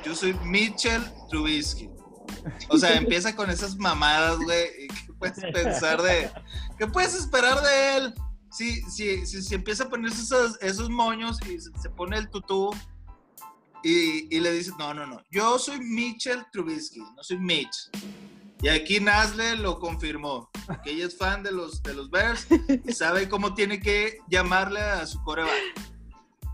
yo 0.03 0.15
soy 0.15 0.33
Mitchell 0.45 1.03
Trubisky. 1.29 1.89
O 2.69 2.77
sea, 2.77 2.95
empieza 2.95 3.35
con 3.35 3.49
esas 3.49 3.77
mamadas, 3.77 4.37
güey. 4.39 4.87
¿Qué 4.87 5.13
puedes 5.17 5.43
pensar 5.53 6.01
de.? 6.01 6.31
¿Qué 6.77 6.87
puedes 6.87 7.13
esperar 7.13 7.61
de 7.61 7.97
él? 7.97 8.13
Si, 8.51 8.81
si, 8.83 9.25
si, 9.25 9.53
empieza 9.55 9.83
a 9.83 9.89
ponerse 9.89 10.21
esos, 10.21 10.57
esos 10.61 10.89
moños 10.89 11.37
y 11.47 11.59
se, 11.59 11.89
pone 11.91 12.17
el 12.17 12.29
tutú 12.29 12.71
y, 13.83 14.35
y, 14.35 14.39
le 14.39 14.51
dice: 14.53 14.71
No, 14.79 14.93
no, 14.93 15.05
no. 15.05 15.21
Yo 15.29 15.59
soy 15.59 15.79
Mitchell 15.79 16.45
Trubisky, 16.51 16.99
no 16.99 17.23
soy 17.23 17.37
Mitch. 17.37 17.89
Y 18.61 18.67
aquí 18.67 18.99
Nasle 18.99 19.55
lo 19.55 19.79
confirmó, 19.79 20.49
que 20.83 20.91
ella 20.91 21.05
es 21.05 21.17
fan 21.17 21.43
de 21.43 21.51
los, 21.51 21.81
de 21.81 21.93
los 21.93 22.09
Bears 22.09 22.45
y 22.85 22.91
sabe 22.91 23.29
cómo 23.29 23.53
tiene 23.53 23.79
que 23.79 24.17
llamarle 24.27 24.81
a 24.81 25.05
su 25.05 25.21
coreback. 25.23 25.89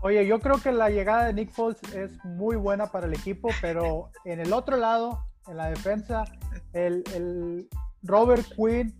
Oye, 0.02 0.24
yo 0.24 0.38
creo 0.38 0.58
que 0.58 0.70
la 0.70 0.88
llegada 0.88 1.24
de 1.24 1.32
Nick 1.32 1.50
Foles 1.50 1.82
es 1.94 2.12
muy 2.24 2.54
buena 2.54 2.86
para 2.92 3.06
el 3.06 3.14
equipo, 3.14 3.48
pero 3.60 4.10
en 4.24 4.38
el 4.38 4.52
otro 4.52 4.76
lado, 4.76 5.26
en 5.48 5.56
la 5.56 5.68
defensa. 5.68 6.24
El, 6.72 7.68
Robert 8.02 8.46
Quinn 8.54 8.96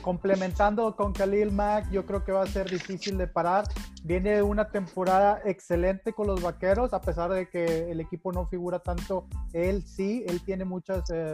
complementando 0.00 0.96
con 0.96 1.12
Khalil 1.12 1.52
Mack, 1.52 1.90
yo 1.90 2.06
creo 2.06 2.24
que 2.24 2.32
va 2.32 2.42
a 2.42 2.46
ser 2.46 2.70
difícil 2.70 3.18
de 3.18 3.26
parar. 3.26 3.66
Viene 4.02 4.40
una 4.40 4.70
temporada 4.70 5.42
excelente 5.44 6.14
con 6.14 6.26
los 6.28 6.40
vaqueros, 6.40 6.94
a 6.94 7.02
pesar 7.02 7.30
de 7.30 7.50
que 7.50 7.90
el 7.90 8.00
equipo 8.00 8.32
no 8.32 8.46
figura 8.46 8.78
tanto. 8.78 9.26
Él 9.52 9.84
sí, 9.86 10.24
él 10.26 10.42
tiene 10.42 10.64
muchas 10.64 11.10
eh, 11.10 11.32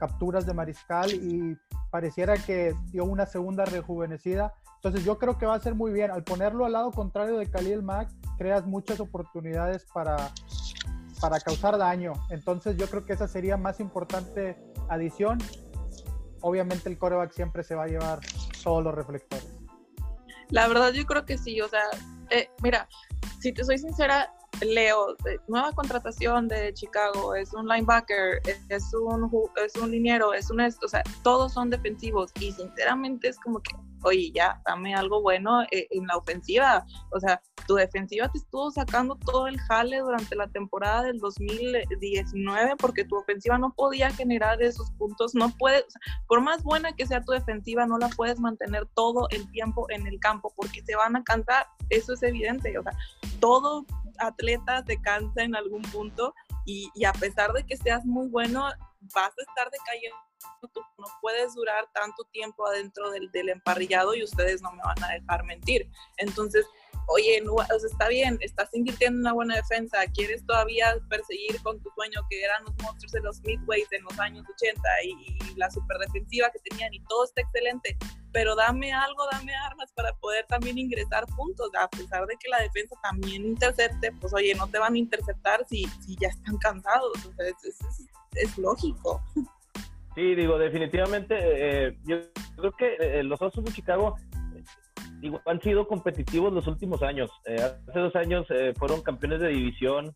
capturas 0.00 0.46
de 0.46 0.54
mariscal 0.54 1.12
y 1.12 1.56
pareciera 1.90 2.34
que 2.34 2.74
dio 2.86 3.04
una 3.04 3.26
segunda 3.26 3.66
rejuvenecida. 3.66 4.54
Entonces 4.76 5.04
yo 5.04 5.18
creo 5.18 5.36
que 5.36 5.44
va 5.44 5.54
a 5.54 5.60
ser 5.60 5.74
muy 5.74 5.92
bien. 5.92 6.10
Al 6.10 6.24
ponerlo 6.24 6.64
al 6.64 6.72
lado 6.72 6.90
contrario 6.90 7.36
de 7.36 7.48
Khalil 7.48 7.82
Mack, 7.82 8.08
creas 8.38 8.66
muchas 8.66 8.98
oportunidades 8.98 9.84
para, 9.92 10.16
para 11.20 11.38
causar 11.38 11.76
daño. 11.76 12.14
Entonces 12.30 12.78
yo 12.78 12.88
creo 12.88 13.04
que 13.04 13.12
esa 13.12 13.28
sería 13.28 13.58
más 13.58 13.78
importante 13.78 14.56
adición. 14.88 15.38
Obviamente 16.40 16.88
el 16.88 16.96
coreback 16.96 17.32
siempre 17.32 17.62
se 17.62 17.74
va 17.74 17.84
a 17.84 17.88
llevar 17.88 18.20
todos 18.64 18.82
los 18.82 18.94
reflectores. 18.94 19.46
La 20.48 20.66
verdad 20.66 20.92
yo 20.92 21.04
creo 21.04 21.26
que 21.26 21.36
sí, 21.36 21.60
o 21.60 21.68
sea, 21.68 21.84
eh, 22.30 22.48
mira, 22.62 22.88
si 23.38 23.52
te 23.52 23.62
soy 23.64 23.76
sincera, 23.78 24.32
Leo, 24.64 25.16
nueva 25.48 25.72
contratación 25.72 26.48
de 26.48 26.72
Chicago, 26.74 27.34
es 27.34 27.52
un 27.52 27.66
linebacker, 27.66 28.40
es 28.68 28.94
un, 28.94 29.30
es 29.64 29.76
un 29.76 29.90
liniero, 29.90 30.32
es 30.34 30.50
un, 30.50 30.60
o 30.60 30.88
sea, 30.88 31.02
todos 31.22 31.52
son 31.52 31.70
defensivos 31.70 32.30
y 32.40 32.52
sinceramente 32.52 33.28
es 33.28 33.38
como 33.38 33.60
que, 33.60 33.74
oye, 34.02 34.30
ya, 34.32 34.60
dame 34.66 34.94
algo 34.94 35.22
bueno 35.22 35.62
eh, 35.70 35.86
en 35.90 36.06
la 36.06 36.16
ofensiva. 36.16 36.84
O 37.12 37.20
sea, 37.20 37.40
tu 37.66 37.74
defensiva 37.74 38.28
te 38.28 38.38
estuvo 38.38 38.70
sacando 38.70 39.16
todo 39.16 39.46
el 39.46 39.58
jale 39.60 39.98
durante 39.98 40.34
la 40.36 40.48
temporada 40.48 41.04
del 41.04 41.18
2019 41.18 42.76
porque 42.78 43.04
tu 43.04 43.16
ofensiva 43.16 43.58
no 43.58 43.72
podía 43.72 44.10
generar 44.10 44.60
esos 44.62 44.90
puntos, 44.92 45.34
no 45.34 45.50
puedes, 45.58 45.84
por 46.26 46.40
más 46.40 46.62
buena 46.62 46.92
que 46.92 47.06
sea 47.06 47.22
tu 47.22 47.32
defensiva, 47.32 47.86
no 47.86 47.98
la 47.98 48.08
puedes 48.08 48.40
mantener 48.40 48.86
todo 48.94 49.28
el 49.30 49.50
tiempo 49.52 49.86
en 49.90 50.06
el 50.06 50.18
campo 50.20 50.52
porque 50.56 50.82
se 50.82 50.96
van 50.96 51.16
a 51.16 51.22
cansar, 51.22 51.66
eso 51.90 52.12
es 52.14 52.22
evidente, 52.22 52.76
o 52.78 52.82
sea, 52.82 52.92
todo 53.40 53.86
atleta 54.20 54.84
se 54.86 55.00
cansa 55.00 55.42
en 55.42 55.56
algún 55.56 55.82
punto 55.82 56.34
y, 56.66 56.90
y 56.94 57.04
a 57.04 57.12
pesar 57.12 57.52
de 57.52 57.64
que 57.64 57.76
seas 57.76 58.04
muy 58.04 58.28
bueno, 58.28 58.68
vas 59.14 59.32
a 59.38 59.42
estar 59.42 59.70
decayendo 59.70 60.16
no 60.98 61.06
puedes 61.20 61.54
durar 61.54 61.86
tanto 61.92 62.24
tiempo 62.32 62.66
adentro 62.66 63.10
del, 63.10 63.30
del, 63.30 63.50
emparrillado 63.50 64.14
y 64.14 64.22
ustedes 64.22 64.62
no 64.62 64.72
me 64.72 64.82
van 64.82 65.02
a 65.04 65.08
dejar 65.08 65.44
mentir. 65.44 65.90
Entonces, 66.18 66.66
oye, 67.08 67.40
no, 67.40 67.56
está 67.62 68.08
bien, 68.08 68.38
estás 68.40 68.68
invirtiendo 68.72 69.16
en 69.16 69.20
una 69.20 69.32
buena 69.32 69.56
defensa, 69.56 69.98
quieres 70.14 70.44
todavía 70.46 70.96
perseguir 71.08 71.60
con 71.62 71.80
tu 71.82 71.90
sueño 71.90 72.20
que 72.28 72.42
eran 72.42 72.64
los 72.64 72.74
monstruos 72.82 73.12
de 73.12 73.20
los 73.20 73.40
Midways 73.42 73.90
en 73.92 74.02
los 74.04 74.18
años 74.18 74.44
80 74.54 74.80
y, 75.04 75.36
la 75.56 75.70
super 75.70 75.98
defensiva 75.98 76.50
que 76.50 76.60
tenían 76.70 76.94
y 76.94 77.02
todo 77.04 77.24
está 77.24 77.42
excelente, 77.42 77.96
pero 78.32 78.54
dame 78.54 78.92
algo, 78.92 79.24
dame 79.32 79.54
armas 79.54 79.92
para 79.92 80.12
poder 80.14 80.46
también 80.46 80.78
ingresar 80.78 81.26
puntos, 81.36 81.70
a 81.78 81.88
pesar 81.88 82.26
de 82.26 82.36
que 82.36 82.48
la 82.48 82.60
defensa 82.62 82.96
también 83.02 83.44
intercepte, 83.44 84.12
pues 84.20 84.32
oye, 84.34 84.54
no 84.54 84.66
te 84.68 84.78
van 84.78 84.94
a 84.94 84.98
interceptar 84.98 85.64
si, 85.68 85.84
si 86.00 86.16
ya 86.16 86.28
están 86.28 86.56
cansados, 86.58 87.12
es, 87.38 87.78
es 88.34 88.58
lógico. 88.58 89.22
Sí, 90.14 90.34
digo, 90.34 90.58
definitivamente, 90.58 91.36
eh, 91.38 91.96
yo 92.04 92.18
creo 92.56 92.72
que 92.72 92.96
eh, 92.98 93.22
los 93.22 93.40
Osos 93.40 93.64
de 93.64 93.72
Chicago 93.72 94.16
eh, 95.22 95.32
han 95.46 95.60
sido 95.60 95.86
competitivos 95.86 96.52
los 96.52 96.66
últimos 96.66 97.02
años. 97.02 97.30
hace 97.46 97.98
dos 97.98 98.16
años 98.16 98.46
fueron 98.76 99.02
campeones 99.02 99.40
de 99.40 99.48
división, 99.48 100.14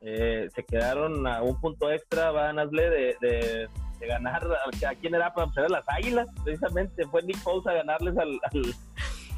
se 0.00 0.64
quedaron 0.66 1.26
a 1.26 1.42
un 1.42 1.60
punto 1.60 1.90
extra, 1.90 2.30
Van 2.30 2.58
Asle, 2.58 2.90
de, 2.90 3.16
de, 3.20 3.68
ganar, 4.06 4.42
¿a 4.44 4.94
quién 4.94 5.14
era 5.14 5.32
para 5.32 5.46
empezar? 5.46 5.70
las 5.70 5.84
Águilas, 5.88 6.28
precisamente, 6.44 7.06
fue 7.06 7.22
Nick 7.22 7.38
Foles 7.38 7.66
a 7.66 7.74
ganarles 7.74 8.16
al... 8.18 8.40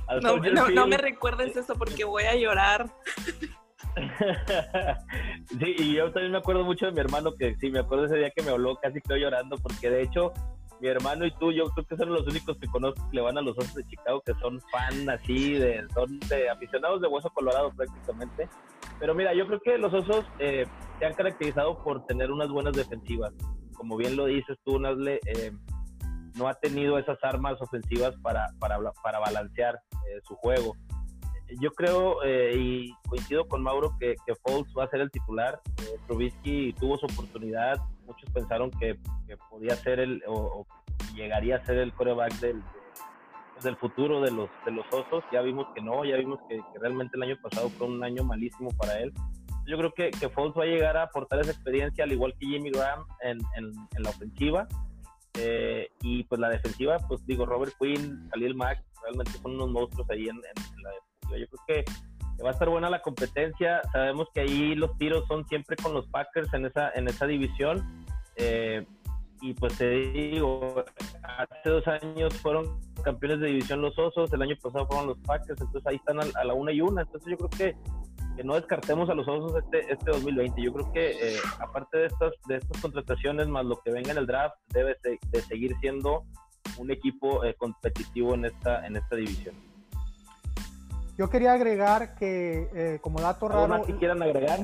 al, 0.07 0.21
no, 0.23 0.37
no, 0.37 0.69
no 0.69 0.87
me 0.87 0.97
recuerdes 0.97 1.57
eso 1.57 1.75
porque 1.75 2.05
voy 2.05 2.25
a 2.25 2.35
llorar. 2.35 2.91
sí, 5.59 5.75
y 5.79 5.95
yo 5.95 6.11
también 6.13 6.33
me 6.33 6.39
acuerdo 6.39 6.65
mucho 6.65 6.87
de 6.87 6.93
mi 6.93 7.01
hermano, 7.01 7.33
que 7.39 7.55
sí, 7.57 7.71
me 7.71 7.81
acuerdo 7.81 8.07
ese 8.07 8.17
día 8.17 8.31
que 8.31 8.43
me 8.43 8.51
habló, 8.51 8.77
casi 8.77 8.99
estoy 8.99 9.21
llorando, 9.21 9.57
porque 9.59 9.91
de 9.91 10.03
hecho, 10.03 10.33
mi 10.81 10.89
hermano 10.89 11.27
y 11.27 11.35
tú, 11.37 11.53
yo 11.53 11.67
creo 11.71 11.87
que 11.87 11.97
son 11.97 12.13
los 12.13 12.27
únicos 12.27 12.59
que 12.59 12.67
conozco 12.69 13.09
que 13.09 13.17
le 13.17 13.23
van 13.23 13.39
a 13.39 13.43
los 13.43 13.57
Osos 13.57 13.75
de 13.75 13.87
Chicago, 13.87 14.21
que 14.23 14.35
son 14.35 14.61
fan 14.73 15.09
así, 15.09 15.55
de, 15.55 15.87
son 15.95 16.19
de 16.21 16.49
aficionados 16.51 17.01
de 17.01 17.09
Hueso 17.09 17.31
Colorado 17.31 17.71
prácticamente. 17.71 18.49
Pero 18.99 19.15
mira, 19.15 19.33
yo 19.35 19.47
creo 19.47 19.61
que 19.61 19.79
los 19.79 19.93
Osos 19.93 20.25
eh, 20.39 20.67
se 20.99 21.07
han 21.07 21.15
caracterizado 21.15 21.83
por 21.83 22.05
tener 22.07 22.31
unas 22.31 22.49
buenas 22.49 22.75
defensivas. 22.75 23.33
Como 23.75 23.97
bien 23.97 24.17
lo 24.17 24.27
dices 24.27 24.57
tú, 24.65 24.79
Nasle, 24.79 25.21
eh, 25.27 25.53
no 26.37 26.49
ha 26.49 26.55
tenido 26.55 26.99
esas 26.99 27.19
armas 27.23 27.61
ofensivas 27.61 28.15
para, 28.23 28.49
balancear 28.61 29.75
eh, 30.09 30.21
su 30.27 30.35
juego 30.37 30.75
yo 31.61 31.71
creo 31.73 32.23
eh, 32.25 32.57
y 32.57 32.95
coincido 33.09 33.47
con 33.47 33.63
Mauro 33.63 33.97
que, 33.99 34.15
que 34.27 34.33
va 34.77 34.85
a 34.85 34.89
ser 34.89 35.01
el 35.01 35.11
titular. 35.11 35.61
Eh, 35.83 35.99
Trubisky 36.07 36.73
tuvo 36.75 36.97
su 36.97 37.07
oportunidad. 37.07 37.77
Muchos 38.07 38.31
pensaron 38.31 38.71
que, 38.71 38.99
podía 39.51 39.77
ser 39.77 40.01
el 40.01 40.23
o, 40.27 40.67
llegaría 41.15 41.57
a 41.57 41.65
ser 41.65 41.79
el 41.79 41.93
coreback 41.93 42.33
del, 42.41 42.63
del 43.63 43.77
futuro 43.77 44.21
de 44.21 44.31
los, 44.31 44.49
de 44.65 44.73
los 44.73 44.87
Osos. 44.93 45.25
Ya 45.33 45.43
vimos 45.43 45.67
que 45.75 45.83
no, 45.83 46.05
ya 46.05 46.17
vimos 46.17 46.41
que, 46.49 46.61
realmente 46.81 47.17
el 47.17 47.23
año 47.23 47.37
pasado 47.43 47.69
fue 47.71 47.87
un 47.87 48.03
año 48.03 48.25
malísimo 48.25 48.71
para 48.77 48.99
él. 49.01 49.13
Yo 49.67 49.79
creo 49.79 49.93
que, 49.93 50.11
que 50.11 50.29
Foles 50.29 50.55
va 50.57 50.65
a 50.65 50.67
llegar 50.67 50.97
a 50.97 51.05
aportar 51.05 51.41
esa 51.41 51.53
experiencia, 51.53 52.05
al 52.05 52.13
igual 52.13 52.35
que 52.39 52.47
Jimmy 52.47 52.71
Graham 52.71 53.05
en, 53.23 53.39
en, 53.57 54.03
la 54.03 54.11
ofensiva. 54.11 54.69
Eh, 55.39 55.89
y 56.03 56.23
pues 56.25 56.41
la 56.41 56.49
defensiva, 56.49 56.99
pues 57.09 57.25
digo, 57.27 57.45
Robert 57.45 57.73
Quinn, 57.81 58.29
Khalil 58.31 58.55
Mack, 58.55 58.85
realmente 59.03 59.33
son 59.33 59.55
unos 59.55 59.71
monstruos 59.71 60.09
ahí 60.11 60.29
en, 60.29 60.37
en 60.37 60.83
la 60.83 60.91
defensiva 60.91 61.15
yo 61.39 61.47
creo 61.49 61.65
que, 61.67 61.85
va 62.43 62.49
a 62.49 62.53
estar 62.53 62.69
buena 62.69 62.91
la 62.91 63.01
competencia. 63.01 63.81
Sabemos 63.93 64.29
que 64.35 64.41
ahí 64.41 64.75
los 64.75 64.97
tiros 64.99 65.25
son 65.29 65.47
siempre 65.47 65.77
con 65.77 65.95
los 65.95 66.07
Packers 66.09 66.53
en 66.55 66.67
esa, 66.67 66.91
en 66.95 67.09
esa 67.09 67.27
división. 67.27 68.05
Eh, 68.37 68.85
y 69.41 69.55
pues 69.55 69.77
te 69.79 69.89
digo, 69.91 70.85
hace 71.23 71.69
dos 71.69 71.87
años 71.87 72.35
fueron 72.39 72.81
campeones 73.05 73.41
de 73.41 73.49
división 73.49 73.83
los 73.83 73.97
Osos, 73.99 74.33
el 74.33 74.41
año 74.41 74.57
pasado 74.61 74.87
fueron 74.87 75.09
los 75.09 75.19
Packers, 75.19 75.61
entonces 75.61 75.87
ahí 75.87 75.97
están 75.97 76.19
a, 76.19 76.45
la 76.45 76.55
una 76.55 76.73
y 76.73 76.81
una. 76.81 77.03
Entonces 77.03 77.31
yo 77.31 77.37
creo 77.37 77.51
que, 77.51 77.77
que, 78.37 78.45
no 78.45 78.55
descartemos 78.55 79.09
a 79.11 79.15
los 79.15 79.27
Osos 79.29 79.63
este, 79.63 79.93
este 79.93 80.11
2020. 80.11 80.63
Yo 80.63 80.73
creo 80.73 80.93
que 80.93 81.11
eh, 81.11 81.37
aparte 81.59 81.99
de 81.99 82.07
estas, 82.07 82.33
de 82.47 82.57
estas 82.57 82.81
contrataciones, 82.81 83.49
más 83.49 83.65
lo 83.65 83.81
que 83.81 83.91
venga 83.91 84.13
en 84.13 84.19
el 84.19 84.27
draft, 84.27 84.57
debe 84.69 84.97
de, 85.03 85.43
seguir 85.43 85.75
siendo 85.81 86.25
un 86.79 86.91
equipo 86.91 87.45
eh, 87.45 87.55
competitivo 87.55 88.35
en 88.35 88.47
esta, 88.47 88.87
en 88.87 88.97
esta 88.97 89.17
división. 89.17 89.55
Yo 91.17 91.31
quería 91.31 91.53
agregar 91.53 92.17
que, 92.17 92.69
eh, 92.75 92.99
como 93.01 93.21
dato 93.21 93.49
raro. 93.49 93.69
más 93.69 93.87
que 93.87 93.97
quieran 93.97 94.23
agregar? 94.23 94.61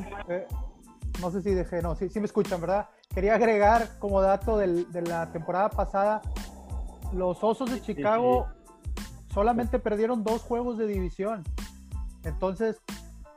No 1.20 1.30
sé 1.30 1.42
si 1.42 1.54
dejé, 1.54 1.82
no, 1.82 1.94
sí, 1.94 2.08
sí 2.08 2.18
me 2.18 2.26
escuchan, 2.26 2.60
¿verdad? 2.60 2.88
Quería 3.14 3.34
agregar 3.34 3.98
como 3.98 4.20
dato 4.20 4.56
del, 4.56 4.90
de 4.90 5.02
la 5.02 5.30
temporada 5.30 5.68
pasada: 5.70 6.22
los 7.12 7.42
Osos 7.44 7.70
de 7.70 7.80
Chicago 7.80 8.48
solamente 9.32 9.78
perdieron 9.78 10.24
dos 10.24 10.42
juegos 10.42 10.78
de 10.78 10.86
división. 10.86 11.44
Entonces, 12.24 12.82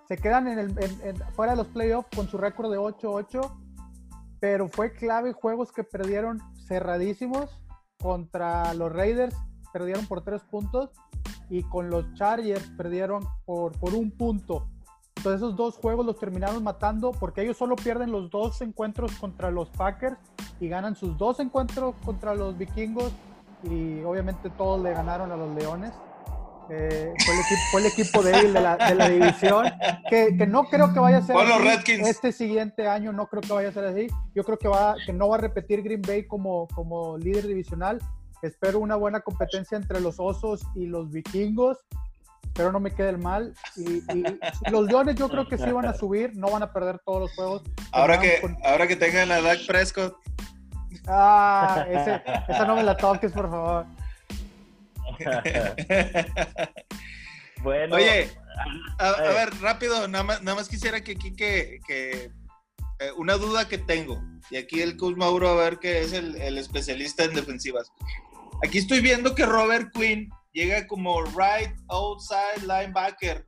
se 0.07 0.17
quedan 0.17 0.75
fuera 1.33 1.53
de 1.53 1.57
los 1.57 1.67
playoffs 1.67 2.09
con 2.15 2.27
su 2.27 2.37
récord 2.37 2.71
de 2.71 2.77
8-8, 2.77 3.51
pero 4.39 4.67
fue 4.67 4.93
clave 4.93 5.33
juegos 5.33 5.71
que 5.71 5.83
perdieron 5.83 6.41
cerradísimos 6.67 7.49
contra 7.99 8.73
los 8.73 8.91
Raiders, 8.91 9.35
perdieron 9.71 10.05
por 10.05 10.23
tres 10.23 10.43
puntos 10.43 10.91
y 11.49 11.63
con 11.63 11.89
los 11.89 12.13
Chargers 12.15 12.69
perdieron 12.77 13.23
por, 13.45 13.77
por 13.79 13.93
un 13.93 14.11
punto. 14.11 14.67
Entonces 15.15 15.41
esos 15.41 15.55
dos 15.55 15.77
juegos 15.77 16.05
los 16.05 16.19
terminaron 16.19 16.63
matando 16.63 17.11
porque 17.11 17.43
ellos 17.43 17.55
solo 17.55 17.75
pierden 17.77 18.11
los 18.11 18.29
dos 18.29 18.61
encuentros 18.61 19.13
contra 19.15 19.51
los 19.51 19.69
Packers 19.69 20.17
y 20.59 20.67
ganan 20.67 20.95
sus 20.95 21.17
dos 21.17 21.39
encuentros 21.39 21.95
contra 22.03 22.35
los 22.35 22.57
vikingos 22.57 23.13
y 23.63 24.03
obviamente 24.03 24.49
todos 24.49 24.81
le 24.81 24.91
ganaron 24.93 25.31
a 25.31 25.37
los 25.37 25.55
Leones. 25.55 25.93
Eh, 26.69 27.13
fue, 27.25 27.33
el 27.33 27.39
equipo, 27.39 27.61
fue, 27.71 27.81
el 27.81 27.87
equipo, 27.87 28.23
débil 28.23 28.53
de 28.53 28.61
la, 28.61 28.77
de 28.77 28.95
la 28.95 29.09
división, 29.09 29.65
que, 30.09 30.35
que, 30.37 30.47
no 30.47 30.63
creo 30.65 30.93
que 30.93 30.99
vaya 30.99 31.17
a 31.17 31.21
ser 31.21 31.35
así. 31.35 31.91
este 31.91 32.31
siguiente 32.31 32.87
año, 32.87 33.11
no 33.11 33.27
creo 33.27 33.41
que 33.41 33.53
vaya 33.53 33.69
a 33.69 33.73
ser 33.73 33.85
así. 33.85 34.07
Yo 34.33 34.43
creo 34.43 34.57
que, 34.57 34.67
va, 34.67 34.95
que 35.05 35.13
no 35.13 35.29
va 35.29 35.35
a 35.35 35.39
repetir 35.39 35.83
Green 35.83 36.01
Bay 36.01 36.25
como, 36.25 36.67
como 36.69 37.17
líder 37.17 37.47
divisional, 37.47 37.99
Espero 38.43 38.79
una 38.79 38.97
buena 38.97 39.21
competencia 39.21 39.77
entre 39.77 40.01
los 40.01 40.19
osos 40.19 40.63
y 40.75 40.85
los 40.85 41.09
vikingos. 41.09 41.77
Pero 42.53 42.73
no 42.73 42.79
me 42.81 42.91
quede 42.93 43.09
el 43.09 43.17
mal. 43.17 43.53
Y, 43.77 44.03
los 44.69 44.85
leones 44.87 45.15
yo 45.15 45.29
creo 45.29 45.47
que 45.47 45.57
sí 45.57 45.71
van 45.71 45.85
a 45.85 45.93
subir, 45.93 46.35
no 46.35 46.51
van 46.51 46.61
a 46.61 46.71
perder 46.71 46.99
todos 47.05 47.21
los 47.21 47.33
juegos. 47.35 47.63
Ahora 47.93 48.19
que, 48.19 48.41
ahora 48.65 48.85
que 48.85 48.97
tengan 48.97 49.31
a 49.31 49.41
Dak 49.41 49.65
Prescott. 49.65 50.17
Ah, 51.07 51.85
esa 51.89 52.65
no 52.65 52.75
me 52.75 52.83
la 52.83 52.97
toques, 52.97 53.31
por 53.31 53.49
favor. 53.49 53.85
bueno. 57.63 57.95
Oye, 57.95 58.29
a, 58.99 59.11
eh. 59.11 59.33
ver, 59.33 59.53
rápido, 59.61 60.07
nada 60.07 60.23
más, 60.23 60.43
nada 60.43 60.55
más 60.55 60.69
quisiera 60.69 61.01
que 61.01 61.13
aquí 61.13 61.35
que, 61.35 61.79
que 61.87 62.31
eh, 62.99 63.11
una 63.17 63.35
duda 63.35 63.67
que 63.67 63.77
tengo, 63.77 64.21
y 64.49 64.57
aquí 64.57 64.81
el 64.81 64.97
Cus 64.97 65.17
Mauro, 65.17 65.49
a 65.49 65.55
ver 65.55 65.79
que 65.79 66.01
es 66.01 66.13
el, 66.13 66.35
el 66.35 66.57
especialista 66.57 67.23
en 67.23 67.33
defensivas. 67.33 67.91
Aquí 68.65 68.77
estoy 68.77 69.01
viendo 69.01 69.35
que 69.35 69.45
Robert 69.45 69.91
Quinn 69.93 70.29
llega 70.53 70.87
como 70.87 71.23
right 71.23 71.75
outside 71.89 72.61
linebacker. 72.61 73.45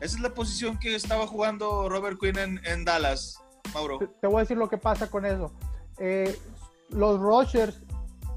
Esa 0.00 0.16
es 0.16 0.20
la 0.20 0.34
posición 0.34 0.78
que 0.78 0.94
estaba 0.94 1.26
jugando 1.26 1.88
Robert 1.88 2.18
Quinn 2.18 2.38
en, 2.38 2.84
Dallas, 2.84 3.38
Mauro. 3.74 3.98
Te, 3.98 4.26
voy 4.26 4.38
a 4.38 4.40
decir 4.40 4.56
lo 4.56 4.68
que 4.68 4.78
pasa 4.78 5.10
con 5.10 5.26
eso. 5.26 5.52
Eh, 5.98 6.36
los 6.88 7.20
Rushers 7.20 7.82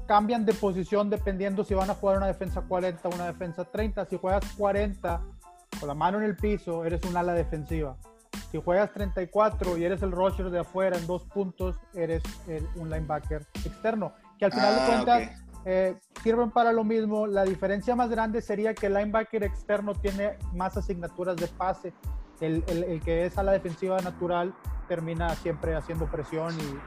cambian 0.06 0.44
de 0.44 0.54
posición 0.54 1.10
dependiendo 1.10 1.64
si 1.64 1.74
van 1.74 1.90
a 1.90 1.94
jugar 1.94 2.18
una 2.18 2.26
defensa 2.26 2.60
40 2.62 3.08
o 3.08 3.14
una 3.14 3.26
defensa 3.26 3.64
30. 3.64 4.04
Si 4.06 4.16
juegas 4.16 4.44
40 4.56 5.22
con 5.80 5.88
la 5.88 5.94
mano 5.94 6.18
en 6.18 6.24
el 6.24 6.36
piso, 6.36 6.84
eres 6.84 7.02
un 7.04 7.16
ala 7.16 7.32
defensiva. 7.32 7.96
Si 8.50 8.60
juegas 8.60 8.92
34 8.92 9.76
y 9.78 9.84
eres 9.84 10.02
el 10.02 10.12
rusher 10.12 10.50
de 10.50 10.60
afuera 10.60 10.96
en 10.96 11.06
dos 11.06 11.24
puntos, 11.24 11.76
eres 11.94 12.22
un 12.76 12.90
linebacker 12.90 13.46
externo. 13.64 14.12
Que 14.38 14.44
al 14.44 14.52
final 14.52 14.74
de 14.74 14.80
ah, 14.80 14.86
cuentas 14.86 15.30
eh, 15.64 15.96
sirven 16.22 16.50
para 16.50 16.72
lo 16.72 16.84
mismo. 16.84 17.26
La 17.26 17.44
diferencia 17.44 17.96
más 17.96 18.10
grande 18.10 18.40
sería 18.40 18.74
que 18.74 18.86
el 18.86 18.94
linebacker 18.94 19.42
externo 19.44 19.94
tiene 19.94 20.36
más 20.52 20.76
asignaturas 20.76 21.36
de 21.36 21.48
pase. 21.48 21.92
El, 22.40 22.64
el, 22.68 22.84
el 22.84 23.00
que 23.00 23.26
es 23.26 23.38
a 23.38 23.42
la 23.42 23.52
defensiva 23.52 23.98
natural 24.00 24.54
termina 24.88 25.30
siempre 25.36 25.74
haciendo 25.74 26.06
presión 26.06 26.54
y 26.58 26.78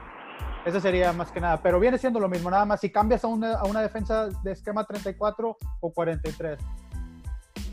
ese 0.68 0.80
sería 0.80 1.12
más 1.12 1.30
que 1.30 1.40
nada. 1.40 1.60
Pero 1.62 1.80
viene 1.80 1.98
siendo 1.98 2.20
lo 2.20 2.28
mismo, 2.28 2.50
nada 2.50 2.64
más 2.64 2.80
si 2.80 2.90
cambias 2.90 3.24
a 3.24 3.28
una, 3.28 3.54
a 3.54 3.64
una 3.64 3.82
defensa 3.82 4.28
de 4.42 4.52
esquema 4.52 4.84
34 4.84 5.56
o 5.80 5.92
43. 5.92 6.58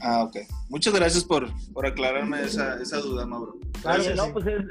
Ah, 0.02 0.24
ok. 0.24 0.38
Muchas 0.70 0.94
gracias 0.94 1.24
por, 1.24 1.48
por 1.74 1.86
aclararme 1.86 2.42
esa, 2.42 2.82
esa 2.82 2.98
duda, 2.98 3.26
Mauro. 3.26 3.56
Claro, 3.82 4.04
no, 4.16 4.34
pues 4.34 4.48
es, 4.48 4.64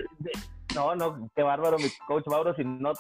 no, 0.74 0.94
no, 0.96 1.30
qué 1.34 1.42
bárbaro, 1.42 1.78
mi 1.78 1.88
coach 2.06 2.26
Mauro. 2.26 2.54
Si 2.54 2.64
no, 2.64 2.92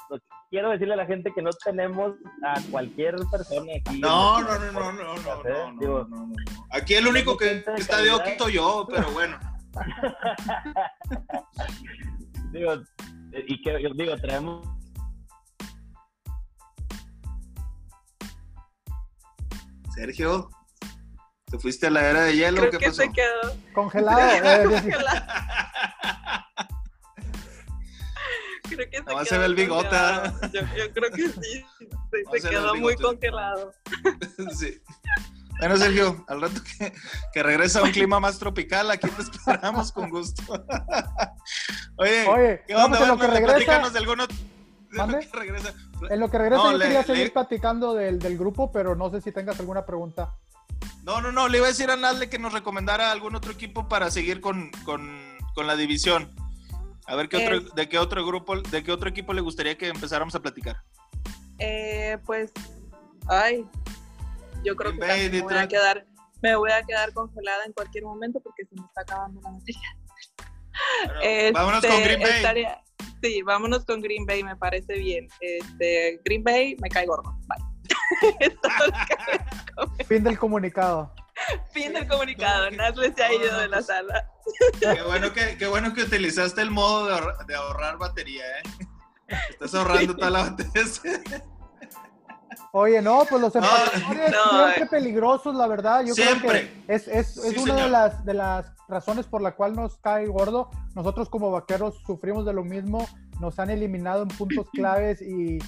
quiero 0.50 0.70
decirle 0.70 0.94
a 0.94 0.98
la 0.98 1.06
gente 1.06 1.32
que 1.34 1.42
no 1.42 1.50
tenemos 1.64 2.14
a 2.44 2.60
cualquier 2.70 3.16
persona 3.30 3.72
aquí. 3.78 4.00
No, 4.00 4.42
no, 4.42 4.58
no, 4.58 4.72
no, 4.72 4.92
no, 4.92 5.72
no, 5.72 6.04
no, 6.04 6.32
Aquí 6.70 6.94
el 6.94 7.06
único 7.06 7.36
que, 7.36 7.64
está 7.76 8.00
de 8.00 8.12
oquito 8.12 8.48
yo, 8.48 8.86
pero 8.88 9.10
bueno. 9.10 9.38
digo, 12.52 12.74
y 13.32 13.60
que 13.60 13.76
digo, 13.96 14.16
traemos 14.18 14.64
Sergio, 19.94 20.50
¿te 21.50 21.58
fuiste 21.58 21.86
a 21.86 21.90
la 21.90 22.08
era 22.08 22.22
de 22.22 22.36
hielo? 22.36 22.58
Creo 22.58 22.70
¿Qué 22.72 22.78
que 22.78 22.86
pasó? 22.86 23.02
se 23.02 23.12
quedó. 23.12 23.56
Congelado. 23.72 24.18
creo 24.32 24.70
que 24.70 24.82
se 24.82 24.88
quedó 24.88 25.04
se 29.24 29.38
ve 29.38 29.46
el 29.46 29.54
bigote. 29.54 29.96
Yo, 30.52 30.60
yo, 30.76 30.92
creo 30.92 31.10
que 31.10 31.28
sí. 31.28 31.64
Se, 32.32 32.40
se 32.40 32.48
quedó 32.48 32.74
muy 32.74 32.96
congelado. 32.96 33.72
sí. 34.56 34.80
Bueno, 35.60 35.76
Sergio, 35.76 36.24
al 36.28 36.40
rato 36.40 36.60
que, 36.62 36.92
que 37.32 37.42
regresa 37.42 37.78
a 37.78 37.82
un 37.84 37.92
clima 37.92 38.18
más 38.18 38.38
tropical, 38.38 38.90
aquí 38.90 39.08
te 39.08 39.22
esperamos 39.22 39.92
con 39.92 40.10
gusto. 40.10 40.42
Oye, 41.96 42.26
Oye 42.26 42.62
¿qué 42.66 42.74
onda? 42.74 43.00
en 43.00 43.08
lo 43.08 43.18
que 43.18 43.26
regresa, 43.28 43.90
de 43.90 43.98
algunos... 43.98 44.28
En 44.92 45.10
lo 45.10 45.18
que 45.20 45.28
regresa, 45.32 45.72
en 46.10 46.20
lo 46.20 46.30
que 46.30 46.38
regresa 46.38 46.62
no, 46.62 46.72
yo 46.72 46.78
le, 46.78 46.84
quería 46.84 47.02
seguir 47.02 47.24
le... 47.24 47.30
platicando 47.30 47.94
del, 47.94 48.18
del, 48.18 48.38
grupo, 48.38 48.70
pero 48.72 48.94
no 48.94 49.10
sé 49.10 49.20
si 49.20 49.32
tengas 49.32 49.58
alguna 49.60 49.84
pregunta. 49.84 50.34
No, 51.02 51.20
no, 51.20 51.32
no, 51.32 51.48
le 51.48 51.58
iba 51.58 51.66
a 51.66 51.70
decir 51.70 51.90
a 51.90 51.96
Nadle 51.96 52.28
que 52.28 52.38
nos 52.38 52.52
recomendara 52.52 53.12
algún 53.12 53.34
otro 53.34 53.52
equipo 53.52 53.88
para 53.88 54.10
seguir 54.10 54.40
con, 54.40 54.70
con, 54.84 55.20
con 55.54 55.66
la 55.66 55.76
división. 55.76 56.34
A 57.06 57.16
ver 57.16 57.28
qué 57.28 57.36
otro, 57.36 57.56
eh, 57.56 57.70
de 57.74 57.88
qué 57.88 57.98
otro 57.98 58.24
grupo, 58.24 58.60
de 58.60 58.82
qué 58.82 58.90
otro 58.90 59.10
equipo 59.10 59.34
le 59.34 59.42
gustaría 59.42 59.76
que 59.76 59.88
empezáramos 59.88 60.34
a 60.34 60.40
platicar. 60.40 60.82
Eh, 61.58 62.18
pues, 62.24 62.52
ay, 63.28 63.66
yo 64.64 64.74
creo 64.74 64.92
que 64.92 64.98
me 64.98 65.40
voy 65.42 65.54
a 65.54 65.68
quedar, 65.68 66.06
me 66.40 66.56
voy 66.56 66.70
a 66.70 66.82
quedar 66.82 67.12
congelada 67.12 67.64
en 67.66 67.72
cualquier 67.72 68.04
momento 68.04 68.40
porque 68.40 68.64
se 68.64 68.74
me 68.74 68.86
está 68.86 69.02
acabando 69.02 69.40
la 69.42 69.50
batería. 69.50 69.96
Bueno, 71.04 71.20
este, 71.22 71.52
vámonos 71.52 71.86
con 71.86 72.02
Green 72.02 72.20
Bay. 72.20 72.32
Estaría, 72.32 72.82
sí, 73.24 73.42
vámonos 73.42 73.84
con 73.86 74.00
Green 74.00 74.26
Bay, 74.26 74.44
me 74.44 74.56
parece 74.56 74.94
bien. 74.98 75.28
Este, 75.40 76.20
Green 76.24 76.44
Bay 76.44 76.76
me 76.80 76.90
cae 76.90 77.06
gordo. 77.06 77.34
Bye. 77.48 77.64
fin 80.06 80.22
del 80.22 80.38
comunicado. 80.38 81.10
Fin 81.72 81.94
del 81.94 82.06
comunicado. 82.06 82.70
Nasle 82.70 83.14
se 83.14 83.24
ha 83.24 83.32
ido 83.32 83.50
no, 83.50 83.58
de 83.60 83.68
la 83.68 83.76
pues, 83.78 83.86
sala. 83.86 84.30
Qué 84.78 85.02
bueno 85.02 85.32
que, 85.32 85.56
qué 85.56 85.66
bueno 85.66 85.94
que 85.94 86.02
utilizaste 86.02 86.60
el 86.60 86.70
modo 86.70 87.06
de, 87.06 87.14
ahorrar, 87.14 87.46
de 87.46 87.54
ahorrar 87.54 87.98
batería, 87.98 88.44
¿eh? 88.44 88.62
Estás 89.50 89.74
ahorrando 89.74 90.14
toda 90.14 90.30
la 90.30 90.50
batería. 90.50 90.82
Oye, 92.72 93.02
no, 93.02 93.24
pues 93.28 93.40
los 93.40 93.54
empacadores 93.54 94.02
no, 94.32 94.58
siempre 94.58 94.84
eh. 94.84 94.88
peligrosos, 94.90 95.54
la 95.54 95.66
verdad. 95.66 96.04
Yo 96.04 96.14
siempre. 96.14 96.48
creo 96.48 96.86
que 96.86 96.94
es, 96.94 97.08
es, 97.08 97.36
es 97.36 97.54
sí, 97.54 97.58
una 97.60 97.74
de 97.74 97.88
las, 97.88 98.24
de 98.24 98.34
las 98.34 98.72
razones 98.88 99.26
por 99.26 99.42
la 99.42 99.54
cual 99.54 99.74
nos 99.74 99.98
cae 99.98 100.26
gordo. 100.26 100.70
Nosotros 100.94 101.28
como 101.28 101.50
vaqueros 101.50 102.02
sufrimos 102.06 102.44
de 102.44 102.52
lo 102.52 102.64
mismo. 102.64 103.06
Nos 103.40 103.58
han 103.58 103.70
eliminado 103.70 104.22
en 104.22 104.28
puntos 104.28 104.68
claves 104.72 105.20
y, 105.22 105.58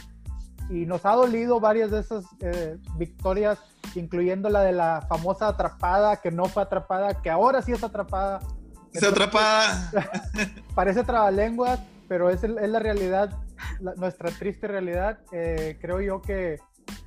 y 0.69 0.87
nos 0.87 1.05
ha 1.07 1.13
dolido 1.13 1.61
varias 1.61 1.91
de 1.91 2.01
esas 2.01 2.25
eh, 2.41 2.79
victorias, 2.97 3.59
incluyendo 3.95 4.49
la 4.49 4.63
de 4.63 4.73
la 4.73 5.05
famosa 5.09 5.49
atrapada, 5.49 6.17
que 6.17 6.31
no 6.31 6.47
fue 6.47 6.63
atrapada, 6.63 7.21
que 7.23 7.31
ahora 7.31 7.63
sí 7.63 7.73
es 7.73 7.85
atrapada. 7.85 8.41
Es 8.93 9.03
atrapada. 9.03 9.91
Parece 10.75 11.05
trabalenguas, 11.05 11.81
pero 12.09 12.31
es, 12.31 12.43
es 12.43 12.71
la 12.71 12.79
realidad, 12.79 13.31
la, 13.81 13.95
nuestra 13.95 14.31
triste 14.31 14.67
realidad. 14.67 15.19
Eh, 15.33 15.79
creo 15.81 16.01
yo 16.01 16.23
que 16.23 16.59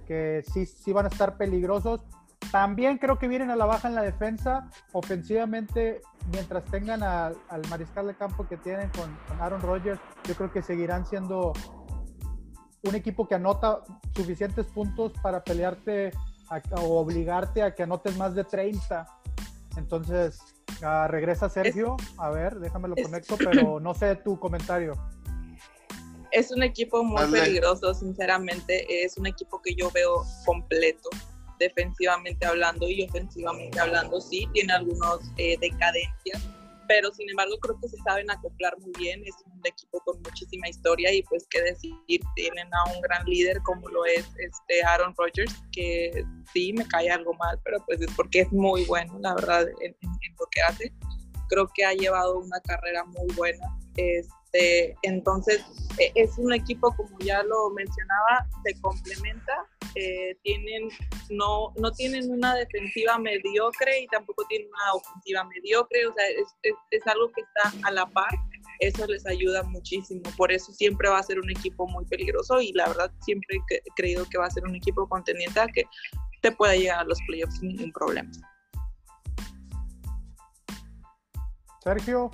que 0.10 0.44
sí, 0.52 0.66
sí 0.66 0.92
van 0.92 1.06
a 1.06 1.10
estar 1.10 1.38
peligrosos. 1.38 2.02
También 2.52 2.98
creo 2.98 3.20
que 3.20 3.28
vienen 3.28 3.52
a 3.52 3.56
la 3.56 3.66
baja 3.66 3.88
en 3.88 3.94
la 3.94 4.02
defensa. 4.02 4.68
Ofensivamente, 4.92 6.02
mientras 6.32 6.66
tengan 6.66 7.04
al 7.04 7.36
mariscal 7.70 8.08
de 8.08 8.16
campo 8.16 8.48
que 8.48 8.58
tienen 8.58 8.90
con, 8.90 9.16
con, 9.28 9.40
Aaron 9.40 9.62
Rodgers, 9.62 10.02
yo 10.24 10.34
creo 10.34 10.52
que 10.52 10.64
seguirán 10.64 11.06
siendo 11.06 11.54
un 12.82 12.96
equipo 12.96 13.28
que 13.28 13.36
anota 13.36 13.82
suficientes 14.16 14.66
puntos 14.66 15.14
para 15.22 15.44
pelearte 15.44 16.12
a, 16.50 16.60
o 16.82 17.00
obligarte 17.00 17.62
a 17.62 17.76
que 17.76 17.84
anotes 17.84 18.18
más 18.18 18.34
de 18.34 18.46
30. 18.46 19.06
Entonces, 19.78 20.40
uh, 20.82 21.08
regresa 21.08 21.50
Sergio. 21.50 21.98
A 22.18 22.32
ver, 22.32 22.60
déjame 22.60 22.88
lo 22.88 22.96
conecto, 22.96 23.38
pero 23.38 23.80
no 23.80 23.94
sé 23.94 24.16
tu 24.16 24.40
comentario 24.40 24.94
es 26.32 26.52
un 26.52 26.64
equipo 26.64 27.04
muy 27.04 27.26
peligroso, 27.32 27.94
sinceramente. 27.94 28.86
Es 29.04 29.18
un 29.18 29.28
equipo 29.28 29.62
que 29.62 29.76
yo 29.76 29.90
veo 29.92 30.24
completo, 30.46 31.10
defensivamente 31.60 32.46
hablando 32.46 32.88
y 32.88 33.04
ofensivamente 33.04 33.80
hablando. 33.80 34.22
Sí, 34.22 34.48
tiene 34.54 34.74
algunos 34.74 35.20
eh, 35.38 35.58
decadencias, 35.60 36.42
pero 36.88 37.12
sin 37.14 37.30
embargo 37.30 37.58
creo 37.60 37.80
que 37.80 37.90
se 37.90 37.98
saben 37.98 38.30
acoplar 38.32 38.78
muy 38.80 38.92
bien. 38.98 39.22
Es 39.26 39.36
un 39.46 39.62
equipo 39.66 40.00
con 40.02 40.22
muchísima 40.22 40.70
historia 40.70 41.12
y 41.14 41.24
pues 41.24 41.46
qué 41.50 41.62
decir, 41.62 41.94
tienen 42.36 42.68
a 42.74 42.94
un 42.94 43.02
gran 43.02 43.26
líder 43.26 43.62
como 43.64 43.88
lo 43.90 44.06
es 44.06 44.26
este 44.38 44.84
Aaron 44.84 45.14
Rodgers, 45.18 45.54
que 45.72 46.24
sí 46.54 46.74
me 46.74 46.88
cae 46.88 47.10
algo 47.10 47.34
mal, 47.34 47.60
pero 47.64 47.84
pues 47.86 48.02
es 48.02 48.12
porque 48.16 48.42
es 48.42 48.52
muy 48.52 48.86
bueno, 48.86 49.18
la 49.20 49.36
verdad, 49.36 49.68
en, 49.82 49.96
en, 50.02 50.10
en 50.10 50.36
lo 50.40 50.46
que 50.52 50.62
hace. 50.62 50.94
Creo 51.50 51.68
que 51.74 51.84
ha 51.84 51.94
llevado 51.94 52.40
una 52.40 52.60
carrera 52.62 53.04
muy 53.06 53.34
buena. 53.36 53.66
Es, 53.98 54.28
este, 54.52 54.98
entonces, 55.04 55.64
e, 56.00 56.12
es 56.16 56.38
un 56.38 56.54
equipo, 56.54 56.94
como 56.96 57.18
ya 57.20 57.44
lo 57.44 57.70
mencionaba, 57.72 58.48
se 58.64 58.80
complementa. 58.82 59.66
Eh, 59.96 60.38
tienen, 60.44 60.90
no, 61.32 61.74
no 61.78 61.92
tienen 61.92 62.30
una 62.32 62.56
defensiva 62.56 63.18
mediocre 63.18 64.02
y 64.02 64.08
tampoco 64.08 64.46
tienen 64.48 64.68
una 64.68 64.94
ofensiva 64.94 65.44
mediocre. 65.46 66.06
O 66.08 66.14
sea, 66.14 66.28
es, 66.30 66.76
es, 66.92 67.08
algo 67.08 67.32
que 67.32 67.42
está 67.42 67.88
a 67.88 67.92
la 67.92 68.06
par. 68.08 68.30
Eso 68.80 69.06
les 69.08 69.26
ayuda 69.26 69.64
muchísimo. 69.64 70.22
Por 70.38 70.52
eso 70.52 70.72
siempre 70.74 71.10
va 71.10 71.20
a 71.20 71.24
ser 71.24 71.40
un 71.40 71.50
equipo 71.50 71.88
muy 71.88 72.06
peligroso 72.06 72.62
y 72.62 72.72
la 72.74 72.88
verdad 72.88 73.12
siempre 73.22 73.58
he 73.70 73.82
creído 73.96 74.26
que 74.30 74.38
va 74.38 74.46
a 74.46 74.52
ser 74.52 74.64
un 74.64 74.76
equipo 74.76 75.08
contendiente 75.08 75.60
que 75.74 75.84
te 76.42 76.52
pueda 76.52 76.76
llegar 76.76 77.00
a 77.00 77.04
los 77.04 77.20
playoffs 77.28 77.58
sin 77.60 77.70
ningún 77.70 77.92
problema. 77.92 78.32
Sergio, 81.84 82.30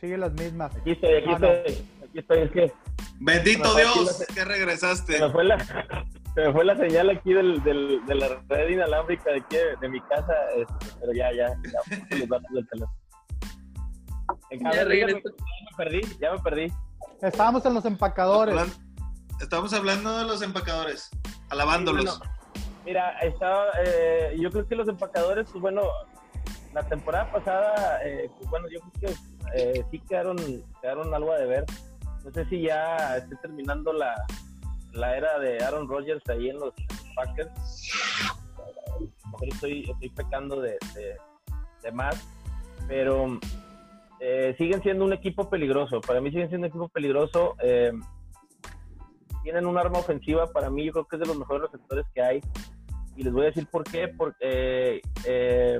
Sigue 0.00 0.18
las 0.18 0.32
mismas. 0.34 0.74
Aquí 0.76 0.92
estoy, 0.92 1.14
aquí 1.14 1.28
ah, 1.28 1.34
estoy. 1.34 1.48
No. 1.48 2.04
Aquí 2.04 2.18
estoy, 2.18 2.38
es 2.40 2.50
que. 2.50 2.72
Bendito 3.18 3.74
Dios, 3.74 4.20
la... 4.28 4.34
que 4.34 4.44
regresaste. 4.44 5.12
Se 5.14 5.26
me 5.26 5.32
fue 5.32 5.44
la, 5.44 5.58
se 6.34 6.40
me 6.40 6.52
fue 6.52 6.64
la 6.64 6.76
señal 6.76 7.10
aquí 7.10 7.32
del, 7.32 7.62
del, 7.62 8.04
de 8.04 8.14
la 8.14 8.28
red 8.48 8.68
inalámbrica 8.68 9.30
de, 9.30 9.38
aquí, 9.38 9.56
de, 9.80 9.88
mi 9.88 10.00
casa, 10.02 10.34
este, 10.56 10.74
pero 11.00 11.12
ya, 11.14 11.32
ya, 11.32 11.48
ya, 11.48 12.16
los 12.16 12.28
datos 12.28 12.50
del 12.52 12.68
teléfono. 12.68 12.92
En 14.50 14.60
ya, 14.64 14.72
ya, 14.72 14.84
me 14.84 15.22
perdí, 15.76 16.00
ya 16.20 16.32
me 16.32 16.38
perdí. 16.40 16.72
Estábamos 17.22 17.64
en 17.64 17.74
los 17.74 17.84
empacadores. 17.86 18.78
Estamos 19.40 19.72
hablando 19.72 20.18
de 20.18 20.24
los 20.24 20.42
empacadores, 20.42 21.10
alabándolos. 21.48 22.14
Sí, 22.14 22.18
bueno, 22.18 22.74
mira, 22.84 23.18
estaba, 23.20 23.66
eh, 23.84 24.36
yo 24.38 24.50
creo 24.50 24.66
que 24.66 24.74
los 24.74 24.88
empacadores, 24.88 25.46
pues 25.50 25.62
bueno, 25.62 25.82
la 26.74 26.82
temporada 26.82 27.30
pasada, 27.32 28.00
eh, 28.04 28.30
pues 28.36 28.50
bueno, 28.50 28.66
yo 28.68 28.80
creo 28.80 29.14
que 29.14 29.35
eh, 29.54 29.84
sí 29.90 30.00
quedaron, 30.08 30.36
quedaron 30.80 31.14
algo 31.14 31.32
a 31.32 31.38
deber. 31.38 31.64
No 32.24 32.32
sé 32.32 32.44
si 32.46 32.62
ya 32.62 33.16
esté 33.16 33.36
terminando 33.36 33.92
la, 33.92 34.14
la 34.92 35.16
era 35.16 35.38
de 35.38 35.62
Aaron 35.62 35.88
Rodgers 35.88 36.22
ahí 36.28 36.50
en 36.50 36.58
los 36.58 36.74
Packers. 37.14 37.50
Mejor 39.26 39.48
estoy, 39.48 39.90
estoy 39.90 40.08
pecando 40.10 40.60
de, 40.60 40.78
de, 40.94 41.16
de, 41.82 41.92
más, 41.92 42.26
pero 42.88 43.38
eh, 44.20 44.54
siguen 44.58 44.82
siendo 44.82 45.04
un 45.04 45.12
equipo 45.12 45.48
peligroso. 45.48 46.00
Para 46.00 46.20
mí 46.20 46.30
siguen 46.30 46.48
siendo 46.48 46.66
un 46.66 46.70
equipo 46.70 46.88
peligroso. 46.88 47.54
Eh, 47.62 47.92
tienen 49.42 49.66
un 49.66 49.78
arma 49.78 49.98
ofensiva. 49.98 50.46
Para 50.46 50.70
mí 50.70 50.84
yo 50.86 50.92
creo 50.92 51.06
que 51.06 51.16
es 51.16 51.20
de 51.20 51.26
los 51.26 51.38
mejores 51.38 51.70
receptores 51.70 52.06
que 52.14 52.22
hay. 52.22 52.40
Y 53.16 53.22
les 53.22 53.32
voy 53.32 53.42
a 53.42 53.46
decir 53.46 53.66
por 53.66 53.84
qué. 53.84 54.08
Porque 54.08 55.02
eh, 55.24 55.78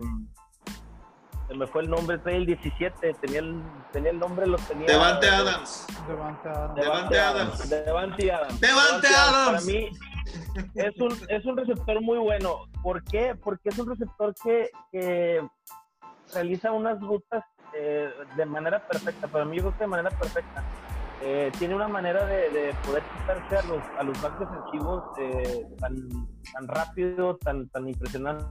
se 1.48 1.54
me 1.54 1.66
fue 1.66 1.82
el 1.82 1.90
nombre, 1.90 2.18
trae 2.18 2.36
el 2.36 2.46
17. 2.46 3.14
Tenía 3.14 3.40
el, 3.40 3.62
tenía 3.92 4.10
el 4.10 4.18
nombre, 4.18 4.46
lo 4.46 4.56
tenía. 4.58 4.86
Devante 4.86 5.28
Adams. 5.28 5.86
Devante 6.06 6.48
Adams. 6.48 6.74
Devante 6.76 7.20
Adams. 7.20 7.68
Devante 7.68 8.32
Adams. 8.32 8.60
Devante 8.60 9.08
Adams. 9.08 9.46
Para 9.46 9.60
mí 9.60 9.90
es 10.74 11.00
un, 11.00 11.16
es 11.28 11.44
un 11.44 11.56
receptor 11.56 12.00
muy 12.00 12.18
bueno. 12.18 12.66
¿Por 12.82 13.02
qué? 13.04 13.34
Porque 13.34 13.68
es 13.68 13.78
un 13.78 13.88
receptor 13.88 14.34
que, 14.42 14.70
que 14.90 15.46
realiza 16.34 16.72
unas 16.72 17.00
rutas 17.00 17.44
eh, 17.74 18.10
de 18.36 18.46
manera 18.46 18.86
perfecta. 18.86 19.28
Para 19.28 19.44
mí 19.44 19.56
yo 19.56 19.62
creo 19.64 19.72
que 19.72 19.84
de 19.84 19.88
manera 19.88 20.10
perfecta. 20.10 20.64
Eh, 21.22 21.50
tiene 21.58 21.74
una 21.74 21.88
manera 21.88 22.26
de, 22.26 22.50
de, 22.50 22.74
poder 22.84 23.02
quitarse 23.02 23.56
a 23.56 23.62
los, 23.62 23.82
a 23.98 24.02
los 24.02 24.20
backs 24.20 24.38
defensivos 24.38 25.02
eh, 25.18 25.66
tan, 25.78 26.08
tan 26.52 26.68
rápido, 26.68 27.36
tan, 27.38 27.68
tan 27.70 27.88
impresionante. 27.88 28.44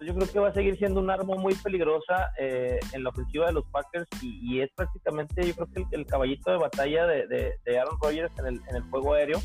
Yo 0.00 0.14
creo 0.14 0.26
que 0.32 0.38
va 0.38 0.48
a 0.48 0.54
seguir 0.54 0.78
siendo 0.78 0.98
un 1.00 1.10
arma 1.10 1.36
muy 1.36 1.54
peligrosa 1.54 2.32
eh, 2.38 2.80
en 2.92 3.04
la 3.04 3.10
ofensiva 3.10 3.46
de 3.46 3.52
los 3.52 3.66
Packers 3.66 4.08
y, 4.22 4.38
y, 4.42 4.62
es 4.62 4.70
prácticamente, 4.74 5.46
yo 5.46 5.54
creo 5.54 5.68
que 5.74 5.80
el, 5.82 6.00
el 6.00 6.06
caballito 6.06 6.50
de 6.50 6.56
batalla 6.56 7.06
de, 7.06 7.26
de, 7.26 7.54
de 7.66 7.78
Aaron 7.78 7.98
Rodgers 8.00 8.32
en 8.38 8.46
el, 8.46 8.60
en 8.68 8.76
el, 8.76 8.82
juego 8.84 9.12
aéreo. 9.12 9.38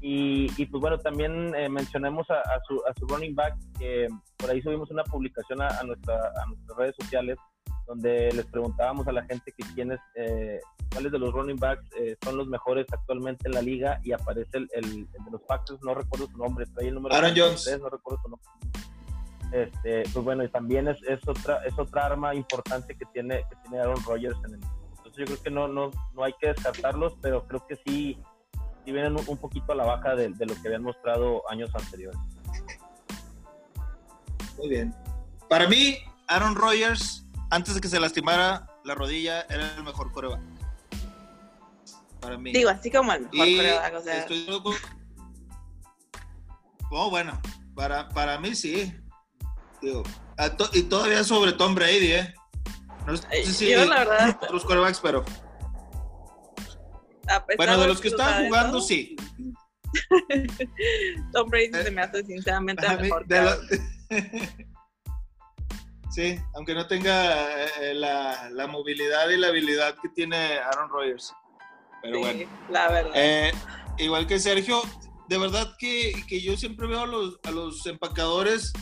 Y, 0.00 0.46
y 0.56 0.66
pues 0.66 0.80
bueno, 0.80 0.98
también 0.98 1.54
eh, 1.54 1.68
mencionemos 1.68 2.28
a, 2.30 2.40
a, 2.40 2.60
su, 2.66 2.80
a, 2.88 2.94
su, 2.98 3.06
running 3.06 3.34
back, 3.34 3.56
que 3.78 4.08
por 4.38 4.50
ahí 4.50 4.62
subimos 4.62 4.90
una 4.90 5.04
publicación 5.04 5.60
a, 5.60 5.82
nuestra, 5.82 6.14
a 6.14 6.46
nuestras 6.46 6.78
redes 6.78 6.94
sociales 7.00 7.36
donde 7.86 8.32
les 8.32 8.46
preguntábamos 8.46 9.06
a 9.06 9.12
la 9.12 9.24
gente 9.24 9.52
que 9.52 9.64
quiénes, 9.74 9.98
eh, 10.14 10.60
cuáles 10.92 11.12
de 11.12 11.18
los 11.18 11.32
running 11.32 11.58
backs 11.58 11.84
eh, 11.98 12.16
son 12.24 12.38
los 12.38 12.46
mejores 12.46 12.86
actualmente 12.90 13.48
en 13.48 13.52
la 13.52 13.60
liga 13.60 14.00
y 14.02 14.12
aparece 14.12 14.56
el, 14.56 14.68
el, 14.72 14.84
el 14.84 15.24
de 15.24 15.30
los 15.30 15.42
Packers, 15.42 15.78
no 15.82 15.94
recuerdo 15.94 16.26
su 16.26 16.38
nombre, 16.38 16.64
trae 16.74 16.88
el 16.88 16.94
número 16.94 17.14
Aaron 17.14 17.34
23, 17.34 17.64
Jones. 17.64 17.80
no 17.82 17.90
recuerdo 17.90 18.22
su 18.22 18.28
nombre. 18.30 18.48
Este, 19.52 20.02
pues 20.12 20.24
bueno, 20.24 20.44
y 20.44 20.48
también 20.48 20.88
es, 20.88 21.00
es, 21.04 21.20
otra, 21.28 21.64
es 21.64 21.78
otra 21.78 22.06
arma 22.06 22.34
importante 22.34 22.96
que 22.96 23.04
tiene, 23.12 23.44
que 23.48 23.56
tiene 23.62 23.80
Aaron 23.80 24.02
Rodgers 24.04 24.36
en 24.46 24.54
el 24.54 24.60
entonces 24.96 25.16
yo 25.16 25.24
creo 25.26 25.42
que 25.42 25.50
no, 25.50 25.68
no, 25.68 25.90
no 26.14 26.24
hay 26.24 26.32
que 26.40 26.48
descartarlos, 26.48 27.14
pero 27.20 27.46
creo 27.46 27.66
que 27.66 27.76
sí, 27.76 28.18
sí 28.84 28.92
vienen 28.92 29.12
un, 29.12 29.24
un 29.26 29.36
poquito 29.36 29.72
a 29.72 29.74
la 29.76 29.84
baja 29.84 30.14
de, 30.16 30.30
de 30.30 30.46
lo 30.46 30.54
que 30.54 30.68
habían 30.68 30.82
mostrado 30.82 31.42
años 31.50 31.70
anteriores. 31.74 32.18
Muy 34.56 34.68
bien. 34.70 34.94
Para 35.48 35.68
mí, 35.68 35.98
Aaron 36.26 36.54
Rodgers 36.54 37.24
antes 37.54 37.74
de 37.74 37.80
que 37.80 37.88
se 37.88 38.00
lastimara 38.00 38.66
la 38.84 38.94
rodilla, 38.94 39.42
era 39.42 39.74
el 39.76 39.84
mejor 39.84 40.10
coreback. 40.10 40.40
Para 42.20 42.36
mí. 42.38 42.52
Digo, 42.52 42.70
así 42.70 42.90
como 42.90 43.12
el 43.12 43.28
mejor 43.30 43.56
coreback, 43.56 43.94
o 43.94 44.00
sea. 44.00 44.18
Estoy 44.18 44.46
loco. 44.46 44.74
Oh, 46.90 47.10
bueno, 47.10 47.40
para, 47.74 48.08
para 48.08 48.38
mí 48.38 48.54
sí. 48.54 48.92
Digo, 49.84 50.02
to 50.56 50.70
y 50.72 50.82
todavía 50.84 51.22
sobre 51.22 51.52
Tom 51.52 51.74
Brady, 51.74 52.12
¿eh? 52.12 52.34
No 53.06 53.16
sé 53.16 53.44
si 53.44 53.70
Yo, 53.70 53.84
la 53.84 53.98
verdad, 53.98 54.38
otros 54.42 54.64
corebacks, 54.64 54.98
pero. 55.00 55.24
Bueno, 57.56 57.78
de 57.78 57.88
los 57.88 58.00
que 58.00 58.08
estaban 58.08 58.46
jugando, 58.46 58.78
todo, 58.78 58.86
sí. 58.86 59.14
Tom 61.32 61.48
Brady 61.50 61.70
se 61.72 61.90
me 61.90 62.02
hace 62.02 62.24
sinceramente 62.24 62.86
el 62.86 63.00
mejor. 63.00 63.26
De. 63.26 63.58
Sí, 66.10 66.38
aunque 66.54 66.74
no 66.76 66.86
tenga 66.86 67.64
eh, 67.80 67.92
la, 67.92 68.48
la, 68.52 68.68
movilidad 68.68 69.28
y 69.30 69.36
la 69.36 69.48
habilidad 69.48 69.96
que 70.00 70.08
tiene 70.10 70.58
Aaron 70.58 70.88
Rodgers. 70.88 71.34
Pero 72.02 72.14
sí, 72.14 72.20
bueno. 72.20 72.50
La 72.70 72.88
verdad. 72.88 73.12
Eh, 73.16 73.52
igual 73.98 74.24
que 74.28 74.38
Sergio, 74.38 74.80
de 75.28 75.38
verdad 75.38 75.74
que, 75.76 76.12
que, 76.28 76.40
yo 76.40 76.56
siempre 76.56 76.86
veo 76.86 77.00
a 77.00 77.06
los, 77.08 77.40
a 77.42 77.50
los 77.50 77.84
empacadores 77.86 78.72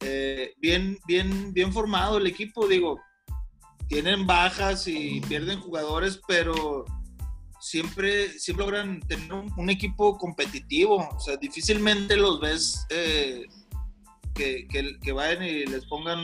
eh, 0.00 0.54
bien, 0.58 0.98
bien, 1.06 1.52
bien 1.52 1.72
formado 1.72 2.18
el 2.18 2.26
equipo. 2.26 2.66
Digo, 2.66 3.00
tienen 3.88 4.26
bajas 4.26 4.86
y 4.88 5.20
pierden 5.22 5.60
jugadores, 5.60 6.20
pero 6.26 6.84
siempre, 7.60 8.38
siempre 8.38 8.64
logran 8.64 9.00
tener 9.00 9.32
un, 9.32 9.70
equipo 9.70 10.16
competitivo. 10.16 11.08
O 11.14 11.20
sea, 11.20 11.36
difícilmente 11.36 12.16
los 12.16 12.40
ves. 12.40 12.86
Eh, 12.90 13.46
que, 14.34 14.66
que, 15.02 15.12
vayan 15.12 15.42
y 15.42 15.66
les 15.66 15.84
pongan 15.86 16.20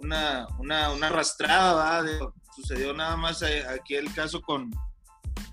una, 0.00 0.46
una, 0.58 0.92
una 0.92 1.06
arrastrada, 1.08 1.72
¿va? 1.72 2.32
sucedió 2.54 2.92
nada 2.92 3.16
más 3.16 3.42
aquí 3.42 3.94
el 3.94 4.12
caso 4.14 4.40
con, 4.42 4.70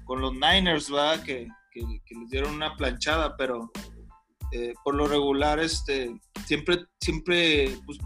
con 0.03 0.22
los 0.22 0.34
Niners. 0.34 0.91
Que, 1.24 1.47
que, 1.72 1.82
que 2.05 2.16
les 2.16 2.30
dieron 2.30 2.53
una 2.53 2.76
planchada, 2.76 3.36
pero 3.38 3.72
eh, 4.51 4.73
por 4.83 4.95
lo 4.95 5.07
regular 5.07 5.59
este, 5.59 6.19
siempre, 6.45 6.85
siempre 6.99 7.77
pues, 7.85 7.97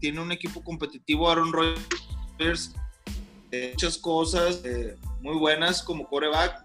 tiene 0.00 0.20
un 0.20 0.32
equipo 0.32 0.62
competitivo 0.62 1.30
Aaron 1.30 1.52
Rodgers, 1.52 2.74
eh, 3.50 3.70
muchas 3.72 3.98
cosas 3.98 4.60
eh, 4.64 4.96
muy 5.20 5.36
buenas 5.36 5.82
como 5.82 6.06
coreback 6.08 6.64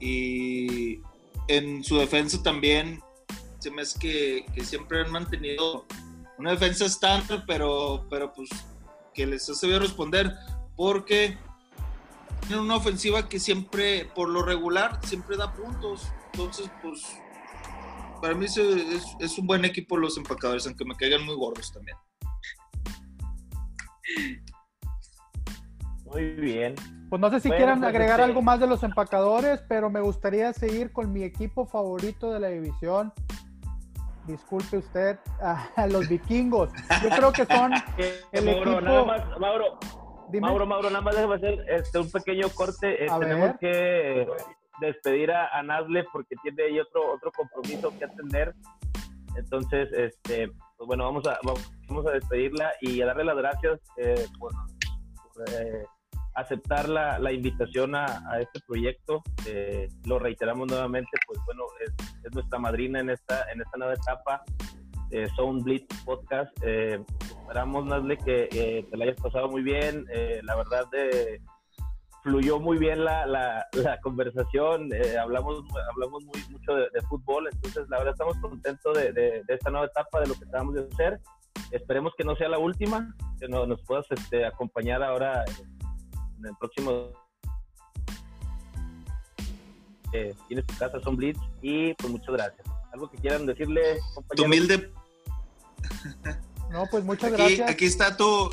y 0.00 1.00
en 1.48 1.84
su 1.84 1.98
defensa 1.98 2.42
también 2.42 3.00
se 3.58 3.70
me 3.70 3.82
hace 3.82 3.98
que, 3.98 4.64
siempre 4.64 5.00
han 5.00 5.10
mantenido 5.10 5.86
una 6.36 6.50
defensa 6.50 6.84
estándar, 6.84 7.44
pero, 7.46 8.06
pero 8.10 8.32
pues 8.32 8.50
que 9.14 9.26
les 9.26 9.48
hace 9.48 9.66
bien 9.66 9.80
responder, 9.80 10.34
porque 10.76 11.38
tienen 12.46 12.64
una 12.64 12.76
ofensiva 12.76 13.28
que 13.28 13.38
siempre, 13.38 14.04
por 14.14 14.28
lo 14.28 14.42
regular, 14.42 15.00
siempre 15.04 15.36
da 15.36 15.54
puntos. 15.54 16.08
Entonces, 16.32 16.70
pues, 16.82 17.02
para 18.24 18.36
mí 18.36 18.46
es, 18.46 18.56
es, 18.56 19.16
es 19.20 19.38
un 19.38 19.46
buen 19.46 19.66
equipo 19.66 19.98
los 19.98 20.16
empacadores, 20.16 20.66
aunque 20.66 20.86
me 20.86 20.94
caigan 20.94 21.26
muy 21.26 21.34
gordos 21.34 21.70
también. 21.70 21.94
Muy 26.06 26.30
bien. 26.30 26.74
Pues 27.10 27.20
no 27.20 27.28
sé 27.28 27.40
si 27.40 27.48
bueno, 27.48 27.58
quieran 27.58 27.80
pues 27.80 27.88
agregar 27.90 28.20
este... 28.20 28.30
algo 28.30 28.40
más 28.40 28.60
de 28.60 28.66
los 28.66 28.82
empacadores, 28.82 29.62
pero 29.68 29.90
me 29.90 30.00
gustaría 30.00 30.50
seguir 30.54 30.90
con 30.90 31.12
mi 31.12 31.22
equipo 31.22 31.66
favorito 31.66 32.32
de 32.32 32.40
la 32.40 32.48
división, 32.48 33.12
disculpe 34.26 34.78
usted, 34.78 35.18
a, 35.42 35.86
los 35.86 36.08
vikingos. 36.08 36.70
Yo 37.02 37.10
creo 37.10 37.30
que 37.30 37.44
son 37.44 37.74
el 38.32 38.44
Mauro, 38.46 38.62
equipo... 38.62 38.80
Nada 38.80 39.04
más, 39.04 39.38
Mauro, 39.38 39.78
Dime. 40.30 40.46
Mauro, 40.46 40.66
Mauro, 40.66 40.88
nada 40.88 41.02
más 41.02 41.14
déjame 41.14 41.34
hacer 41.34 41.62
este, 41.68 41.98
un 41.98 42.10
pequeño 42.10 42.48
corte. 42.48 43.04
Eh, 43.04 43.08
tenemos 43.20 43.48
ver. 43.48 43.58
que 43.58 44.26
despedir 44.80 45.30
a, 45.30 45.48
a 45.48 45.62
Nazle 45.62 46.04
porque 46.12 46.36
tiene 46.42 46.64
ahí 46.64 46.80
otro, 46.80 47.14
otro 47.14 47.30
compromiso 47.32 47.96
que 47.98 48.04
atender. 48.04 48.54
Entonces, 49.36 49.88
este, 49.92 50.48
pues 50.76 50.86
bueno, 50.86 51.04
vamos 51.04 51.26
a, 51.26 51.38
vamos 51.88 52.06
a 52.06 52.12
despedirla 52.12 52.72
y 52.80 53.00
a 53.00 53.06
darle 53.06 53.24
las 53.24 53.36
gracias 53.36 53.80
eh, 53.96 54.26
por, 54.38 54.52
por 54.52 55.50
eh, 55.50 55.84
aceptar 56.34 56.88
la, 56.88 57.18
la 57.18 57.32
invitación 57.32 57.94
a, 57.94 58.22
a, 58.30 58.40
este 58.40 58.60
proyecto. 58.66 59.22
Eh, 59.46 59.88
lo 60.04 60.18
reiteramos 60.18 60.68
nuevamente, 60.68 61.10
pues 61.26 61.38
bueno, 61.46 61.64
es, 61.80 61.92
es, 62.24 62.32
nuestra 62.32 62.58
madrina 62.58 63.00
en 63.00 63.10
esta, 63.10 63.50
en 63.52 63.60
esta 63.60 63.76
nueva 63.76 63.94
etapa. 63.94 64.42
Eh, 65.10 65.28
Sound 65.36 65.62
Blitz 65.62 65.86
Podcast. 66.04 66.50
Eh, 66.62 67.00
esperamos, 67.40 67.86
Nazle, 67.86 68.16
que 68.18 68.48
eh, 68.50 68.86
te 68.90 68.96
la 68.96 69.04
hayas 69.04 69.20
pasado 69.20 69.48
muy 69.48 69.62
bien. 69.62 70.06
Eh, 70.12 70.40
la 70.42 70.56
verdad, 70.56 70.86
fluyó 72.24 72.58
muy 72.58 72.78
bien 72.78 73.04
la, 73.04 73.26
la, 73.26 73.66
la 73.72 74.00
conversación. 74.00 74.90
hablamos 75.20 75.62
hablamos 75.92 76.24
muy, 76.24 76.42
mucho 76.50 76.74
de, 76.74 76.88
de, 76.92 77.00
fútbol. 77.02 77.48
Entonces, 77.52 77.86
la 77.88 77.98
verdad, 77.98 78.14
estamos 78.14 78.36
contentos 78.38 78.96
de, 78.96 79.12
de, 79.12 79.44
de, 79.46 79.54
esta 79.54 79.70
nueva 79.70 79.86
etapa, 79.86 80.20
de 80.20 80.28
lo 80.28 80.34
que 80.34 80.44
acabamos 80.46 80.74
de 80.74 80.88
hacer. 80.90 81.20
Esperemos 81.70 82.12
que 82.16 82.24
no 82.24 82.34
sea 82.34 82.48
la 82.48 82.58
última, 82.58 83.14
que 83.38 83.46
no, 83.46 83.66
nos 83.66 83.80
puedas 83.82 84.06
este, 84.10 84.44
acompañar 84.46 85.02
ahora 85.02 85.44
en 86.38 86.46
el 86.46 86.56
próximo 86.58 87.10
eh, 90.12 90.34
tienes 90.48 90.66
tu 90.66 90.76
casa 90.76 91.00
son 91.00 91.16
Blitz 91.16 91.38
y 91.60 91.94
pues 91.94 92.10
muchas 92.10 92.28
gracias 92.28 92.66
algo 92.92 93.10
que 93.10 93.16
quieran 93.18 93.46
decirle 93.46 93.98
tu 94.36 94.44
humilde 94.44 94.92
no 96.70 96.84
pues 96.90 97.02
muchas 97.02 97.32
aquí, 97.32 97.42
gracias 97.42 97.70
aquí 97.70 97.86
está 97.86 98.16
tu, 98.16 98.50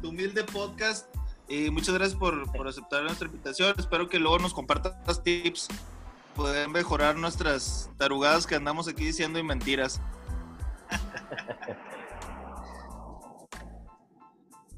tu 0.00 0.08
humilde 0.08 0.42
podcast 0.44 1.14
y 1.50 1.70
muchas 1.70 1.94
gracias 1.94 2.18
por, 2.18 2.50
por, 2.52 2.66
aceptar 2.68 3.02
nuestra 3.02 3.26
invitación 3.26 3.74
espero 3.76 4.08
que 4.08 4.18
luego 4.18 4.38
nos 4.38 4.54
compartas 4.54 5.22
tips 5.22 5.68
poder 6.34 6.68
mejorar 6.68 7.16
nuestras 7.16 7.90
tarugadas 7.98 8.46
que 8.46 8.54
andamos 8.54 8.88
aquí 8.88 9.04
diciendo 9.04 9.38
y 9.38 9.42
mentiras 9.42 10.00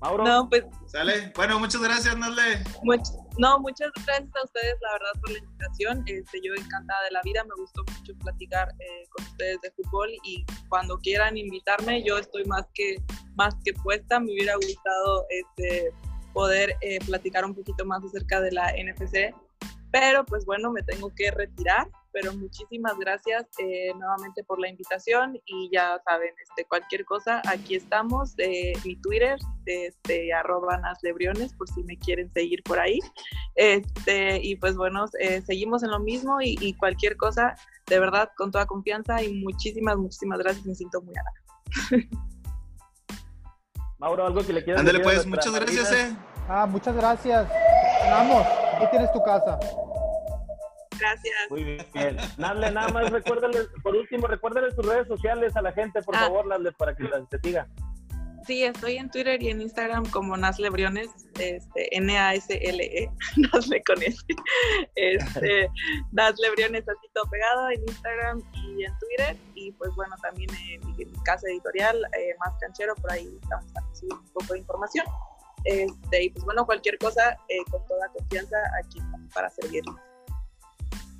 Mauro. 0.02 0.24
No, 0.24 0.48
pues. 0.48 0.64
Sale. 0.86 1.32
Bueno, 1.36 1.60
muchas 1.60 1.80
gracias, 1.80 2.16
Nale. 2.16 2.64
Much, 2.82 3.06
no, 3.38 3.60
muchas 3.60 3.90
gracias 4.04 4.34
a 4.34 4.44
ustedes, 4.44 4.74
la 4.80 4.92
verdad, 4.94 5.20
por 5.20 5.30
la 5.30 5.38
invitación. 5.38 6.04
Este, 6.06 6.40
yo 6.42 6.54
encantada 6.54 7.04
de 7.04 7.12
la 7.12 7.20
vida, 7.22 7.44
me 7.44 7.54
gustó 7.56 7.84
mucho 7.84 8.12
platicar 8.18 8.68
eh, 8.80 9.06
con 9.10 9.24
ustedes 9.24 9.60
de 9.62 9.70
fútbol 9.70 10.10
y 10.24 10.44
cuando 10.68 10.98
quieran 10.98 11.36
invitarme, 11.36 12.02
yo 12.02 12.18
estoy 12.18 12.44
más 12.46 12.66
que 12.74 12.96
más 13.36 13.54
que 13.64 13.72
puesta. 13.74 14.18
Me 14.18 14.32
hubiera 14.32 14.56
gustado 14.56 15.24
este, 15.30 15.92
poder 16.32 16.76
eh, 16.80 16.98
platicar 17.04 17.44
un 17.44 17.54
poquito 17.54 17.84
más 17.84 18.02
acerca 18.04 18.40
de 18.40 18.52
la 18.52 18.72
NFC, 18.72 19.34
pero 19.90 20.24
pues 20.24 20.44
bueno, 20.44 20.70
me 20.70 20.82
tengo 20.82 21.12
que 21.14 21.30
retirar 21.30 21.88
pero 22.12 22.34
muchísimas 22.34 22.98
gracias 22.98 23.46
eh, 23.58 23.92
nuevamente 23.98 24.44
por 24.44 24.60
la 24.60 24.68
invitación 24.68 25.40
y 25.46 25.70
ya 25.72 26.00
saben, 26.04 26.30
este, 26.42 26.64
cualquier 26.66 27.04
cosa, 27.04 27.40
aquí 27.48 27.74
estamos, 27.74 28.36
de 28.36 28.74
mi 28.84 28.96
Twitter, 28.96 29.38
este, 29.66 30.32
arroba 30.32 30.76
naslebriones, 30.78 31.54
por 31.54 31.68
si 31.68 31.82
me 31.84 31.98
quieren 31.98 32.30
seguir 32.32 32.62
por 32.62 32.78
ahí. 32.78 32.98
Este, 33.54 34.40
y 34.42 34.56
pues 34.56 34.76
bueno, 34.76 35.06
eh, 35.18 35.42
seguimos 35.42 35.82
en 35.82 35.90
lo 35.90 36.00
mismo 36.00 36.38
y, 36.40 36.74
cualquier 36.74 37.16
cosa, 37.16 37.54
de 37.86 37.98
verdad, 37.98 38.30
con 38.36 38.50
toda 38.50 38.66
confianza 38.66 39.22
y 39.22 39.32
muchísimas, 39.32 39.96
muchísimas 39.96 40.38
gracias, 40.38 40.66
me 40.66 40.74
siento 40.74 41.00
muy 41.02 41.14
halagada. 41.16 42.10
Mauro, 44.02 44.26
algo 44.26 44.44
que 44.44 44.52
le 44.52 44.64
quieras 44.64 44.80
Ándale 44.80 44.98
pues, 44.98 45.24
muchas 45.24 45.54
gracias, 45.54 45.92
eh. 45.92 46.16
Ah, 46.48 46.66
muchas 46.66 46.96
gracias. 46.96 47.48
Vamos, 48.10 48.44
aquí 48.74 48.86
tienes 48.90 49.12
tu 49.12 49.22
casa. 49.22 49.60
Gracias. 50.98 51.34
Muy 51.48 51.62
bien. 51.62 52.16
Nadle, 52.36 52.72
nada 52.72 52.88
más 52.88 53.10
recuérdale, 53.10 53.60
por 53.80 53.94
último, 53.94 54.26
recuérdale 54.26 54.72
sus 54.72 54.84
redes 54.84 55.06
sociales 55.06 55.54
a 55.54 55.62
la 55.62 55.70
gente, 55.70 56.02
por 56.02 56.16
ah. 56.16 56.18
favor, 56.18 56.46
Nadle, 56.48 56.72
para 56.72 56.96
que 56.96 57.04
te 57.30 57.38
siga. 57.38 57.68
Sí, 58.46 58.64
estoy 58.64 58.96
en 58.96 59.08
Twitter 59.08 59.40
y 59.40 59.50
en 59.50 59.62
Instagram 59.62 60.04
como 60.10 60.36
Nasle 60.36 60.70
Briones, 60.70 61.10
este, 61.38 61.96
N-A-S-L-E, 61.96 63.10
Nasle 63.36 63.82
con 63.84 64.02
S. 64.02 64.18
Este, 64.96 65.70
Nasle 66.12 66.50
Briones, 66.50 66.82
así 66.88 67.08
todo 67.14 67.24
pegado 67.30 67.70
en 67.70 67.80
Instagram 67.82 68.42
y 68.54 68.84
en 68.84 68.92
Twitter. 68.98 69.36
Y 69.54 69.70
pues 69.72 69.94
bueno, 69.94 70.16
también 70.22 70.50
en 70.70 70.96
mi, 70.96 71.04
casa 71.24 71.46
editorial, 71.48 72.04
eh, 72.18 72.34
Más 72.40 72.58
Canchero, 72.60 72.94
por 72.96 73.12
ahí 73.12 73.38
estamos 73.40 73.72
un 74.10 74.32
poco 74.32 74.52
de 74.52 74.60
información. 74.60 75.06
Este, 75.64 76.24
y 76.24 76.30
pues 76.30 76.44
bueno, 76.44 76.66
cualquier 76.66 76.98
cosa, 76.98 77.36
eh, 77.48 77.62
con 77.70 77.84
toda 77.86 78.08
confianza, 78.08 78.56
aquí 78.82 79.00
para 79.32 79.48
servirles. 79.50 79.94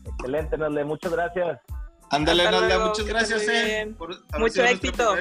Excelente, 0.04 0.58
Nadle, 0.58 0.84
muchas 0.84 1.12
gracias. 1.12 1.60
Ándale, 2.10 2.50
Nadle, 2.50 2.78
muchas 2.78 3.06
gracias, 3.06 3.46
eh, 3.48 3.94
mucho 4.38 4.64
éxito. 4.64 5.14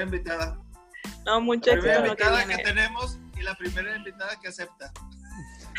No, 1.24 1.40
mucho 1.40 1.74
la 1.74 1.80
primera 1.80 2.06
invitada 2.06 2.46
que, 2.46 2.58
tenemos 2.58 3.18
y 3.38 3.42
la 3.42 3.54
primera 3.54 3.96
invitada 3.96 4.38
que 4.40 4.48
acepta. 4.48 4.92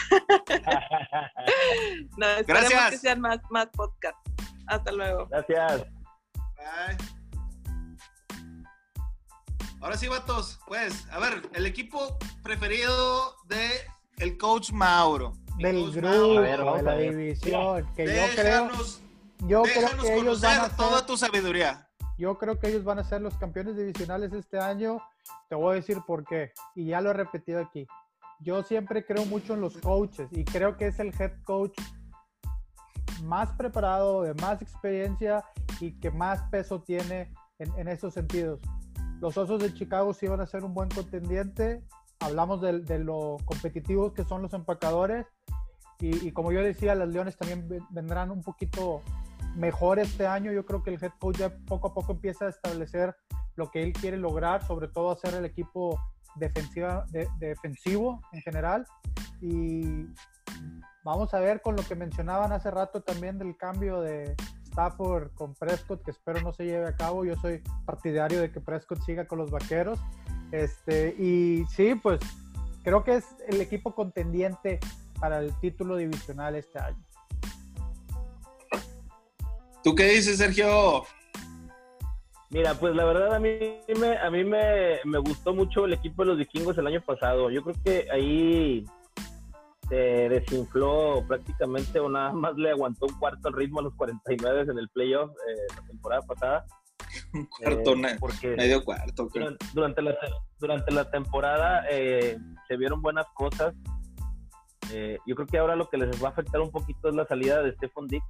no, 2.17 2.27
gracias. 2.47 2.91
que 2.91 2.97
sean 2.97 3.19
más, 3.19 3.39
más 3.49 3.67
podcasts. 3.67 4.21
Hasta 4.67 4.91
luego. 4.91 5.27
Gracias. 5.27 5.83
Bye. 6.57 7.22
Ahora 9.83 9.97
sí, 9.97 10.07
vatos, 10.07 10.61
pues, 10.65 11.05
a 11.11 11.19
ver, 11.19 11.41
el 11.53 11.65
equipo 11.65 12.17
preferido 12.41 13.35
de 13.49 13.69
el 14.15 14.37
coach 14.37 14.71
Mauro 14.71 15.33
del 15.57 15.91
grupo, 15.91 16.39
de 16.39 16.83
la 16.83 16.95
división, 16.95 17.85
que 17.93 18.05
yo 18.05 18.21
creo, 18.33 18.71
yo 19.39 19.63
creo 19.63 20.01
que 20.01 20.15
ellos 20.15 20.39
van 20.39 20.61
a 20.61 20.69
toda 20.69 21.05
tu 21.05 21.17
sabiduría. 21.17 21.89
Yo 22.17 22.37
creo 22.37 22.57
que 22.57 22.69
ellos 22.69 22.85
van 22.85 22.99
a 22.99 23.03
ser 23.03 23.21
los 23.21 23.35
campeones 23.35 23.75
divisionales 23.75 24.31
este 24.31 24.57
año. 24.57 25.01
Te 25.49 25.55
voy 25.55 25.73
a 25.73 25.75
decir 25.75 25.97
por 26.07 26.23
qué. 26.23 26.53
Y 26.75 26.85
ya 26.85 27.01
lo 27.01 27.09
he 27.09 27.13
repetido 27.13 27.59
aquí. 27.59 27.85
Yo 28.39 28.63
siempre 28.63 29.05
creo 29.05 29.25
mucho 29.25 29.53
en 29.53 29.59
los 29.59 29.75
coaches 29.75 30.29
y 30.31 30.45
creo 30.45 30.77
que 30.77 30.87
es 30.87 30.99
el 30.99 31.13
head 31.19 31.33
coach 31.43 31.77
más 33.23 33.51
preparado, 33.57 34.21
de 34.21 34.33
más 34.35 34.61
experiencia 34.61 35.43
y 35.81 35.91
que 35.99 36.09
más 36.09 36.41
peso 36.43 36.81
tiene 36.81 37.33
en, 37.59 37.77
en 37.77 37.89
esos 37.89 38.13
sentidos. 38.13 38.61
Los 39.23 39.37
Osos 39.37 39.61
de 39.61 39.73
Chicago 39.73 40.13
sí 40.13 40.27
van 40.27 40.41
a 40.41 40.45
ser 40.45 40.65
un 40.65 40.73
buen 40.73 40.89
contendiente. 40.89 41.81
Hablamos 42.19 42.59
de, 42.59 42.81
de 42.81 42.99
lo 42.99 43.37
competitivos 43.45 44.11
que 44.11 44.25
son 44.25 44.41
los 44.41 44.53
empacadores 44.53 45.25
y, 46.01 46.33
como 46.33 46.51
yo 46.51 46.61
decía, 46.61 46.93
las 46.93 47.07
Leones 47.07 47.37
también 47.37 47.65
vendrán 47.91 48.31
un 48.31 48.41
poquito 48.41 49.01
mejor 49.55 49.99
este 49.99 50.27
año. 50.27 50.51
Yo 50.51 50.65
creo 50.65 50.83
que 50.83 50.93
el 50.93 51.01
head 51.01 51.13
coach 51.19 51.37
ya 51.37 51.55
poco 51.65 51.87
a 51.87 51.93
poco 51.93 52.11
empieza 52.11 52.47
a 52.47 52.49
establecer 52.49 53.15
lo 53.55 53.71
que 53.71 53.83
él 53.83 53.93
quiere 53.93 54.17
lograr, 54.17 54.61
sobre 54.67 54.89
todo 54.89 55.11
hacer 55.11 55.33
el 55.35 55.45
equipo 55.45 55.97
defensiva, 56.35 57.05
defensivo 57.39 58.19
en 58.33 58.41
general. 58.41 58.85
Y 59.39 60.05
vamos 61.05 61.33
a 61.33 61.39
ver 61.39 61.61
con 61.61 61.77
lo 61.77 61.83
que 61.83 61.95
mencionaban 61.95 62.51
hace 62.51 62.69
rato 62.69 63.01
también 63.03 63.37
del 63.37 63.55
cambio 63.55 64.01
de 64.01 64.35
Stafford 64.73 65.29
con 65.35 65.53
Prescott, 65.53 66.03
que 66.03 66.11
espero 66.11 66.41
no 66.41 66.51
se 66.51 66.65
lleve 66.65 66.87
a 66.87 66.95
cabo. 66.95 67.23
Yo 67.23 67.35
soy 67.35 67.61
partidario 67.85 68.41
de 68.41 68.51
que 68.51 68.59
Prescott 68.59 69.01
siga 69.05 69.25
con 69.25 69.37
los 69.37 69.51
vaqueros. 69.51 69.99
Este, 70.51 71.15
y 71.17 71.65
sí, 71.69 71.95
pues 71.95 72.19
creo 72.83 73.03
que 73.03 73.15
es 73.15 73.25
el 73.47 73.61
equipo 73.61 73.93
contendiente 73.95 74.79
para 75.19 75.39
el 75.39 75.53
título 75.59 75.95
divisional 75.95 76.55
este 76.55 76.79
año. 76.79 76.97
¿Tú 79.83 79.95
qué 79.95 80.05
dices, 80.05 80.37
Sergio? 80.37 81.03
Mira, 82.49 82.73
pues 82.75 82.95
la 82.95 83.03
verdad 83.05 83.35
a 83.35 83.39
mí 83.39 83.49
me, 83.99 84.17
a 84.17 84.29
mí 84.29 84.43
me, 84.43 85.17
gustó 85.19 85.53
mucho 85.53 85.85
el 85.85 85.93
equipo 85.93 86.23
de 86.23 86.29
los 86.29 86.37
vikingos 86.37 86.77
el 86.77 86.87
año 86.87 87.01
pasado. 87.01 87.49
Yo 87.49 87.63
creo 87.63 87.75
que 87.83 88.07
ahí 88.11 88.85
se 89.89 90.29
desinfló 90.29 91.23
prácticamente 91.27 91.99
o 91.99 92.09
nada 92.09 92.31
más 92.31 92.55
le 92.55 92.71
aguantó 92.71 93.05
un 93.05 93.19
cuarto 93.19 93.47
al 93.47 93.53
ritmo 93.53 93.79
a 93.79 93.83
los 93.83 93.95
49 93.95 94.71
en 94.71 94.77
el 94.77 94.89
playoff 94.89 95.31
eh, 95.31 95.75
la 95.75 95.87
temporada 95.87 96.21
pasada. 96.21 96.65
Un 97.33 97.45
cuarto, 97.45 97.93
eh, 97.93 98.55
medio 98.55 98.83
cuarto. 98.83 99.29
Durante, 99.73 100.01
la, 100.01 100.15
durante 100.59 100.91
la 100.91 101.09
temporada 101.09 101.85
eh, 101.89 102.37
se 102.67 102.77
vieron 102.77 103.01
buenas 103.01 103.25
cosas. 103.35 103.75
Eh, 104.91 105.17
yo 105.25 105.35
creo 105.35 105.47
que 105.47 105.57
ahora 105.57 105.75
lo 105.75 105.89
que 105.89 105.97
les 105.97 106.23
va 106.23 106.29
a 106.29 106.31
afectar 106.31 106.61
un 106.61 106.71
poquito 106.71 107.09
es 107.09 107.15
la 107.15 107.25
salida 107.25 107.61
de 107.61 107.73
Stephon 107.73 108.07
Dick. 108.07 108.23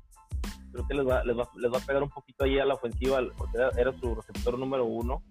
Creo 0.71 0.87
que 0.87 0.93
les 0.95 1.07
va, 1.07 1.23
les 1.23 1.37
va, 1.37 1.49
les 1.55 1.71
va 1.71 1.77
a 1.77 1.85
pegar 1.85 2.03
un 2.03 2.09
poquito 2.09 2.43
ahí 2.43 2.59
a 2.59 2.65
la 2.65 2.73
ofensiva, 2.73 3.21
porque 3.37 3.57
era, 3.77 3.93
su 3.99 4.15
receptor 4.15 4.57
número 4.57 4.85
uno. 4.85 5.23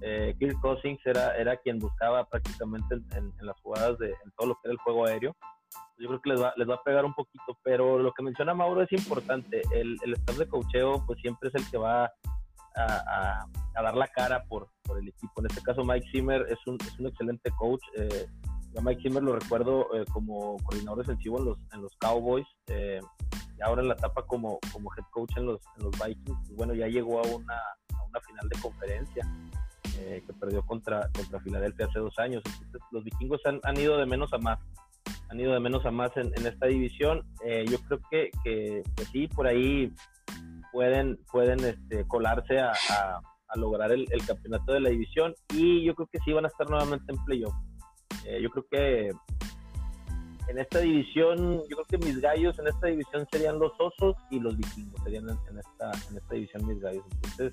Eh, 0.00 0.34
Kirk 0.38 0.60
Cousins 0.60 1.00
era, 1.04 1.36
era 1.36 1.56
quien 1.56 1.78
buscaba 1.78 2.24
prácticamente 2.28 2.96
en, 3.16 3.32
las 3.40 3.58
jugadas, 3.60 3.98
de, 3.98 4.08
en 4.08 4.30
todo 4.36 4.48
lo 4.48 4.54
que 4.54 4.60
era 4.64 4.72
el 4.72 4.78
juego 4.78 5.06
aéreo. 5.06 5.36
Yo 5.98 6.08
creo 6.08 6.20
que 6.20 6.30
les 6.30 6.42
va, 6.42 6.52
les 6.56 6.68
va 6.68 6.74
a 6.74 6.82
pegar 6.82 7.04
un 7.04 7.14
poquito, 7.14 7.58
pero 7.62 7.98
lo 7.98 8.12
que 8.12 8.22
menciona 8.22 8.54
Mauro 8.54 8.82
es 8.82 8.92
importante. 8.92 9.62
El, 9.72 9.96
el 10.04 10.14
staff 10.14 10.36
de 10.36 10.48
cocheo, 10.48 11.04
pues 11.06 11.20
siempre 11.20 11.48
es 11.48 11.54
el 11.54 11.70
que 11.70 11.78
va 11.78 12.04
a, 12.04 13.44
a, 13.74 13.82
dar 13.82 13.96
la 13.96 14.06
cara 14.08 14.44
por, 14.44 14.68
por, 14.82 14.98
el 14.98 15.08
equipo. 15.08 15.40
En 15.40 15.46
este 15.46 15.62
caso, 15.62 15.84
Mike 15.84 16.06
Zimmer 16.10 16.46
es 16.48 16.58
un, 16.66 16.78
es 16.80 16.98
un 16.98 17.06
excelente 17.06 17.50
coach. 17.58 17.82
Eh, 17.96 18.26
yo 18.74 18.80
Mike 18.80 19.02
Zimmer 19.02 19.22
lo 19.22 19.38
recuerdo 19.38 19.94
eh, 19.94 20.04
como 20.12 20.56
coordinador 20.64 20.98
defensivo 20.98 21.38
en 21.38 21.44
los, 21.44 21.58
en 21.72 21.82
los 21.82 21.94
Cowboys, 21.98 22.46
eh, 22.68 23.00
y 23.58 23.62
ahora 23.62 23.82
en 23.82 23.88
la 23.88 23.94
etapa 23.94 24.24
como, 24.26 24.58
como 24.72 24.90
head 24.94 25.04
coach 25.10 25.36
en 25.36 25.46
los, 25.46 25.60
en 25.76 25.84
los 25.84 25.92
Vikings. 25.92 26.38
Pues 26.46 26.56
bueno, 26.56 26.74
ya 26.74 26.86
llegó 26.86 27.18
a 27.18 27.22
una, 27.22 27.54
a 27.54 28.02
una 28.04 28.20
final 28.20 28.48
de 28.48 28.60
conferencia 28.60 29.26
eh, 29.98 30.22
que 30.26 30.32
perdió 30.32 30.62
contra, 30.62 31.08
contra 31.14 31.40
Filadelfia 31.40 31.86
hace 31.86 31.98
dos 31.98 32.18
años. 32.18 32.42
Entonces, 32.46 32.80
los 32.90 33.04
vikingos 33.04 33.40
han, 33.44 33.60
han, 33.62 33.76
ido 33.78 33.98
de 33.98 34.06
menos 34.06 34.32
a 34.32 34.38
más. 34.38 34.58
Han 35.32 35.40
ido 35.40 35.54
de 35.54 35.60
menos 35.60 35.84
a 35.86 35.90
más 35.90 36.14
en, 36.18 36.30
en 36.36 36.46
esta 36.46 36.66
división. 36.66 37.22
yo 37.66 37.78
creo 37.88 38.00
que, 38.10 38.30
que, 38.44 38.82
sí, 39.10 39.28
por 39.28 39.46
ahí 39.46 39.90
pueden, 40.70 41.18
pueden 41.32 41.64
este, 41.64 42.06
colarse 42.06 42.60
a, 42.60 42.72
lograr 43.54 43.92
el, 43.92 44.06
campeonato 44.26 44.72
de 44.72 44.80
la 44.80 44.90
división 44.90 45.34
y 45.54 45.84
yo 45.84 45.94
creo 45.94 46.08
que 46.10 46.18
sí 46.24 46.32
van 46.32 46.46
a 46.46 46.48
estar 46.48 46.68
nuevamente 46.68 47.12
en 47.12 47.24
playoff. 47.24 47.54
Eh, 48.26 48.40
yo 48.42 48.50
creo 48.50 48.66
que 48.70 49.10
en 50.48 50.58
esta 50.58 50.80
división, 50.80 51.62
yo 51.68 51.76
creo 51.76 51.84
que 51.88 51.98
mis 51.98 52.20
gallos 52.20 52.58
en 52.58 52.66
esta 52.66 52.88
división 52.88 53.26
serían 53.32 53.58
los 53.58 53.72
osos 53.78 54.16
y 54.30 54.38
los 54.38 54.56
vikingos, 54.56 55.02
serían 55.02 55.28
en, 55.28 55.58
esta, 55.58 55.92
en 56.10 56.16
esta 56.18 56.34
división 56.34 56.66
mis 56.66 56.78
gallos. 56.80 57.04
Entonces, 57.14 57.52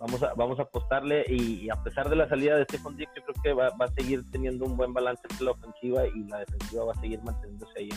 vamos 0.00 0.22
a, 0.22 0.34
vamos 0.34 0.58
a 0.58 0.62
apostarle 0.62 1.24
y, 1.28 1.68
a 1.70 1.82
pesar 1.82 2.08
de 2.08 2.16
la 2.16 2.28
salida 2.28 2.56
de 2.56 2.64
Stephen 2.64 2.96
Dix, 2.96 3.10
yo 3.16 3.22
creo 3.22 3.42
que 3.42 3.52
va, 3.52 3.70
va, 3.70 3.86
a 3.86 3.92
seguir 3.92 4.22
teniendo 4.30 4.64
un 4.64 4.76
buen 4.76 4.92
balance 4.92 5.22
entre 5.30 5.44
la 5.44 5.52
ofensiva 5.52 6.06
y 6.06 6.24
la 6.24 6.38
defensiva 6.38 6.84
va 6.84 6.92
a 6.92 7.00
seguir 7.00 7.22
manteniéndose 7.22 7.78
ahí 7.78 7.88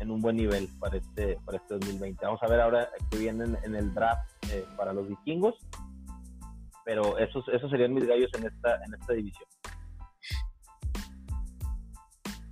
en, 0.00 0.10
un 0.10 0.20
buen 0.20 0.36
nivel 0.36 0.68
para 0.78 0.96
este, 0.96 1.38
para 1.44 1.58
este 1.58 1.74
2020. 1.74 2.24
Vamos 2.24 2.42
a 2.42 2.48
ver 2.48 2.60
ahora 2.60 2.88
que 3.10 3.18
vienen 3.18 3.56
en 3.64 3.74
el 3.74 3.92
draft 3.94 4.28
eh, 4.50 4.64
para 4.76 4.92
los 4.92 5.08
vikingos, 5.08 5.54
pero 6.84 7.18
esos, 7.18 7.46
esos 7.48 7.70
serían 7.70 7.94
mis 7.94 8.06
gallos 8.06 8.30
en 8.34 8.46
esta, 8.46 8.76
en 8.84 8.94
esta 8.94 9.12
división. 9.14 9.48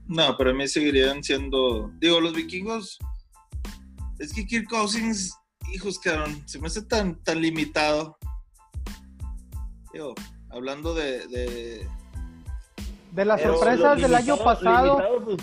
No, 0.07 0.37
pero 0.37 0.51
a 0.51 0.55
mí 0.55 0.69
seguirían 0.69 1.23
siendo. 1.23 1.91
Digo, 1.99 2.21
los 2.21 2.35
vikingos. 2.35 2.99
Es 4.19 4.33
que 4.33 4.47
Kirk 4.47 4.69
Cousins, 4.69 5.37
hijos, 5.73 5.99
cabrón, 5.99 6.43
se 6.47 6.59
me 6.59 6.67
hace 6.67 6.83
tan, 6.83 7.23
tan 7.25 7.41
limitado. 7.41 8.17
Digo, 9.95 10.15
hablando 10.51 10.93
de. 10.93 11.89
De, 13.13 13.25
las 13.25 13.41
sorpresas 13.41 14.03
del 14.03 14.15
año 14.15 14.37
pasado. 14.37 15.01
Pues. 15.25 15.39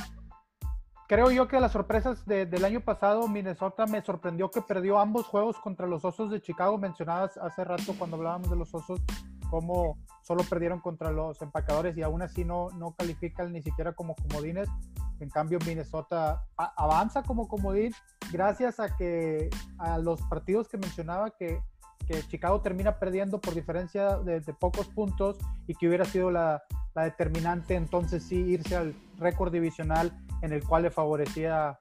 Creo 1.08 1.32
yo 1.32 1.48
que 1.48 1.60
las 1.60 1.72
sorpresas 1.72 2.26
del 2.26 2.64
año 2.66 2.82
pasado, 2.82 3.28
Minnesota 3.28 3.86
me 3.86 4.02
sorprendió 4.02 4.52
que 4.52 4.62
perdió 4.62 5.00
ambos 5.00 5.26
juegos 5.26 5.58
contra 5.58 5.88
los 5.88 6.06
Osos 6.06 6.32
de 6.32 6.42
Chicago, 6.42 6.78
mencionadas 6.78 7.38
hace 7.38 7.64
rato 7.64 7.96
cuando 7.98 8.18
hablábamos 8.18 8.50
de 8.50 8.56
los 8.56 8.74
Osos 8.74 9.02
cómo 9.50 9.98
solo 10.24 10.44
perdieron 10.46 10.80
contra 10.80 11.12
los 11.12 11.42
empacadores 11.42 11.98
y 11.98 12.02
aún 12.02 12.22
así 12.22 12.46
no, 12.46 12.70
no 12.78 12.96
califican 12.96 13.52
ni 13.52 13.62
siquiera 13.62 13.94
como 13.94 14.16
comodines. 14.16 14.70
En 15.20 15.30
cambio, 15.30 15.60
Minnesota 15.66 16.46
avanza 16.56 17.24
como 17.24 17.48
comodín 17.48 17.94
gracias 18.32 18.80
a 18.80 18.96
que 18.96 19.50
a 19.78 19.98
los 19.98 20.22
partidos 20.24 20.70
que 20.70 20.78
mencionaba 20.78 21.32
que, 21.32 21.62
Chicago 22.28 22.62
termina 22.62 22.98
perdiendo 23.00 23.40
por 23.40 23.54
diferencia 23.54 24.18
de, 24.18 24.42
pocos 24.54 24.88
puntos 24.88 25.38
y 25.68 25.76
que 25.76 25.88
hubiera 25.88 26.06
sido 26.06 26.32
la, 26.32 26.64
la, 26.94 27.04
determinante 27.04 27.76
entonces 27.76 28.24
sí 28.24 28.36
irse 28.36 28.76
al 28.76 28.96
récord 29.18 29.52
divisional 29.52 30.12
en 30.42 30.54
el 30.54 30.64
cual 30.64 30.84
le 30.84 30.92
favorecía 30.92 31.80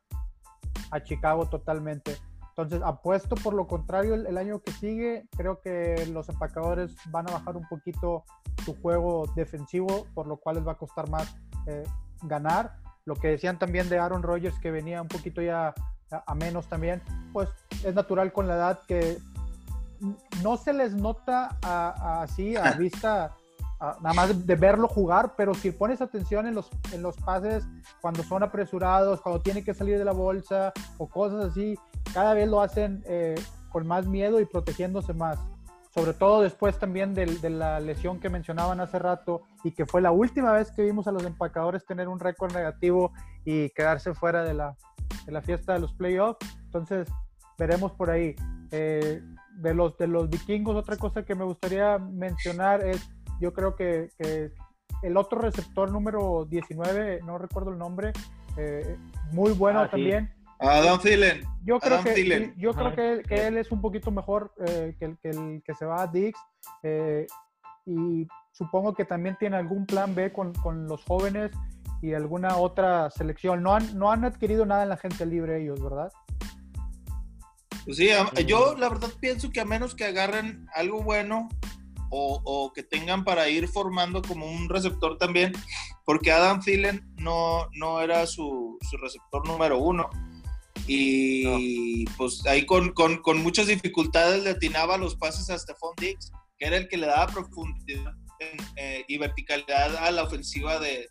a 0.90 1.02
Chicago 1.02 1.48
totalmente. 1.48 2.16
Entonces, 2.50 2.82
apuesto 2.84 3.36
por 3.36 3.54
lo 3.54 3.66
contrario 3.66 4.14
el, 4.14 4.36
año 4.36 4.60
que 4.60 4.72
sigue. 4.72 5.26
Creo 5.36 5.60
que 5.60 6.06
los 6.12 6.28
empacadores 6.28 6.94
van 7.10 7.28
a 7.28 7.32
bajar 7.32 7.56
un 7.56 7.66
poquito 7.66 8.24
su 8.64 8.74
juego 8.80 9.24
defensivo, 9.34 10.06
por 10.14 10.26
lo 10.26 10.36
cual 10.36 10.56
les 10.56 10.66
va 10.66 10.72
a 10.72 10.76
costar 10.76 11.08
más 11.08 11.34
eh, 11.66 11.84
ganar. 12.22 12.76
Lo 13.06 13.14
que 13.14 13.28
decían 13.28 13.58
también 13.58 13.88
de 13.88 13.98
Aaron 13.98 14.22
Rodgers, 14.22 14.58
que 14.58 14.70
venía 14.70 15.00
un 15.00 15.08
poquito 15.08 15.40
ya 15.40 15.74
a, 16.10 16.34
menos 16.34 16.66
también, 16.66 17.00
pues 17.32 17.48
es 17.84 17.94
natural 17.94 18.32
con 18.32 18.46
la 18.46 18.56
edad 18.56 18.80
que 18.86 19.16
no 20.42 20.56
se 20.56 20.72
les 20.72 20.94
nota 20.94 21.56
así 21.62 22.56
a 22.56 22.72
vista 22.78 23.34
nada 24.00 24.14
más 24.14 24.46
de 24.46 24.56
verlo 24.56 24.88
jugar, 24.88 25.34
pero 25.36 25.54
si 25.54 25.70
pones 25.70 26.02
atención 26.02 26.46
en 26.46 26.54
los, 26.54 26.68
en 26.92 27.02
los 27.02 27.16
pases 27.16 27.66
cuando 28.00 28.22
son 28.22 28.42
apresurados, 28.42 29.20
cuando 29.22 29.40
tiene 29.40 29.64
que 29.64 29.72
salir 29.72 29.98
de 29.98 30.04
la 30.04 30.12
bolsa 30.12 30.72
o 30.98 31.08
cosas 31.08 31.46
así, 31.46 31.78
cada 32.12 32.34
vez 32.34 32.48
lo 32.48 32.60
hacen 32.60 33.02
eh, 33.06 33.34
con 33.70 33.86
más 33.86 34.06
miedo 34.06 34.40
y 34.40 34.44
protegiéndose 34.44 35.14
más. 35.14 35.38
Sobre 35.94 36.12
todo 36.12 36.42
después 36.42 36.78
también 36.78 37.14
de, 37.14 37.26
de, 37.26 37.50
la 37.50 37.80
lesión 37.80 38.20
que 38.20 38.28
mencionaban 38.28 38.80
hace 38.80 38.98
rato 38.98 39.42
y 39.64 39.72
que 39.72 39.86
fue 39.86 40.00
la 40.00 40.12
última 40.12 40.52
vez 40.52 40.70
que 40.70 40.82
vimos 40.82 41.08
a 41.08 41.12
los 41.12 41.24
empacadores 41.24 41.84
tener 41.84 42.06
un 42.06 42.20
récord 42.20 42.52
negativo 42.52 43.12
y 43.44 43.70
quedarse 43.70 44.14
fuera 44.14 44.44
de 44.44 44.54
la, 44.54 44.76
de 45.26 45.32
la 45.32 45.42
fiesta 45.42 45.72
de 45.72 45.80
los 45.80 45.92
playoffs. 45.92 46.38
Entonces, 46.66 47.08
veremos 47.58 47.90
por 47.92 48.10
ahí. 48.10 48.36
Eh, 48.70 49.20
de, 49.56 49.74
los, 49.74 49.96
de 49.98 50.06
los 50.06 50.28
vikingos, 50.28 50.76
otra 50.76 50.96
cosa 50.96 51.24
que 51.24 51.34
me 51.34 51.44
gustaría 51.44 51.98
mencionar 51.98 52.84
es 52.84 53.10
yo 53.40 53.52
creo 53.52 53.74
que, 53.74 54.10
el 55.02 55.16
otro 55.16 55.40
receptor 55.40 55.90
número 55.90 56.44
19, 56.44 57.20
no 57.24 57.38
recuerdo 57.38 57.70
el 57.70 57.78
nombre, 57.78 58.12
eh, 58.56 58.98
muy 59.32 59.52
bueno 59.52 59.80
ah, 59.80 59.90
también. 59.90 60.30
Adam 60.58 61.00
Thielen. 61.00 61.42
Yo 61.64 61.80
creo, 61.80 62.02
que, 62.02 62.54
yo 62.58 62.74
creo 62.74 62.94
que, 62.94 63.46
él 63.46 63.56
es 63.56 63.72
un 63.72 63.80
poquito 63.80 64.10
mejor 64.10 64.52
eh, 64.66 64.94
que, 64.98 65.16
el, 65.28 65.62
que 65.64 65.74
se 65.74 65.86
va 65.86 66.02
a 66.02 66.06
Dix. 66.06 66.38
Eh, 66.82 67.26
y 67.86 68.26
supongo 68.52 68.94
que 68.94 69.06
también 69.06 69.36
tiene 69.38 69.56
algún 69.56 69.86
plan 69.86 70.14
B 70.14 70.32
con, 70.32 70.52
los 70.86 71.02
jóvenes 71.04 71.50
y 72.02 72.12
alguna 72.12 72.56
otra 72.58 73.08
selección. 73.10 73.62
No 73.62 73.74
han, 73.74 73.98
no 73.98 74.12
han 74.12 74.24
adquirido 74.26 74.66
nada 74.66 74.82
en 74.82 74.90
la 74.90 74.98
gente 74.98 75.24
libre 75.24 75.62
ellos, 75.62 75.82
¿verdad? 75.82 76.12
Pues 77.84 77.96
sí, 77.96 78.08
yo 78.46 78.76
la 78.76 78.88
verdad 78.88 79.10
pienso 79.20 79.50
que 79.50 79.60
a 79.60 79.64
menos 79.64 79.94
que 79.94 80.04
agarren 80.04 80.66
algo 80.74 81.02
bueno, 81.02 81.48
o, 82.10 82.72
que 82.74 82.82
tengan 82.82 83.24
para 83.24 83.48
ir 83.48 83.68
formando 83.68 84.20
como 84.22 84.46
un 84.46 84.68
receptor 84.68 85.16
también, 85.16 85.52
porque 86.04 86.32
Adam 86.32 86.60
Thielen 86.60 87.08
no, 87.16 87.68
no 87.74 88.00
era 88.00 88.26
su, 88.26 88.78
receptor 89.00 89.46
número 89.46 89.78
uno. 89.78 90.08
Y 90.86 92.04
pues 92.16 92.44
ahí 92.46 92.66
con, 92.66 92.92
muchas 93.36 93.68
dificultades 93.68 94.42
le 94.42 94.50
atinaba 94.50 94.98
los 94.98 95.14
pases 95.14 95.48
a 95.50 95.58
Stephon 95.58 95.94
Diggs, 95.96 96.32
que 96.58 96.66
era 96.66 96.76
el 96.76 96.88
que 96.88 96.96
le 96.96 97.06
daba 97.06 97.28
profundidad 97.28 98.14
eh, 98.76 99.04
y 99.06 99.18
verticalidad 99.18 99.96
a 99.96 100.10
la 100.10 100.24
ofensiva 100.24 100.80
de, 100.80 101.08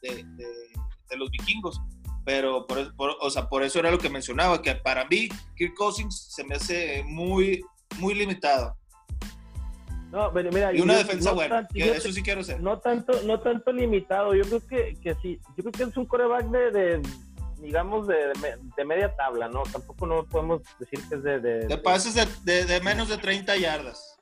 los 1.15 1.31
vikingos. 1.31 1.79
Pero 2.25 2.67
por, 2.67 3.17
o 3.21 3.29
sea, 3.29 3.47
por 3.47 3.63
eso 3.63 3.79
era 3.79 3.91
lo 3.91 3.97
que 3.97 4.09
mencionaba, 4.09 4.61
que 4.61 4.75
para 4.75 5.05
mí 5.05 5.29
Kirk 5.55 5.73
Cousins 5.75 6.27
se 6.29 6.43
me 6.43 6.55
hace 6.55 7.03
muy, 7.05 7.61
muy 7.97 8.13
limitado. 8.13 8.75
No, 10.11 10.31
mira, 10.31 10.73
y 10.73 10.81
una 10.81 10.97
defensa 10.97 11.31
buena, 11.33 11.67
eso 11.73 12.11
sí 12.11 12.23
quiero 12.23 12.43
ser. 12.43 12.59
No 12.61 12.79
tanto, 12.79 13.21
no 13.23 13.39
tanto 13.39 13.71
limitado, 13.71 14.33
yo 14.33 14.43
creo 14.43 14.67
que, 14.67 14.97
que 15.01 15.15
sí, 15.21 15.39
yo 15.55 15.63
creo 15.63 15.71
que 15.71 15.83
es 15.83 15.97
un 15.97 16.05
coreback 16.05 16.45
de, 16.47 17.01
digamos, 17.57 18.07
de, 18.07 18.33
de, 18.75 18.85
media 18.85 19.15
tabla, 19.15 19.49
¿no? 19.49 19.63
Tampoco 19.63 20.07
no 20.07 20.25
podemos 20.25 20.61
decir 20.79 20.99
que 21.07 21.15
es 21.15 21.23
de... 21.23 21.39
De, 21.39 21.77
pases 21.77 22.15
de, 22.43 22.81
menos 22.81 23.09
de 23.09 23.17
30 23.19 23.55
yardas. 23.57 24.17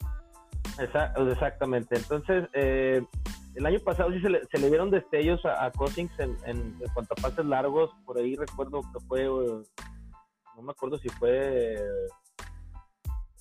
exactamente, 0.77 1.95
entonces, 1.95 2.49
eh, 2.51 3.01
el 3.57 3.65
año 3.65 3.79
pasado 3.79 4.11
sí 4.11 4.21
se 4.21 4.29
le, 4.29 4.45
se 4.45 4.59
le 4.59 4.69
dieron 4.69 4.91
destellos 4.91 5.43
a, 5.43 5.71
Cousins 5.71 6.11
en, 6.19 6.79
cuanto 6.93 7.15
a 7.17 7.21
pases 7.21 7.45
largos, 7.45 7.89
por 8.05 8.19
ahí 8.19 8.35
recuerdo 8.35 8.81
que 8.81 8.99
fue, 9.07 9.23
no 9.25 10.61
me 10.61 10.71
acuerdo 10.71 10.99
si 10.99 11.09
fue 11.09 11.75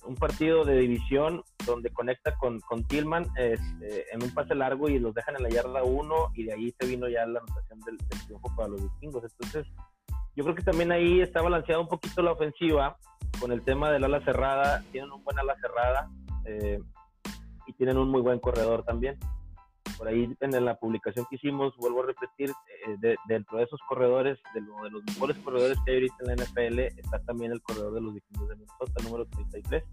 un 0.07 0.15
partido 0.15 0.65
de 0.65 0.79
división 0.79 1.43
donde 1.65 1.91
conecta 1.91 2.35
con, 2.37 2.61
Tillman 2.87 3.27
este, 3.35 4.05
en 4.11 4.23
un 4.23 4.33
pase 4.33 4.55
largo 4.55 4.89
y 4.89 4.97
los 4.97 5.13
dejan 5.13 5.35
en 5.35 5.43
la 5.43 5.49
yarda 5.49 5.83
1 5.83 6.31
y 6.33 6.45
de 6.45 6.53
ahí 6.53 6.73
se 6.79 6.87
vino 6.87 7.07
ya 7.07 7.25
la 7.27 7.39
anotación 7.39 7.79
del, 7.81 7.97
triunfo 8.25 8.55
para 8.55 8.69
los 8.69 8.81
vikingos. 8.81 9.23
Entonces, 9.23 9.67
yo 10.35 10.43
creo 10.43 10.55
que 10.55 10.63
también 10.63 10.91
ahí 10.91 11.21
está 11.21 11.41
balanceada 11.41 11.81
un 11.81 11.89
poquito 11.89 12.21
la 12.21 12.31
ofensiva 12.31 12.97
con 13.39 13.51
el 13.51 13.61
tema 13.61 13.91
del 13.91 14.05
ala 14.05 14.23
cerrada. 14.23 14.83
Tienen 14.91 15.11
un 15.11 15.23
buen 15.23 15.37
ala 15.37 15.55
cerrada 15.59 16.09
eh, 16.45 16.79
y 17.67 17.73
tienen 17.73 17.97
un 17.97 18.09
muy 18.09 18.21
buen 18.21 18.39
corredor 18.39 18.83
también. 18.83 19.19
Por 19.97 20.07
ahí 20.07 20.29
en 20.39 20.65
la 20.65 20.75
publicación 20.75 21.25
que 21.29 21.37
hicimos, 21.37 21.75
vuelvo 21.77 22.03
a 22.03 22.07
repetir, 22.07 22.51
eh, 22.87 23.15
dentro 23.27 23.57
de 23.57 23.63
esos 23.63 23.79
corredores, 23.87 24.37
de, 24.53 24.61
de, 24.61 24.89
los 24.91 25.03
mejores 25.03 25.37
corredores 25.37 25.77
que 25.83 25.91
hay 25.91 25.97
ahorita 25.97 26.15
en 26.19 26.27
la 26.27 26.43
NFL, 26.43 26.79
está 26.99 27.19
también 27.25 27.51
el 27.51 27.61
corredor 27.61 27.93
de 27.93 28.01
los 28.01 28.13
vikingos 28.13 28.49
de 28.49 28.55
Minnesota, 28.55 29.03
número 29.03 29.25
33 29.25 29.83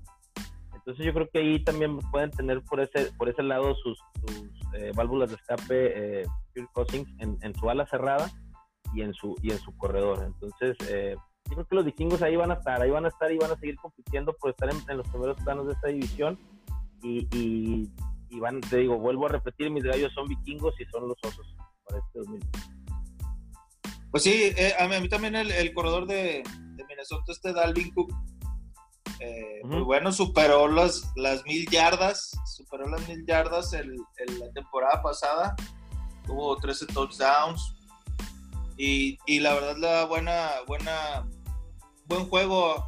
entonces 0.87 1.07
yo 1.07 1.15
creo 1.15 1.31
que 1.31 1.39
ahí 1.39 1.65
también 1.65 1.99
pueden 2.11 2.31
tener 2.31 2.63
por 2.63 2.79
ese 2.79 3.11
por 3.17 3.31
ese 3.31 3.43
lado 3.43 3.75
sus, 3.77 3.99
eh, 4.75 4.93
válvulas 4.95 5.31
de 5.31 5.37
escape 5.37 6.21
eh, 6.21 6.27
Cousins 6.75 7.09
en, 7.19 7.55
su 7.55 7.71
ala 7.71 7.87
cerrada 7.87 8.31
y 8.93 9.01
en 9.01 9.15
su 9.15 9.35
y 9.43 9.51
en 9.51 9.59
su 9.59 9.75
corredor. 9.79 10.23
Entonces 10.27 10.77
eh, 10.91 11.17
yo 11.49 11.55
creo 11.55 11.67
que 11.67 11.75
los 11.77 11.85
vikingos 11.87 12.21
ahí 12.21 12.37
van 12.37 12.51
a 12.51 12.55
estar, 12.55 12.83
ahí 12.83 12.91
van 12.91 13.07
a 13.07 13.09
estar 13.09 13.33
y 13.33 13.39
van 13.39 13.53
a 13.53 13.57
seguir 13.57 13.77
compitiendo 13.77 14.35
por 14.35 14.51
estar 14.51 14.69
en, 14.69 14.97
los 14.97 15.09
primeros 15.09 15.43
planos 15.43 15.67
de 15.67 15.73
esta 15.73 15.89
división 15.89 16.39
y, 17.03 17.29
y, 17.35 17.91
van, 18.41 18.61
te 18.61 18.79
digo, 18.79 18.99
vuelvo 18.99 19.27
a 19.27 19.31
repetir, 19.31 19.71
mis 19.71 19.85
gallos 19.85 20.13
son 20.15 20.29
vikingos 20.29 20.75
y 20.81 20.85
son 20.87 21.09
los 21.09 21.19
osos 21.23 21.57
para 21.87 22.01
este 22.01 22.19
2000. 22.19 22.41
Pues 24.11 24.23
sí, 24.23 24.53
eh, 24.57 24.73
a, 24.79 24.87
mí, 24.87 25.09
también 25.09 25.35
el, 25.35 25.75
corredor 25.75 26.07
de, 26.07 26.45
de 26.77 26.85
Minnesota, 26.85 27.33
este 27.33 27.53
Dalvin 27.53 27.93
Cook, 27.93 28.13
eh, 29.19 29.61
muy 29.65 29.83
bueno, 29.83 30.13
superó 30.13 30.69
las, 30.69 31.11
las 31.17 31.45
mil 31.45 31.69
yardas, 31.69 32.31
superó 32.47 32.89
las 32.89 33.09
mil 33.09 33.25
yardas 33.27 33.73
el, 33.73 33.97
la 34.39 34.53
temporada 34.53 35.03
pasada, 35.03 35.57
tuvo 36.27 36.57
13 36.57 36.87
touchdowns 36.87 37.75
y, 38.77 39.19
y 39.27 39.41
la 39.41 39.55
verdad 39.55 39.77
la 39.79 40.05
buena, 40.05 40.51
buena, 40.67 41.29
buen 42.07 42.29
juego, 42.29 42.85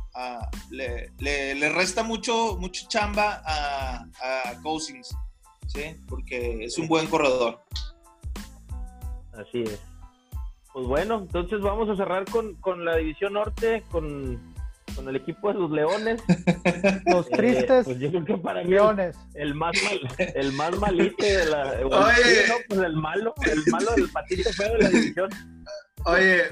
le, 0.71 1.13
le, 1.19 1.69
resta 1.71 2.03
mucho, 2.03 2.57
mucho 2.59 2.87
chamba 2.89 3.43
a, 3.45 4.05
a 4.23 4.63
Cousins, 4.63 5.15
¿sí? 5.67 5.97
porque 6.09 6.65
es 6.65 6.79
un 6.79 6.89
buen 6.89 7.07
corredor. 7.07 7.61
Así 9.33 9.63
es. 9.63 9.81
Pues 10.73 10.87
bueno, 10.87 11.19
entonces 11.19 11.61
vamos 11.61 11.89
a 11.89 11.97
cerrar 11.97 12.25
con, 12.27 12.55
con 12.57 12.85
la 12.85 12.97
división 12.97 13.35
norte, 13.35 13.83
con 13.91 14.55
con 14.97 15.09
el 15.09 15.17
equipo 15.17 15.53
de 15.53 15.59
los 15.59 15.71
Leones. 15.71 16.23
Los 17.07 17.29
tristes 17.29 17.85
pues 17.85 17.99
yo 17.99 18.11
creo 18.11 18.25
que 18.25 18.39
para 18.39 18.63
Leones. 18.63 19.17
El, 19.35 19.55
más 19.55 19.77
el 20.19 20.53
más 20.53 20.77
malito 20.79 21.25
de 21.25 21.47
la. 21.47 21.73
Oye. 21.85 22.65
pues 22.69 22.81
el 22.81 22.97
malo, 22.97 23.35
el 23.43 23.63
malo 23.71 23.93
del 23.95 24.09
patito 24.11 24.51
feo 24.53 24.73
de 24.73 24.79
la 24.79 24.89
división. 24.89 25.31
Oye, 26.05 26.43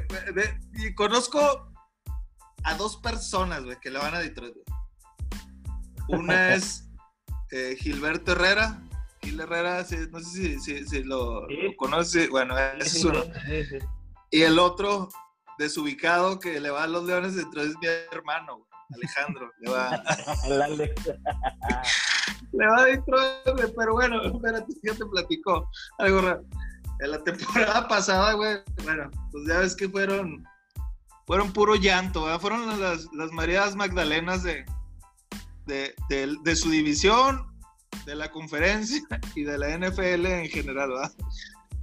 y 0.74 0.94
conozco 0.94 1.72
a 2.64 2.74
dos 2.74 2.96
personas, 2.98 3.62
que 3.80 3.90
le 3.90 3.98
van 3.98 4.14
a 4.14 4.18
Detroit. 4.18 4.54
Una 6.08 6.54
es 6.54 6.88
eh, 7.50 7.76
Gilberto 7.78 8.32
Herrera. 8.32 8.82
Gil 9.24 9.40
Herrera, 9.40 9.84
no 10.10 10.20
sé 10.20 10.60
si, 10.60 10.86
si, 10.86 11.02
lo, 11.02 11.46
conoce. 11.76 12.28
Bueno, 12.28 12.56
ese 12.58 12.98
es 12.98 13.04
uno. 13.04 13.24
Y 14.30 14.42
el 14.42 14.58
otro 14.58 15.08
desubicado 15.58 16.38
que 16.38 16.60
le 16.60 16.70
va 16.70 16.84
a 16.84 16.86
los 16.86 17.04
Leones, 17.04 17.36
entonces 17.36 17.72
es 17.72 17.78
mi 17.78 17.86
hermano, 18.12 18.66
Alejandro. 18.94 19.50
Le 19.60 19.70
va, 19.70 19.90
le 22.52 22.66
va 22.66 22.82
a 22.82 22.86
pero 23.76 23.92
bueno, 23.92 24.22
espérate, 24.22 24.72
ya 24.82 24.94
te 24.94 25.06
platicó 25.06 25.70
algo 25.98 26.20
raro. 26.20 26.44
En 27.00 27.10
la 27.10 27.22
temporada 27.22 27.88
pasada, 27.88 28.34
güey, 28.34 28.58
bueno, 28.84 29.10
pues 29.32 29.48
ya 29.48 29.58
ves 29.58 29.74
que 29.74 29.88
fueron, 29.88 30.44
fueron 31.26 31.52
puro 31.52 31.74
llanto, 31.74 32.38
fueron 32.38 32.80
las, 32.80 33.08
las 33.12 33.32
Marías 33.32 33.74
Magdalenas 33.74 34.44
de, 34.44 34.64
de, 35.66 35.92
de, 36.08 36.56
su 36.56 36.70
división 36.70 37.53
de 38.06 38.14
la 38.14 38.30
conferencia 38.30 39.02
y 39.34 39.44
de 39.44 39.58
la 39.58 39.76
NFL 39.76 40.26
en 40.26 40.48
general, 40.48 40.90
¿verdad? 40.90 41.12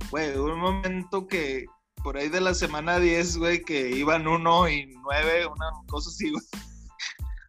Güey, 0.10 0.38
un 0.38 0.60
momento 0.60 1.28
que 1.28 1.66
por 2.04 2.18
ahí 2.18 2.30
de 2.30 2.42
la 2.42 2.54
semana 2.54 3.00
10, 3.00 3.38
güey, 3.38 3.64
que 3.64 3.90
iban 3.90 4.28
1 4.28 4.70
y 4.70 4.94
9, 5.04 5.46
una 5.48 5.66
cosa 5.88 6.10
así, 6.10 6.32
güey. 6.32 6.44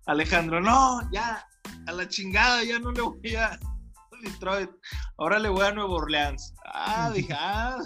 Alejandro, 0.06 0.60
no, 0.60 1.00
ya, 1.12 1.46
a 1.86 1.92
la 1.92 2.08
chingada, 2.08 2.62
ya 2.64 2.78
no 2.78 2.92
le 2.92 3.02
voy 3.02 3.36
a 3.36 3.58
Detroit, 4.22 4.70
ahora 5.18 5.38
le 5.38 5.48
voy 5.48 5.64
a 5.64 5.72
Nueva 5.72 5.94
Orleans. 5.94 6.54
Ah, 6.64 7.10
dije, 7.12 7.34
ah, 7.36 7.78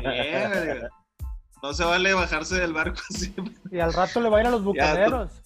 bien, 0.00 0.88
no 1.62 1.74
se 1.74 1.84
vale 1.84 2.14
bajarse 2.14 2.56
del 2.56 2.72
barco 2.72 3.00
así. 3.10 3.34
Y 3.70 3.78
al 3.80 3.92
rato 3.92 4.20
le 4.20 4.30
va 4.30 4.38
a 4.38 4.40
ir 4.40 4.46
a 4.46 4.50
los 4.50 4.64
bucaneros. 4.64 5.42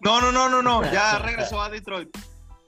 No, 0.00 0.20
no, 0.20 0.32
no, 0.32 0.48
no, 0.48 0.62
no, 0.62 0.82
ya 0.92 1.18
regresó 1.22 1.60
a 1.60 1.68
Detroit. 1.68 2.08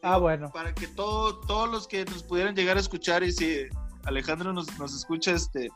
Ah, 0.02 0.18
bueno. 0.18 0.50
Para 0.52 0.74
que 0.74 0.86
todo, 0.86 1.40
todos 1.40 1.68
los 1.68 1.88
que 1.88 2.04
nos 2.04 2.22
pudieran 2.22 2.54
llegar 2.54 2.76
a 2.76 2.80
escuchar 2.80 3.22
y 3.22 3.32
si 3.32 3.66
Alejandro 4.04 4.52
nos, 4.52 4.78
nos 4.78 4.94
escucha, 4.94 5.32
este, 5.32 5.70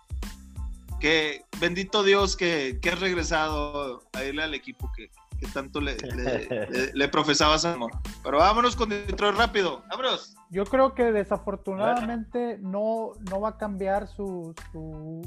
que 1.00 1.44
bendito 1.60 2.02
Dios 2.02 2.36
que, 2.36 2.78
que 2.80 2.90
has 2.90 3.00
regresado 3.00 4.02
a 4.12 4.24
irle 4.24 4.44
al 4.44 4.54
equipo 4.54 4.90
que, 4.96 5.10
que 5.40 5.46
tanto 5.52 5.80
le, 5.80 5.96
le, 5.96 6.92
le, 6.94 7.08
profesabas 7.10 7.64
amor. 7.64 7.90
Pero 8.22 8.38
vámonos 8.38 8.76
con 8.76 8.88
Detroit 8.88 9.36
rápido, 9.36 9.82
vámonos. 9.90 10.34
Yo 10.50 10.64
creo 10.64 10.94
que 10.94 11.10
desafortunadamente 11.10 12.58
no, 12.60 13.12
no 13.30 13.40
va 13.40 13.50
a 13.50 13.58
cambiar 13.58 14.06
su, 14.06 14.54
su 14.70 15.22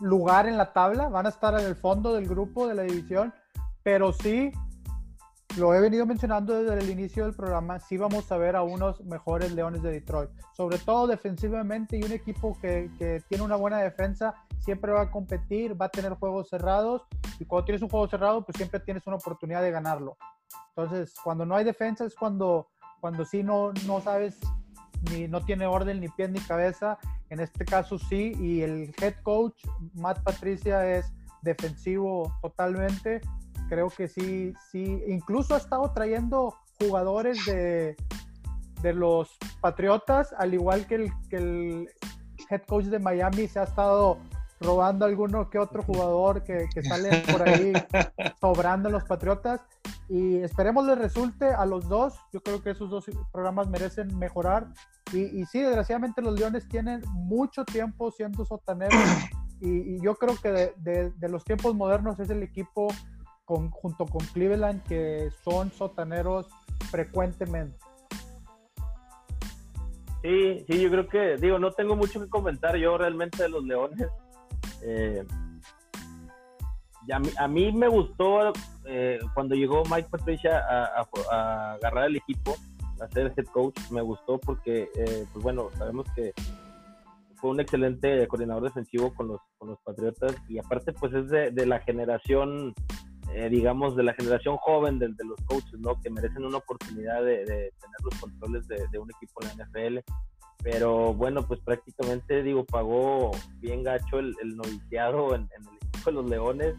lugar 0.00 0.46
en 0.46 0.58
la 0.58 0.72
tabla, 0.72 1.08
van 1.08 1.26
a 1.26 1.30
estar 1.30 1.58
en 1.58 1.64
el 1.64 1.76
fondo 1.76 2.12
del 2.12 2.28
grupo 2.28 2.66
de 2.68 2.74
la 2.74 2.82
división, 2.82 3.32
pero 3.82 4.12
sí 4.12 4.52
lo 5.56 5.74
he 5.74 5.80
venido 5.80 6.06
mencionando 6.06 6.54
desde 6.54 6.78
el 6.78 6.90
inicio 6.90 7.24
del 7.24 7.34
programa, 7.34 7.78
sí 7.78 7.96
vamos 7.96 8.30
a 8.32 8.38
ver 8.38 8.56
a 8.56 8.62
unos 8.62 9.04
mejores 9.04 9.52
Leones 9.52 9.82
de 9.82 9.90
Detroit, 9.90 10.30
sobre 10.52 10.78
todo 10.78 11.06
defensivamente 11.06 11.98
y 11.98 12.02
un 12.02 12.12
equipo 12.12 12.56
que, 12.60 12.90
que, 12.98 13.22
tiene 13.28 13.44
una 13.44 13.56
buena 13.56 13.78
defensa 13.78 14.34
siempre 14.58 14.92
va 14.92 15.02
a 15.02 15.10
competir, 15.10 15.80
va 15.80 15.86
a 15.86 15.90
tener 15.90 16.14
juegos 16.14 16.48
cerrados. 16.48 17.02
Y 17.38 17.44
cuando 17.44 17.66
tienes 17.66 17.82
un 17.82 17.90
juego 17.90 18.08
cerrado 18.08 18.44
pues 18.44 18.56
siempre 18.56 18.80
tienes 18.80 19.06
una 19.06 19.16
oportunidad 19.16 19.62
de 19.62 19.70
ganarlo. 19.70 20.16
Entonces, 20.74 21.14
cuando 21.22 21.44
no 21.44 21.54
hay 21.54 21.64
defensa 21.64 22.04
es 22.04 22.14
cuando, 22.14 22.68
cuando 23.00 23.24
sí 23.24 23.42
no, 23.42 23.72
no 23.86 24.00
sabes, 24.00 24.38
ni 25.10 25.28
no 25.28 25.44
tiene 25.44 25.66
orden 25.66 26.00
ni 26.00 26.08
pies 26.08 26.30
ni 26.30 26.40
cabeza, 26.40 26.98
en 27.28 27.40
este 27.40 27.64
caso 27.64 27.98
sí, 27.98 28.32
y 28.40 28.62
el 28.62 28.94
head 29.00 29.16
coach 29.22 29.64
Matt 29.94 30.22
Patricia 30.22 30.96
es 30.96 31.12
defensivo 31.42 32.32
totalmente 32.40 33.20
creo 33.68 33.88
que 33.88 34.08
sí, 34.08 34.52
sí, 34.70 35.02
incluso 35.06 35.54
ha 35.54 35.58
estado 35.58 35.92
trayendo 35.92 36.54
jugadores 36.80 37.44
de, 37.46 37.96
de 38.82 38.92
los 38.92 39.36
Patriotas, 39.60 40.34
al 40.38 40.54
igual 40.54 40.86
que 40.86 40.94
el, 40.96 41.12
que 41.28 41.36
el 41.36 41.88
head 42.50 42.62
coach 42.66 42.86
de 42.86 42.98
Miami 42.98 43.48
se 43.48 43.60
ha 43.60 43.64
estado 43.64 44.18
robando 44.62 45.04
alguno 45.04 45.50
que 45.50 45.58
otro 45.58 45.82
jugador 45.82 46.42
que, 46.42 46.68
que 46.72 46.82
sale 46.82 47.22
por 47.30 47.48
ahí 47.48 47.72
sobrando 48.40 48.88
en 48.88 48.94
los 48.94 49.04
Patriotas. 49.04 49.60
Y 50.08 50.36
esperemos 50.38 50.86
les 50.86 50.98
resulte 50.98 51.46
a 51.46 51.64
los 51.66 51.88
dos. 51.88 52.14
Yo 52.32 52.42
creo 52.42 52.62
que 52.62 52.70
esos 52.70 52.90
dos 52.90 53.06
programas 53.32 53.68
merecen 53.68 54.16
mejorar. 54.18 54.68
Y, 55.12 55.40
y 55.40 55.46
sí, 55.46 55.60
desgraciadamente 55.60 56.22
los 56.22 56.38
Leones 56.38 56.68
tienen 56.68 57.02
mucho 57.12 57.64
tiempo 57.64 58.10
siendo 58.10 58.44
sotaneros. 58.44 58.94
Y, 59.64 59.94
y 59.94 60.00
yo 60.00 60.16
creo 60.16 60.34
que 60.42 60.50
de, 60.50 60.74
de, 60.78 61.12
de, 61.12 61.28
los 61.28 61.44
tiempos 61.44 61.72
modernos 61.76 62.18
es 62.18 62.28
el 62.30 62.42
equipo 62.42 62.88
junto 63.46 64.06
con 64.06 64.24
Cleveland, 64.32 64.82
que 64.84 65.30
son 65.44 65.70
sotaneros 65.70 66.46
frecuentemente. 66.90 67.76
Sí, 70.22 70.64
sí, 70.68 70.80
yo 70.80 70.90
creo 70.90 71.08
que, 71.08 71.36
digo, 71.36 71.58
no 71.58 71.72
tengo 71.72 71.96
mucho 71.96 72.20
que 72.20 72.28
comentar 72.28 72.76
yo 72.76 72.96
realmente 72.96 73.42
de 73.42 73.48
los 73.48 73.64
Leones. 73.64 74.08
Eh, 74.82 75.24
a, 77.38 77.48
mí, 77.48 77.72
me 77.72 77.88
gustó 77.88 78.52
eh, 78.84 79.18
cuando 79.34 79.56
llegó 79.56 79.82
Mike 79.90 80.08
Patricia 80.10 80.58
a, 80.58 81.06
a, 81.32 81.72
agarrar 81.74 82.06
el 82.06 82.16
equipo, 82.16 82.54
a 83.00 83.08
ser 83.08 83.32
head 83.36 83.46
coach, 83.46 83.76
me 83.90 84.00
gustó 84.02 84.38
porque, 84.38 84.88
eh, 84.94 85.26
pues 85.32 85.42
bueno, 85.42 85.70
sabemos 85.76 86.06
que 86.14 86.32
fue 87.36 87.50
un 87.50 87.58
excelente 87.58 88.26
coordinador 88.28 88.62
defensivo 88.62 89.12
con 89.14 89.26
los, 89.26 89.40
con 89.58 89.70
los 89.70 89.80
Patriotas 89.80 90.36
y 90.48 90.58
aparte 90.58 90.92
pues 90.92 91.12
es 91.12 91.28
de, 91.28 91.50
de 91.50 91.66
la 91.66 91.80
generación 91.80 92.72
eh, 93.34 93.48
digamos, 93.48 93.96
de 93.96 94.02
la 94.02 94.14
generación 94.14 94.56
joven 94.56 94.98
de, 94.98 95.08
de, 95.08 95.24
los 95.24 95.40
coaches, 95.46 95.78
¿no? 95.78 96.00
Que 96.00 96.10
merecen 96.10 96.44
una 96.44 96.58
oportunidad 96.58 97.22
de, 97.22 97.38
de 97.38 97.46
tener 97.46 98.00
los 98.04 98.14
controles 98.20 98.66
de, 98.68 98.86
de, 98.90 98.98
un 98.98 99.10
equipo 99.10 99.40
en 99.42 99.48
la 99.48 99.64
NFL. 99.64 99.98
Pero 100.62 101.14
bueno, 101.14 101.42
pues 101.46 101.60
prácticamente, 101.60 102.42
digo, 102.42 102.64
pagó 102.64 103.32
bien 103.58 103.82
gacho 103.82 104.18
el, 104.18 104.34
el 104.42 104.56
noviciado 104.56 105.34
en, 105.34 105.42
en, 105.42 105.68
el 105.68 105.76
equipo 105.76 106.10
de 106.10 106.12
los 106.12 106.30
Leones. 106.30 106.74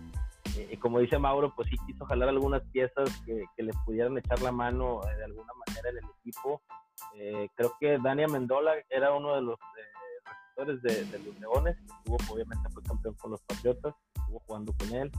Eh, 0.57 0.69
y 0.71 0.77
como 0.77 0.99
dice 0.99 1.17
Mauro, 1.17 1.53
pues 1.55 1.67
sí 1.69 1.77
quiso 1.87 2.05
jalar 2.05 2.29
algunas 2.29 2.61
piezas 2.71 3.09
que, 3.25 3.45
que 3.55 3.63
le 3.63 3.73
pudieran 3.85 4.17
echar 4.17 4.41
la 4.41 4.51
mano 4.51 5.01
eh, 5.03 5.17
de 5.17 5.25
alguna 5.25 5.51
manera 5.67 5.89
en 5.89 5.97
el 5.97 6.09
equipo. 6.19 6.61
Eh, 7.15 7.49
creo 7.55 7.73
que 7.79 7.97
Dania 7.97 8.27
Mendola 8.27 8.73
era 8.89 9.13
uno 9.13 9.35
de 9.35 9.41
los 9.41 9.59
receptores 10.55 11.11
de, 11.11 11.19
los 11.19 11.39
Leones, 11.39 11.75
que 11.75 11.93
estuvo, 11.93 12.33
obviamente 12.33 12.69
fue 12.69 12.83
campeón 12.83 13.15
con 13.15 13.31
los 13.31 13.41
Patriotas, 13.41 13.95
estuvo 14.15 14.39
jugando 14.45 14.73
con 14.77 14.93
él. 14.93 15.11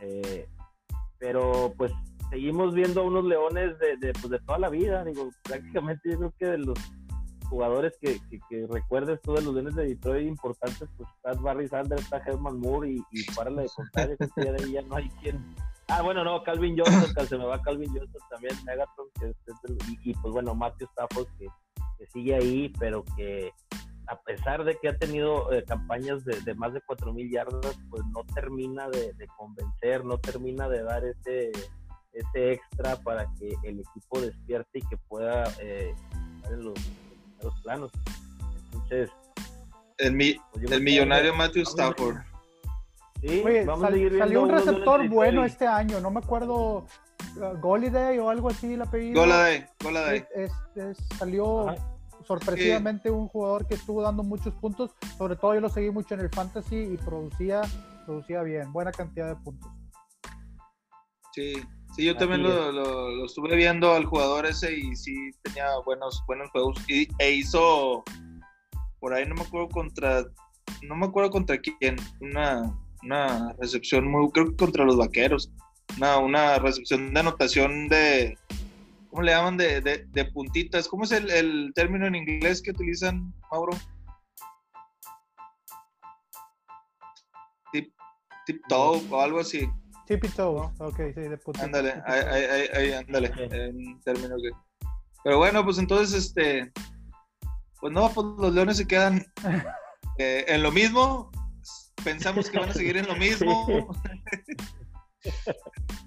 Eh, 0.00 0.48
pero 1.18 1.72
pues 1.76 1.92
seguimos 2.30 2.74
viendo 2.74 3.04
unos 3.04 3.24
leones 3.24 3.78
de, 3.78 3.96
de, 3.96 4.12
pues, 4.12 4.30
de 4.30 4.38
toda 4.40 4.58
la 4.58 4.68
vida, 4.68 5.04
digo, 5.04 5.30
prácticamente 5.42 6.10
yo 6.10 6.18
creo 6.18 6.34
que 6.38 6.46
de 6.46 6.58
los 6.58 6.78
jugadores 7.48 7.96
que, 8.00 8.18
que, 8.28 8.40
que 8.50 8.66
recuerdes 8.68 9.20
tú 9.22 9.34
de 9.34 9.42
los 9.42 9.54
leones 9.54 9.74
de 9.76 9.86
Detroit 9.86 10.26
importantes, 10.26 10.88
pues 10.96 11.08
está 11.16 11.40
Barry 11.40 11.68
Sanders, 11.68 12.02
está 12.02 12.18
Herman 12.18 12.58
Moore 12.58 12.90
y, 12.90 13.02
y 13.12 13.24
párale 13.34 13.62
de 13.62 13.68
contar, 13.68 14.16
que 14.16 14.48
ahí 14.48 14.72
ya 14.72 14.82
no 14.82 14.96
hay 14.96 15.08
quien... 15.22 15.54
Ah, 15.88 16.02
bueno, 16.02 16.24
no, 16.24 16.42
Calvin 16.42 16.76
Johnson, 16.76 17.26
se 17.26 17.38
me 17.38 17.44
va 17.44 17.62
Calvin 17.62 17.88
Johnson 17.88 18.20
también, 18.28 18.54
Megatron, 18.64 19.06
que 19.20 19.32
y, 20.02 20.12
pues 20.14 20.32
bueno, 20.32 20.52
Matthew 20.52 20.88
Stafford, 20.88 21.28
que, 21.38 21.46
que 21.98 22.06
sigue 22.08 22.34
ahí, 22.34 22.72
pero 22.80 23.04
que 23.16 23.52
a 24.08 24.20
pesar 24.20 24.64
de 24.64 24.76
que 24.78 24.88
ha 24.88 24.96
tenido 24.96 25.52
eh, 25.52 25.64
campañas 25.64 26.24
de, 26.24 26.40
de, 26.40 26.54
más 26.54 26.72
de 26.72 26.80
4.000 26.82 27.30
yardas, 27.30 27.78
pues 27.90 28.02
no 28.12 28.24
termina 28.34 28.88
de, 28.88 29.12
de, 29.14 29.26
convencer, 29.36 30.04
no 30.04 30.18
termina 30.18 30.68
de 30.68 30.82
dar 30.82 31.04
ese, 31.04 31.50
ese 32.12 32.52
extra 32.52 32.96
para 32.96 33.26
que 33.38 33.54
el 33.64 33.80
equipo 33.80 34.20
despierte 34.20 34.78
y 34.78 34.82
que 34.82 34.96
pueda 35.08 35.44
eh, 35.60 35.94
estar 36.36 36.52
en 36.52 36.64
los, 36.64 36.78
en 36.78 37.44
los, 37.44 37.60
planos. 37.62 37.90
Entonces... 38.72 39.10
El, 39.98 40.12
mi, 40.12 40.36
pues 40.52 40.70
el 40.70 40.82
millonario 40.82 41.34
Matthew 41.34 41.62
Stafford. 41.62 42.16
Sí, 43.22 43.42
Oye, 43.44 43.64
vamos 43.64 43.80
sal, 43.80 43.94
a 43.94 43.96
seguir 43.96 44.18
salió 44.18 44.42
un 44.42 44.50
receptor 44.50 45.08
bueno 45.08 45.44
este 45.44 45.66
año, 45.66 46.00
no 46.00 46.10
me 46.10 46.20
acuerdo, 46.20 46.84
uh, 47.36 47.60
Goliday 47.60 48.18
o 48.18 48.28
algo 48.28 48.50
así 48.50 48.74
el 48.74 48.82
apellido. 48.82 49.24
Es, 50.34 50.52
es, 50.76 50.98
salió... 51.18 51.70
Ajá 51.70 51.95
sorpresivamente 52.26 53.10
un 53.10 53.28
jugador 53.28 53.66
que 53.66 53.74
estuvo 53.74 54.02
dando 54.02 54.22
muchos 54.22 54.54
puntos, 54.54 54.90
sobre 55.16 55.36
todo 55.36 55.54
yo 55.54 55.60
lo 55.60 55.68
seguí 55.68 55.90
mucho 55.90 56.14
en 56.14 56.20
el 56.20 56.30
fantasy 56.30 56.76
y 56.76 56.96
producía, 56.96 57.62
producía 58.04 58.42
bien, 58.42 58.72
buena 58.72 58.92
cantidad 58.92 59.28
de 59.28 59.36
puntos. 59.36 59.70
Sí, 61.32 61.54
sí, 61.94 62.04
yo 62.04 62.16
también 62.16 62.42
lo, 62.42 62.72
lo, 62.72 63.10
lo, 63.10 63.26
estuve 63.26 63.54
viendo 63.56 63.92
al 63.92 64.06
jugador 64.06 64.46
ese 64.46 64.74
y 64.74 64.96
sí 64.96 65.14
tenía 65.42 65.66
buenos, 65.84 66.22
buenos 66.26 66.50
juegos 66.50 66.78
y, 66.88 67.08
e 67.18 67.32
hizo 67.32 68.02
por 68.98 69.14
ahí 69.14 69.26
no 69.26 69.34
me 69.34 69.42
acuerdo 69.42 69.68
contra, 69.68 70.24
no 70.82 70.96
me 70.96 71.06
acuerdo 71.06 71.30
contra 71.30 71.58
quién, 71.58 71.96
una, 72.20 72.76
una 73.02 73.52
recepción 73.60 74.10
muy, 74.10 74.30
creo 74.30 74.50
que 74.50 74.56
contra 74.56 74.84
los 74.84 74.96
vaqueros, 74.96 75.50
una, 75.96 76.18
una 76.18 76.58
recepción 76.58 77.12
de 77.12 77.20
anotación 77.20 77.88
de 77.88 78.38
¿cómo 79.16 79.24
le 79.24 79.32
llaman? 79.32 79.56
De, 79.56 79.80
de, 79.80 80.04
de 80.08 80.24
puntitas. 80.26 80.86
¿Cómo 80.88 81.04
es 81.04 81.12
el, 81.12 81.30
el, 81.30 81.72
término 81.74 82.06
en 82.06 82.16
inglés 82.16 82.60
que 82.60 82.72
utilizan, 82.72 83.32
Mauro? 83.50 83.72
Tip, 87.72 87.94
tip 88.44 88.60
toe 88.68 89.02
o 89.10 89.20
algo 89.22 89.40
así. 89.40 89.66
Tippy 90.06 90.28
toe, 90.28 90.70
ok, 90.78 90.96
sí, 91.14 91.20
de 91.22 91.38
puntitas. 91.38 91.64
Ándale, 91.64 91.94
ahí, 92.04 92.20
ahí, 92.20 92.68
ahí, 92.74 92.92
ándale, 92.92 93.32
en 93.38 93.98
términos 94.02 94.42
que... 94.42 94.50
Pero 95.24 95.38
bueno, 95.38 95.64
pues 95.64 95.78
entonces, 95.78 96.26
este, 96.26 96.70
pues 97.80 97.94
no, 97.94 98.10
pues 98.10 98.26
los 98.38 98.52
leones 98.52 98.76
se 98.76 98.86
quedan 98.86 99.24
eh, 100.18 100.44
en 100.46 100.62
lo 100.62 100.70
mismo. 100.70 101.30
Pensamos 102.04 102.50
que 102.50 102.58
van 102.58 102.68
a 102.68 102.74
seguir 102.74 102.98
en 102.98 103.06
lo 103.06 103.16
mismo. 103.16 103.88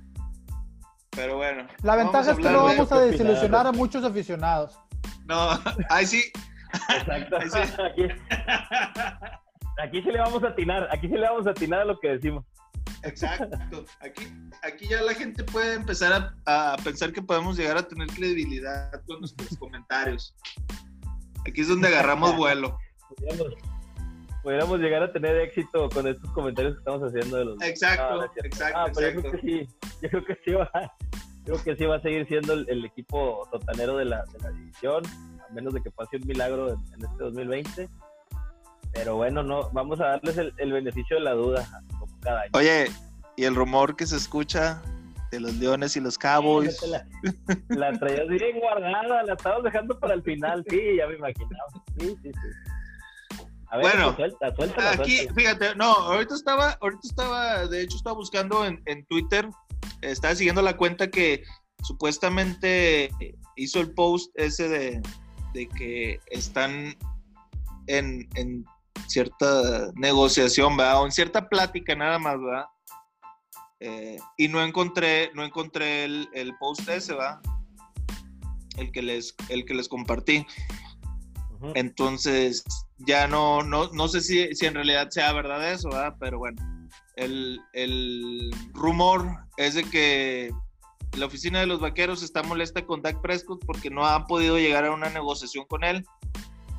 Pero 1.12 1.38
bueno. 1.38 1.68
La 1.84 1.96
ventaja 1.96 2.32
es 2.32 2.38
que 2.38 2.50
no 2.50 2.64
vamos 2.64 2.92
a 2.92 3.00
desilusionar 3.02 3.68
a 3.68 3.72
muchos 3.72 4.04
aficionados. 4.04 4.78
No, 5.26 5.50
ahí 5.90 6.06
sí. 6.06 6.24
Exacto. 6.96 7.38
Ahí 7.38 7.50
sí. 7.50 7.58
Aquí, 7.84 8.04
aquí 9.82 10.02
sí 10.02 10.12
le 10.12 10.20
vamos 10.20 10.44
a 10.44 10.48
atinar, 10.48 10.88
aquí 10.92 11.08
sí 11.08 11.14
le 11.14 11.22
vamos 11.22 11.48
a 11.48 11.52
atinar 11.52 11.82
a 11.82 11.86
lo 11.86 12.00
que 12.00 12.10
decimos. 12.10 12.46
Exacto. 13.04 13.86
Aquí, 14.02 14.28
aquí 14.64 14.88
ya 14.88 15.02
la 15.02 15.14
gente 15.14 15.44
puede 15.44 15.76
empezar 15.76 16.34
a, 16.46 16.76
pensar 16.84 17.14
que 17.14 17.22
podemos 17.22 17.58
llegar 17.58 17.78
a 17.78 17.84
tener 17.84 18.08
credibilidad 18.08 18.92
con 19.06 19.20
nuestros 19.20 19.58
comentarios. 19.58 20.36
Aquí 21.48 21.62
es 21.62 21.68
donde 21.68 21.88
agarramos 21.88 22.36
vuelo. 22.36 22.78
Pudiéramos, 24.44 24.80
llegar 24.80 25.04
a 25.04 25.12
tener 25.12 25.36
éxito 25.38 25.90
con 25.90 26.08
estos 26.08 26.32
comentarios 26.32 26.76
que 26.76 26.80
estamos 26.80 27.02
haciendo 27.04 27.38
de 27.38 27.46
los. 27.46 27.62
Exacto, 27.62 28.24
exacto, 28.24 28.46
exacto. 28.46 29.02
Yo 29.02 29.22
creo 29.22 29.32
que 29.32 29.42
sí, 29.42 29.68
yo 30.02 30.10
creo 30.10 30.26
que 30.26 30.38
sí 30.46 30.52
va, 30.52 30.72
creo 31.44 31.64
que 31.64 31.76
sí 31.76 31.86
va 31.86 31.96
a 31.98 32.02
seguir 32.02 32.28
siendo 32.28 32.54
el, 32.54 32.86
equipo 32.86 33.48
totanero 33.52 33.98
de 33.98 34.06
la, 34.06 34.24
de 34.32 34.40
la, 34.40 34.52
división, 34.52 35.04
a 35.48 35.54
menos 35.54 35.74
de 35.74 35.82
que 35.82 35.92
pase 35.92 36.18
un 36.18 36.28
milagro 36.28 36.70
en, 36.70 36.80
en 36.94 37.06
este 37.06 37.24
2020 37.24 37.90
pero 38.94 39.16
bueno, 39.16 39.44
no, 39.44 39.70
vamos 39.72 40.00
a 40.02 40.08
darles 40.08 40.38
el, 40.38 40.72
beneficio 40.72 41.18
de 41.18 41.24
la 41.24 41.34
duda, 41.34 41.68
como 42.00 42.20
cada 42.22 42.42
año. 42.42 42.52
Oye, 42.54 42.88
y 43.36 43.46
el 43.46 43.56
rumor 43.56 43.96
que 43.96 44.06
se 44.06 44.16
escucha 44.16 44.82
de 45.32 45.40
los 45.40 45.54
Leones 45.56 45.96
y 45.96 46.00
los 46.00 46.18
Cowboys. 46.18 46.82
la, 46.88 47.06
la 47.70 48.00
traías 48.00 48.28
bien 48.28 48.60
guardada, 48.60 49.24
la 49.24 49.34
estabas 49.34 49.64
dejando 49.64 50.00
para 50.00 50.16
el 50.16 50.24
final, 50.24 50.66
sí, 50.70 50.98
ya 50.98 51.08
me 51.08 51.16
imaginaba. 51.16 51.68
Sí, 52.00 52.18
sí, 52.24 52.32
sí. 52.32 52.79
A 53.72 53.78
ver, 53.78 53.86
bueno, 53.86 54.16
suelta, 54.16 54.56
suelta, 54.56 54.92
aquí, 54.94 55.28
fíjate, 55.36 55.76
no, 55.76 55.92
ahorita 55.92 56.34
estaba, 56.34 56.78
ahorita 56.82 57.02
estaba, 57.04 57.68
de 57.68 57.84
hecho 57.84 57.98
estaba 57.98 58.16
buscando 58.16 58.66
en, 58.66 58.82
en 58.86 59.06
Twitter, 59.06 59.48
estaba 60.02 60.34
siguiendo 60.34 60.62
la 60.64 60.76
cuenta 60.76 61.10
que 61.10 61.44
supuestamente 61.84 63.12
hizo 63.56 63.80
el 63.80 63.94
post 63.94 64.32
ese 64.36 64.68
de, 64.68 65.02
de 65.54 65.68
que 65.70 66.20
están 66.32 66.96
en, 67.88 68.28
en 68.36 68.66
cierta 69.08 69.92
negociación, 69.96 70.78
¿verdad? 70.78 71.02
O 71.02 71.06
en 71.06 71.12
cierta 71.12 71.48
plática 71.48 71.96
nada 71.96 72.20
más, 72.20 72.40
¿verdad? 72.40 72.66
Eh, 73.82 74.18
y 74.38 74.48
no 74.48 74.62
encontré, 74.64 75.32
no 75.34 75.44
encontré 75.44 76.06
el, 76.06 76.28
el, 76.34 76.56
post 76.58 76.88
ese, 76.90 77.14
¿verdad? 77.14 77.40
El 78.78 78.92
que 78.92 79.02
les, 79.02 79.36
el 79.50 79.66
que 79.66 79.74
les 79.74 79.88
compartí. 79.88 80.46
Entonces, 81.76 82.64
ya 83.06 83.28
no, 83.28 83.64
no, 83.64 83.90
no 83.94 84.08
sé 84.08 84.22
si, 84.22 84.54
si, 84.56 84.66
en 84.66 84.76
realidad 84.76 85.10
sea 85.10 85.32
verdad 85.34 85.72
eso, 85.72 85.90
¿verdad? 85.90 86.16
Pero 86.20 86.40
bueno, 86.40 86.62
el, 87.16 87.60
el 87.74 88.52
rumor 88.74 89.38
es 89.58 89.76
de 89.76 89.84
que 89.84 90.52
la 91.18 91.26
oficina 91.26 91.60
de 91.60 91.66
los 91.66 91.80
vaqueros 91.80 92.24
está 92.24 92.44
molesta 92.44 92.86
con 92.86 93.02
Dak 93.02 93.22
Prescott 93.22 93.66
porque 93.66 93.90
no 93.90 94.06
ha 94.06 94.26
podido 94.26 94.58
llegar 94.58 94.86
a 94.86 94.92
una 94.92 95.10
negociación 95.10 95.66
con 95.66 95.84
él 95.84 96.06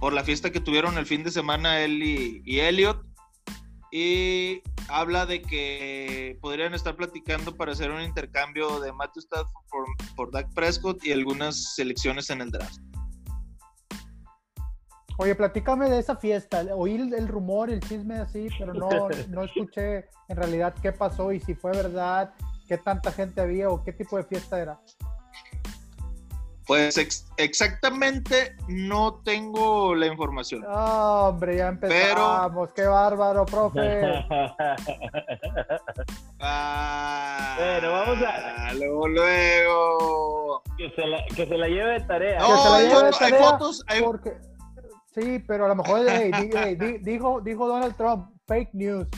por 0.01 0.13
la 0.13 0.25
fiesta 0.25 0.51
que 0.51 0.61
tuvieron 0.61 0.97
el 0.99 1.07
fin 1.07 1.23
de 1.23 1.31
semana 1.31 1.81
él 1.81 2.03
y, 2.03 2.61
Elliot. 2.61 3.05
Y 3.93 4.63
habla 4.89 5.27
de 5.27 5.43
que 5.43 6.39
podrían 6.41 6.75
estar 6.75 6.97
platicando 6.97 7.57
para 7.57 7.73
hacer 7.73 7.91
un 7.91 8.01
intercambio 8.01 8.79
de 8.81 8.93
Matthew 8.93 9.21
Stafford 9.21 9.65
por, 9.69 9.85
por 10.17 10.31
Dak 10.31 10.53
Prescott 10.55 11.05
y 11.05 11.13
algunas 11.13 11.75
selecciones 11.75 12.31
en 12.31 12.41
el 12.41 12.51
draft. 12.51 12.79
Oye, 15.21 15.35
platícame 15.35 15.91
de 15.91 15.99
esa 15.99 16.17
fiesta. 16.17 16.65
Oí 16.75 16.95
el, 16.95 17.29
rumor, 17.29 17.69
el 17.69 17.81
chisme 17.81 18.15
así, 18.17 18.49
pero 18.59 18.73
no, 18.73 18.89
no 19.29 19.45
escuché 19.45 20.07
en 20.29 20.37
realidad 20.37 20.75
qué 20.81 20.93
pasó 20.93 21.31
y 21.31 21.41
si 21.41 21.55
fue 21.55 21.73
verdad, 21.73 22.33
qué 22.67 22.79
tanta 22.79 23.13
gente 23.13 23.43
había 23.43 23.69
o 23.69 23.85
qué 23.85 23.93
tipo 23.93 24.17
de 24.17 24.25
fiesta 24.25 24.59
era. 24.59 24.81
Pues 26.67 26.97
exactamente 27.37 28.57
no 28.69 29.21
tengo 29.23 29.95
la 29.95 30.07
información. 30.07 30.65
hombre, 30.67 31.59
ya 31.59 31.69
empezamos. 31.69 32.73
Qué 32.73 32.87
bárbaro, 32.87 33.45
profe. 33.45 34.25
ah, 36.41 37.57
bueno, 37.59 37.93
vamos 37.93 38.19
a. 38.27 38.73
Luego, 38.73 39.09
luego. 39.09 40.63
Que 40.79 40.91
se 40.97 41.07
la, 41.07 41.27
que 41.27 41.47
se 41.47 41.59
la 41.59 41.69
lleve 41.69 41.93
de 41.93 42.01
tarea. 42.07 42.41
No, 42.41 42.49
que 42.49 42.57
se 42.57 42.71
la 42.71 42.81
lleve 42.81 43.05
de 43.05 43.11
tarea. 43.11 43.39
Hay 43.39 43.45
fotos. 43.45 43.85
Porque... 44.03 44.50
Sí, 45.15 45.43
pero 45.47 45.67
a 45.67 45.69
lo 45.69 45.77
mejor 45.77 46.01
dijo, 47.03 47.41
dijo 47.41 47.67
Donald 47.67 47.97
Trump, 47.97 48.31
fake 48.47 48.71
news. 48.75 49.09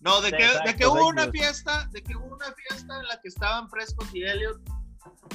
No, 0.00 0.20
de 0.20 0.30
que, 0.30 0.46
de 0.64 0.76
que 0.76 0.86
hubo 0.86 1.08
una 1.08 1.30
fiesta, 1.30 1.88
de 1.92 2.02
que 2.02 2.14
hubo 2.14 2.26
una 2.26 2.52
fiesta 2.52 3.00
en 3.00 3.08
la 3.08 3.20
que 3.20 3.28
estaban 3.28 3.68
Prescott 3.68 4.14
y 4.14 4.24
Elliot 4.24 4.60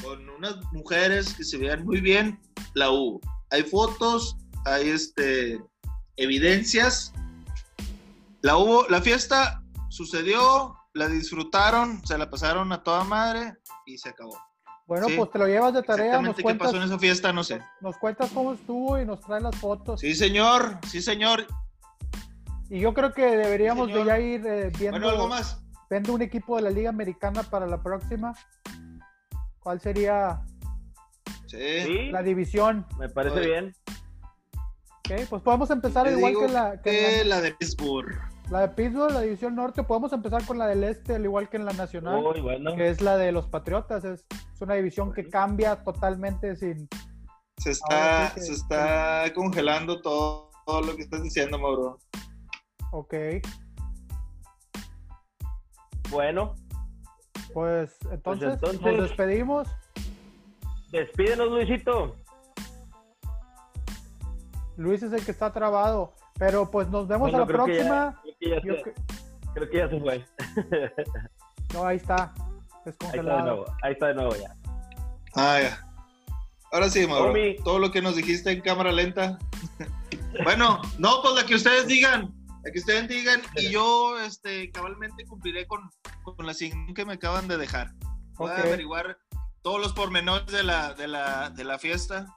con 0.02 0.30
unas 0.30 0.56
mujeres 0.72 1.34
que 1.34 1.44
se 1.44 1.58
veían 1.58 1.84
muy 1.84 2.00
bien, 2.00 2.40
la 2.74 2.90
hubo. 2.90 3.20
Hay 3.50 3.64
fotos, 3.64 4.38
hay 4.66 4.90
este, 4.90 5.62
evidencias. 6.18 7.14
La 8.42 8.58
hubo, 8.58 8.88
la 8.88 9.02
fiesta 9.02 9.64
sucedió, 9.90 10.76
la 10.94 11.08
disfrutaron, 11.08 12.06
se 12.06 12.18
la 12.18 12.30
pasaron 12.30 12.72
a 12.72 12.84
toda 12.84 13.04
madre 13.04 13.56
y 13.86 13.98
se 13.98 14.10
acabó. 14.10 14.38
Bueno, 14.92 15.08
pues 15.16 15.32
te 15.32 15.40
lo 15.40 15.48
llevas 15.48 15.74
de 15.74 15.84
tarea. 15.84 16.08
Exactamente 16.08 16.44
qué 16.44 16.56
pasó 16.56 16.76
en 16.76 16.84
esa 16.84 17.00
fiesta, 17.00 17.32
no 17.32 17.46
sé. 17.46 17.62
Nos, 17.80 17.96
cuentas 17.96 18.30
cómo 18.34 18.52
estuvo 18.52 19.00
y 19.00 19.06
nos 19.06 19.22
traes 19.22 19.42
las 19.42 19.56
fotos. 19.56 20.02
Sí, 20.02 20.14
señor, 20.14 20.80
sí, 20.86 21.02
señor. 21.02 21.48
Y 22.70 22.82
yo 22.82 22.94
creo 22.94 23.14
que 23.14 23.38
deberíamos 23.38 23.88
de 23.88 24.04
ya 24.04 24.20
ir 24.20 24.46
eh, 24.46 24.70
viendo, 24.78 25.00
bueno, 25.00 25.08
algo 25.08 25.30
más. 25.30 25.64
viendo 25.90 26.14
un 26.14 26.22
equipo 26.22 26.58
de 26.58 26.64
la 26.64 26.72
Liga 26.72 26.90
Americana 26.90 27.42
para 27.42 27.68
la 27.68 27.82
próxima. 27.82 28.34
¿Cuál 29.62 29.80
sería 29.80 30.42
la 31.54 32.22
división? 32.22 32.86
Me 33.00 33.08
parece 33.08 33.40
bien. 33.40 33.74
Ok, 35.10 35.22
pues 35.30 35.42
podemos 35.42 35.70
empezar 35.70 36.06
igual 36.12 36.34
que 36.38 36.48
la... 36.50 36.82
Que 36.82 37.24
la, 37.24 37.40
de 37.40 37.54
Pittsburgh. 37.54 38.31
La 38.52 38.68
de 38.68 38.68
Pittsburgh, 38.68 39.14
la 39.14 39.22
división 39.22 39.56
norte, 39.56 39.82
podemos 39.82 40.12
empezar 40.12 40.46
con 40.46 40.58
la 40.58 40.68
del 40.68 40.84
este, 40.84 41.16
al 41.16 41.24
igual 41.24 41.48
que 41.48 41.56
en 41.56 41.64
la 41.64 41.72
nacional, 41.72 42.22
que 42.76 42.90
es 42.90 43.00
la 43.00 43.16
de 43.16 43.32
los 43.32 43.48
Patriotas. 43.48 44.04
Es, 44.04 44.26
una 44.60 44.76
división 44.76 45.14
que 45.14 45.30
cambia 45.30 45.82
totalmente 45.84 46.58
sin... 46.58 46.90
Se 47.58 47.72
está, 47.72 48.30
se 48.32 48.52
está 48.52 49.32
congelando 49.34 50.02
todo, 50.02 50.52
todo 50.66 50.82
lo 50.82 50.96
que 50.98 51.02
estás 51.02 51.24
diciendo, 51.24 51.58
Mauro. 51.58 51.98
Ok. 52.92 53.16
Bueno, 56.10 56.54
pues, 57.54 57.98
pues 58.02 58.12
entonces, 58.12 58.82
nos 58.82 59.10
despedimos. 59.10 59.70
Despídenos, 60.92 61.48
Luisito. 61.48 62.18
Luis 64.76 65.02
es 65.04 65.14
el 65.14 65.24
que 65.24 65.32
está 65.32 65.54
trabado. 65.54 66.14
Pero 66.42 66.72
pues 66.72 66.90
nos 66.90 67.08
vemos 67.08 67.32
a 67.36 67.38
la 67.38 67.46
próxima. 67.46 68.20
Creo, 68.42 69.70
que 69.70 69.78
ya 69.78 69.90
se, 69.90 70.00
fue. 70.00 70.26
no, 71.74 71.86
ahí 71.86 71.98
está. 71.98 72.34
Ahí 72.86 72.92
está 72.92 73.22
de 73.22 73.24
nuevo. 73.24 73.66
Ahí 73.84 73.94
está 73.94 74.08
de 74.08 74.14
nuevo 74.16 74.36
ya. 74.36 74.56
Ah, 75.36 75.60
ya. 75.62 75.88
Ahora 76.72 76.90
sí, 76.90 77.06
Mauro. 77.08 77.34
Todo 77.64 77.80
lo 77.80 77.92
que 77.92 78.02
nos 78.02 78.16
dijiste 78.16 78.52
en 78.52 78.62
cámara 78.62 78.92
lenta. 78.92 79.38
bueno, 80.44 80.82
no, 80.98 81.22
pues 81.22 81.36
la 81.36 81.46
que 81.46 81.56
ustedes 81.56 81.88
digan 81.88 82.34
que 82.70 82.80
ustedes 82.80 83.08
digan 83.08 83.42
y 83.56 83.70
yo 83.70 84.20
este, 84.20 84.70
cabalmente 84.72 85.26
cumpliré 85.26 85.66
con, 85.66 85.90
con 86.24 86.46
la 86.46 86.52
asignación 86.52 86.94
que 86.94 87.06
me 87.06 87.14
acaban 87.14 87.48
de 87.48 87.58
dejar. 87.58 87.92
Voy 88.36 88.52
a 88.52 88.58
averiguar 88.58 89.18
todos 89.64 89.82
los 89.82 89.94
pormenores 89.94 90.48
de 90.48 90.64
la, 90.64 90.94
de 90.94 91.08
la, 91.08 91.50
de 91.50 91.64
la 91.64 91.80
fiesta 91.80 92.28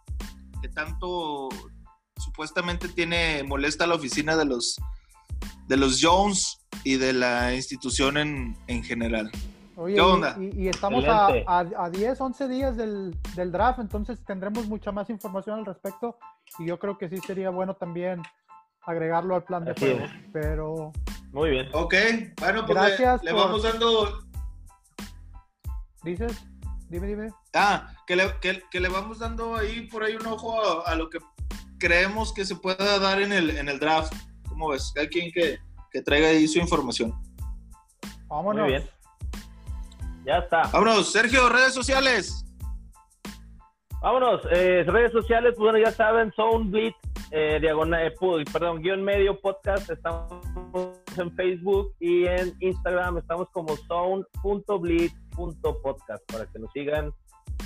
que 0.63 0.69
tanto 0.69 1.49
supuestamente 2.17 2.89
tiene 2.89 3.43
molesta 3.43 3.87
la 3.87 3.95
oficina 3.95 4.37
de 4.37 4.47
los 4.47 4.77
de 5.67 5.77
los 5.77 6.01
Jones 6.03 6.65
y 6.83 6.97
de 6.97 7.13
la 7.13 7.55
institución 7.55 8.17
en, 8.17 8.57
en 8.67 8.83
general. 8.83 9.31
¿Qué 9.75 10.01
onda? 10.01 10.37
Y, 10.39 10.69
estamos 10.69 11.05
a, 11.07 11.29
a, 11.47 11.91
10, 11.91 12.21
11 12.21 12.49
días 12.49 12.77
del, 12.77 13.17
del, 13.35 13.51
draft, 13.51 13.81
entonces 13.81 14.25
tendremos 14.25 14.69
mucha 14.69 14.93
más 14.93 15.11
información 15.11 15.59
al 15.59 15.67
respecto 15.67 16.17
y 16.61 16.67
yo 16.67 16.79
creo 16.79 16.97
que 16.97 17.09
sí 17.09 17.19
sería 17.27 17.51
bueno 17.51 17.75
también 17.75 18.23
agregarlo 18.83 19.35
al 19.35 19.45
plan 19.45 19.65
de 19.65 19.75
juego. 19.75 20.07
Pero. 20.33 20.93
Muy 21.33 21.51
bien. 21.51 21.69
Ok, 21.73 21.95
bueno, 22.41 22.65
pues 22.65 22.79
Gracias 22.79 23.25
le, 23.25 23.33
vamos 23.33 23.63
dando. 23.65 24.21
¿Dices? 26.05 26.45
Dime, 26.89 27.09
dime. 27.09 27.31
Ah, 27.55 27.89
que 28.07 28.15
le, 28.15 28.35
que, 28.41 28.81
le 28.81 28.89
vamos 28.89 29.19
dando 29.19 29.57
ahí 29.57 29.89
por 29.89 30.05
ahí 30.05 30.15
un 30.15 30.27
ojo 30.27 30.87
a, 30.87 30.95
lo 30.95 31.11
que 31.11 31.19
creemos 31.79 32.33
que 32.33 32.45
se 32.45 32.55
pueda 32.55 32.99
dar 33.01 33.21
en 33.21 33.33
el, 33.33 33.51
en 33.51 33.69
el 33.69 33.81
draft. 33.81 34.13
¿Cómo 34.55 34.69
ves? 34.69 34.95
Hay 34.97 35.09
quien 35.09 35.33
que, 35.33 35.59
que 35.91 36.01
traiga 36.01 36.29
ahí 36.29 36.47
su 36.47 36.61
información. 36.61 37.13
Vámonos. 38.29 38.63
Muy 38.63 38.71
bien. 38.71 38.89
Ya 40.25 40.39
está. 40.39 40.69
Vámonos, 40.73 41.11
Sergio, 41.11 41.49
redes 41.49 41.75
sociales. 41.75 42.45
Vámonos, 44.01 44.43
eh, 44.53 44.85
redes 44.87 45.11
sociales, 45.11 45.55
pues 45.57 45.73
bueno, 45.73 45.85
ya 45.85 45.91
saben, 45.91 46.33
son 46.37 46.71
Blitz 46.71 46.95
eh, 47.33 47.59
diagonal, 47.61 48.07
eh, 48.07 48.15
perdón, 48.53 48.81
guion 48.81 49.03
medio 49.03 49.41
podcast, 49.41 49.91
estamos 49.91 50.31
en 51.17 51.35
Facebook 51.35 51.93
y 51.99 52.27
en 52.27 52.55
Instagram, 52.61 53.19
estamos 53.19 53.51
como 53.51 53.77
zone.bleed.podcast 53.89 56.23
para 56.31 56.47
que 56.47 56.61
nos 56.61 56.71
sigan, 56.73 57.13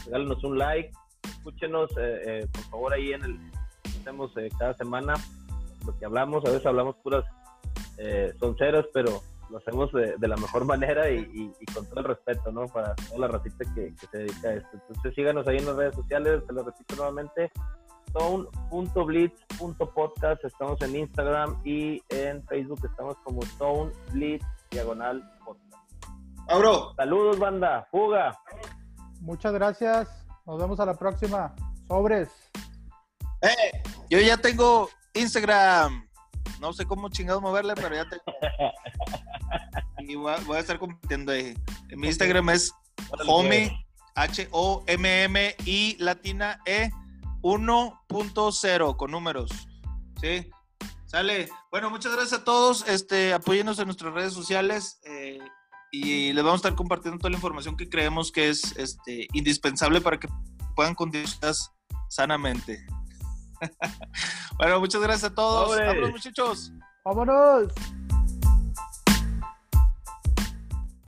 regálenos 0.06 0.42
un 0.42 0.56
like, 0.56 0.90
escúchenos 1.22 1.90
eh, 2.00 2.48
por 2.50 2.62
favor 2.70 2.94
ahí 2.94 3.12
en 3.12 3.24
el, 3.24 3.38
hacemos 4.00 4.32
cada 4.58 4.72
semana 4.74 5.12
lo 5.88 5.98
que 5.98 6.04
hablamos, 6.04 6.44
a 6.44 6.50
veces 6.50 6.66
hablamos 6.66 6.96
puras 6.96 7.24
sonceras, 8.38 8.84
pero 8.94 9.20
lo 9.50 9.58
hacemos 9.58 9.90
de, 9.92 10.28
la 10.28 10.36
mejor 10.36 10.64
manera 10.64 11.10
y, 11.10 11.52
con 11.74 11.84
todo 11.86 11.98
el 12.00 12.06
respeto, 12.06 12.50
¿no? 12.52 12.66
Para 12.66 12.94
toda 12.94 13.18
la 13.18 13.28
ratita 13.28 13.64
que, 13.74 13.92
se 14.10 14.18
dedica 14.18 14.48
a 14.48 14.54
esto. 14.54 14.70
Entonces 14.74 15.14
síganos 15.14 15.46
ahí 15.48 15.58
en 15.58 15.66
las 15.66 15.76
redes 15.76 15.94
sociales, 15.94 16.42
te 16.46 16.52
lo 16.52 16.64
repito 16.64 16.96
nuevamente, 16.96 17.52
stone.blitz.podcast, 18.08 20.44
estamos 20.44 20.82
en 20.82 20.96
Instagram 20.96 21.60
y 21.64 22.02
en 22.10 22.44
Facebook 22.46 22.80
estamos 22.84 23.16
como 23.24 23.40
Stone 23.42 23.92
Blitz 24.12 24.44
Diagonal 24.70 25.22
Podcast. 25.44 25.68
Abro. 26.48 26.94
Saludos, 26.96 27.38
banda. 27.38 27.86
Fuga. 27.90 28.38
Muchas 29.20 29.52
gracias. 29.52 30.08
Nos 30.46 30.58
vemos 30.58 30.80
a 30.80 30.86
la 30.86 30.94
próxima. 30.94 31.54
Sobres. 31.86 32.30
Eh, 33.42 33.82
yo 34.08 34.18
ya 34.18 34.38
tengo 34.38 34.88
Instagram. 35.18 36.08
No 36.60 36.72
sé 36.72 36.86
cómo 36.86 37.08
chingados 37.08 37.42
moverle, 37.42 37.74
pero 37.74 37.94
ya 37.94 38.08
tengo. 38.08 38.22
y 39.98 40.14
voy 40.14 40.56
a, 40.56 40.60
estar 40.60 40.78
compartiendo 40.78 41.32
ahí. 41.32 41.54
Mi 41.96 42.08
Instagram 42.08 42.50
es 42.50 42.72
homie, 43.26 43.72
H-O-M-M 44.14 45.56
y 45.64 45.96
latina 45.98 46.60
E 46.66 46.90
1.0 47.42 48.96
con 48.96 49.10
números. 49.10 49.50
¿Sí? 50.20 50.50
Sale. 51.06 51.48
Bueno, 51.70 51.90
muchas 51.90 52.12
gracias 52.12 52.40
a 52.40 52.44
todos. 52.44 52.86
Este, 52.88 53.32
apóyenos 53.32 53.78
en 53.78 53.86
nuestras 53.86 54.12
redes 54.12 54.32
sociales. 54.32 55.00
Eh, 55.04 55.38
y 55.90 56.32
les 56.32 56.44
vamos 56.44 56.58
a 56.58 56.68
estar 56.68 56.74
compartiendo 56.74 57.18
toda 57.18 57.30
la 57.30 57.36
información 57.36 57.76
que 57.76 57.88
creemos 57.88 58.30
que 58.30 58.50
es 58.50 58.76
este, 58.76 59.26
indispensable 59.32 60.00
para 60.00 60.20
que 60.20 60.28
puedan 60.74 60.94
continuar 60.94 61.28
sanamente. 62.08 62.86
Bueno, 64.58 64.80
muchas 64.80 65.00
gracias 65.00 65.30
a 65.30 65.34
todos. 65.34 65.76
Vámonos, 65.76 66.10
muchachos. 66.10 66.72
Vámonos. 67.04 67.72